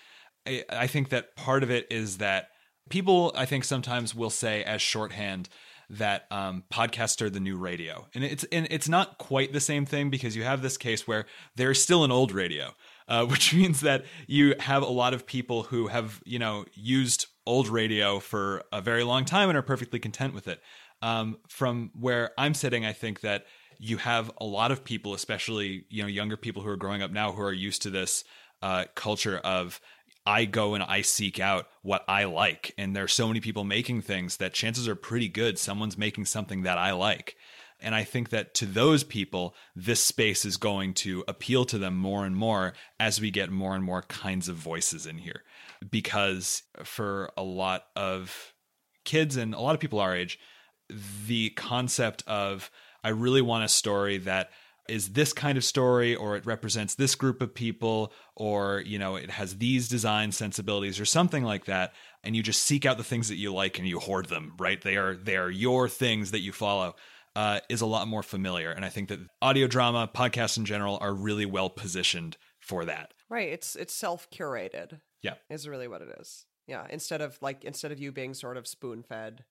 [0.47, 2.51] I, I think that part of it is that
[2.89, 5.49] people, I think, sometimes will say as shorthand
[5.89, 9.87] that um, podcasts are the new radio, and it's and it's not quite the same
[9.87, 12.75] thing because you have this case where there's still an old radio,
[13.09, 17.27] uh, which means that you have a lot of people who have you know used
[17.47, 20.61] old radio for a very long time and are perfectly content with it.
[21.03, 23.45] Um, from where I'm sitting, I think that
[23.79, 27.13] you have a lot of people, especially you know younger people who are growing up
[27.13, 28.25] now, who are used to this
[28.63, 29.81] uh, culture of
[30.27, 32.75] I go and I seek out what I like.
[32.77, 36.63] And there's so many people making things that chances are pretty good someone's making something
[36.63, 37.37] that I like.
[37.81, 41.97] And I think that to those people, this space is going to appeal to them
[41.97, 45.43] more and more as we get more and more kinds of voices in here.
[45.89, 48.55] Because for a lot of
[49.05, 50.39] kids and a lot of people our age,
[51.27, 52.71] the concept of
[53.05, 54.51] I really want a story that
[54.89, 59.17] is this kind of story or it represents this group of people or you know
[59.17, 61.93] it has these design sensibilities or something like that
[62.25, 64.83] and you just seek out the things that you like and you hoard them right
[64.83, 66.95] they are they are your things that you follow
[67.35, 70.99] uh, is a lot more familiar and i think that audio drama podcasts in general
[71.01, 73.49] are really well positioned for that Right.
[73.49, 75.01] It's it's self curated.
[75.23, 75.35] Yeah.
[75.51, 76.47] Is really what it is.
[76.67, 76.87] Yeah.
[76.91, 79.45] Instead of like instead of you being sort of spoon fed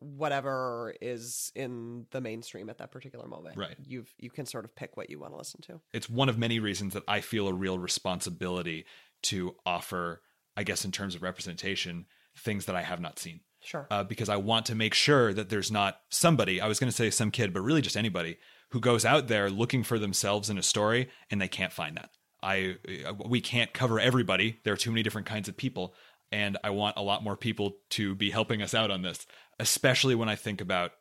[0.00, 3.56] whatever is in the mainstream at that particular moment.
[3.56, 3.76] Right.
[3.86, 5.80] You've you can sort of pick what you want to listen to.
[5.92, 8.86] it's one of many reasons that I feel a real responsibility
[9.22, 10.22] to offer,
[10.56, 12.06] I guess, in terms of representation,
[12.36, 13.40] things that I have not seen.
[13.62, 13.86] Sure.
[13.90, 16.96] Uh, because I want to make sure that there's not somebody, I was going to
[16.96, 18.38] say some kid, but really just anybody
[18.70, 22.10] who goes out there looking for themselves in a story and they can't find that.
[22.42, 24.60] I uh, we can't cover everybody.
[24.64, 25.94] There are too many different kinds of people,
[26.32, 29.26] and I want a lot more people to be helping us out on this,
[29.60, 30.92] especially when I think about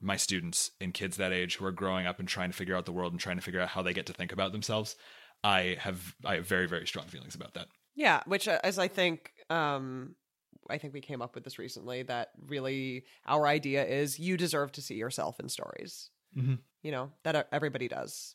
[0.00, 2.84] my students and kids that age who are growing up and trying to figure out
[2.84, 4.96] the world and trying to figure out how they get to think about themselves.
[5.42, 7.68] I have I have very very strong feelings about that.
[7.94, 10.14] Yeah, which uh, as I think um
[10.68, 14.72] I think we came up with this recently that really our idea is you deserve
[14.72, 16.10] to see yourself in stories.
[16.36, 16.58] Mhm.
[16.82, 18.34] You know, that uh, everybody does.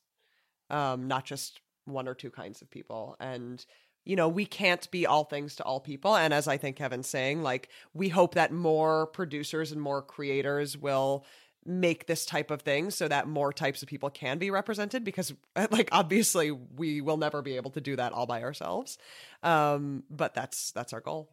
[0.69, 3.63] Um not just one or two kinds of people and
[4.09, 7.07] you know, we can't be all things to all people and as I think Kevin's
[7.07, 11.25] saying, like we hope that more producers and more creators will
[11.65, 15.33] make this type of thing so that more types of people can be represented because
[15.71, 18.97] like obviously we will never be able to do that all by ourselves
[19.43, 21.29] um but that's that's our goal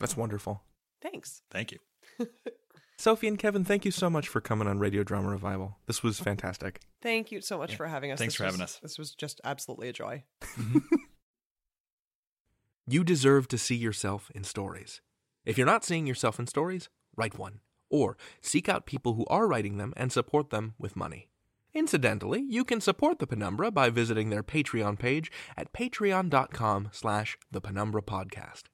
[0.00, 0.62] That's wonderful.
[1.02, 1.78] thanks Thank you.
[2.98, 5.76] Sophie and Kevin, thank you so much for coming on Radio Drama Revival.
[5.86, 6.80] This was fantastic.
[7.02, 8.78] thank you so much for having us Thanks This for having us.
[8.82, 10.24] this was just absolutely a joy
[12.86, 15.00] You deserve to see yourself in stories.
[15.44, 17.60] If you're not seeing yourself in stories, write one.
[17.90, 21.28] Or seek out people who are writing them and support them with money.
[21.74, 27.60] Incidentally, you can support the Penumbra by visiting their Patreon page at patreon.com slash the
[27.60, 28.64] Penumbra Podcast.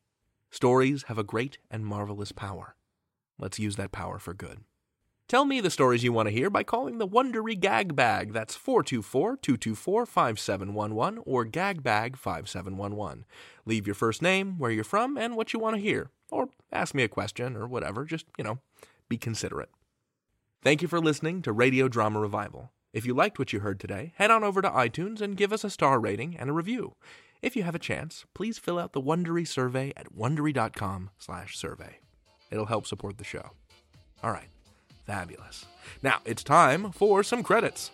[0.50, 2.76] Stories have a great and marvelous power.
[3.38, 4.64] Let's use that power for good.
[5.28, 8.32] Tell me the stories you want to hear by calling the Wondery Gag Bag.
[8.32, 13.24] That's 424-224-5711 or gagbag5711.
[13.66, 16.08] Leave your first name, where you're from, and what you want to hear.
[16.30, 18.06] Or ask me a question or whatever.
[18.06, 18.60] Just, you know,
[19.10, 19.68] be considerate.
[20.62, 22.72] Thank you for listening to Radio Drama Revival.
[22.94, 25.62] If you liked what you heard today, head on over to iTunes and give us
[25.62, 26.94] a star rating and a review.
[27.42, 31.98] If you have a chance, please fill out the Wondery survey at wondery.com/survey.
[32.50, 33.50] It'll help support the show.
[34.22, 34.48] All right.
[35.08, 35.64] Fabulous.
[36.02, 37.90] Now, it's time for some credits.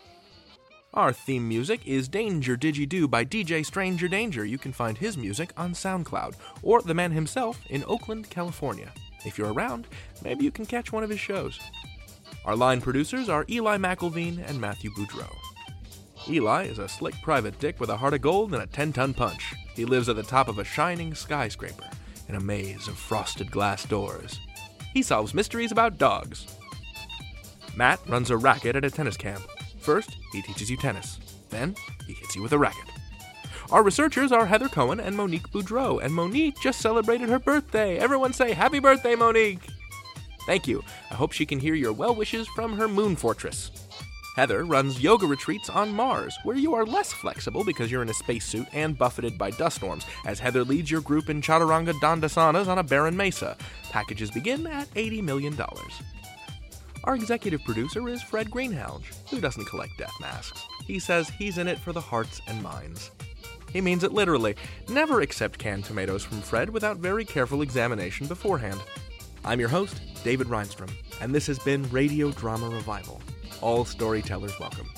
[0.95, 4.45] Our theme music is Danger Didgy-Doo by DJ Stranger Danger.
[4.45, 6.35] You can find his music on SoundCloud
[6.65, 8.93] or the man himself in Oakland, California.
[9.25, 9.87] If you're around,
[10.25, 11.61] maybe you can catch one of his shows.
[12.45, 15.33] Our line producers are Eli McElveen and Matthew Boudreau.
[16.29, 19.15] Eli is a slick private dick with a heart of gold and a 10 ton
[19.15, 19.55] punch.
[19.77, 21.89] He lives at the top of a shining skyscraper
[22.29, 24.41] in a maze of frosted glass doors.
[24.93, 26.54] He solves mysteries about dogs.
[27.77, 29.43] Matt runs a racket at a tennis camp.
[29.79, 31.19] First, he teaches you tennis.
[31.51, 31.75] Then,
[32.07, 32.85] he hits you with a racket.
[33.71, 37.99] Our researchers are Heather Cohen and Monique Boudreau, and Monique just celebrated her birthday.
[37.99, 39.67] Everyone say happy birthday, Monique!
[40.47, 40.83] Thank you.
[41.11, 43.71] I hope she can hear your well wishes from her moon fortress.
[44.37, 48.15] Heather runs yoga retreats on Mars, where you are less flexible because you're in a
[48.15, 52.79] spacesuit and buffeted by dust storms, as Heather leads your group in Chaturanga Dandasanas on
[52.79, 53.57] a barren mesa.
[53.91, 55.57] Packages begin at $80 million.
[57.05, 60.65] Our executive producer is Fred Greenhalgh, who doesn't collect death masks.
[60.87, 63.11] He says he's in it for the hearts and minds.
[63.71, 64.57] He means it literally.
[64.89, 68.81] Never accept canned tomatoes from Fred without very careful examination beforehand.
[69.45, 70.91] I'm your host, David Rheinstrom,
[71.21, 73.21] and this has been Radio Drama Revival.
[73.61, 74.89] All storytellers welcome.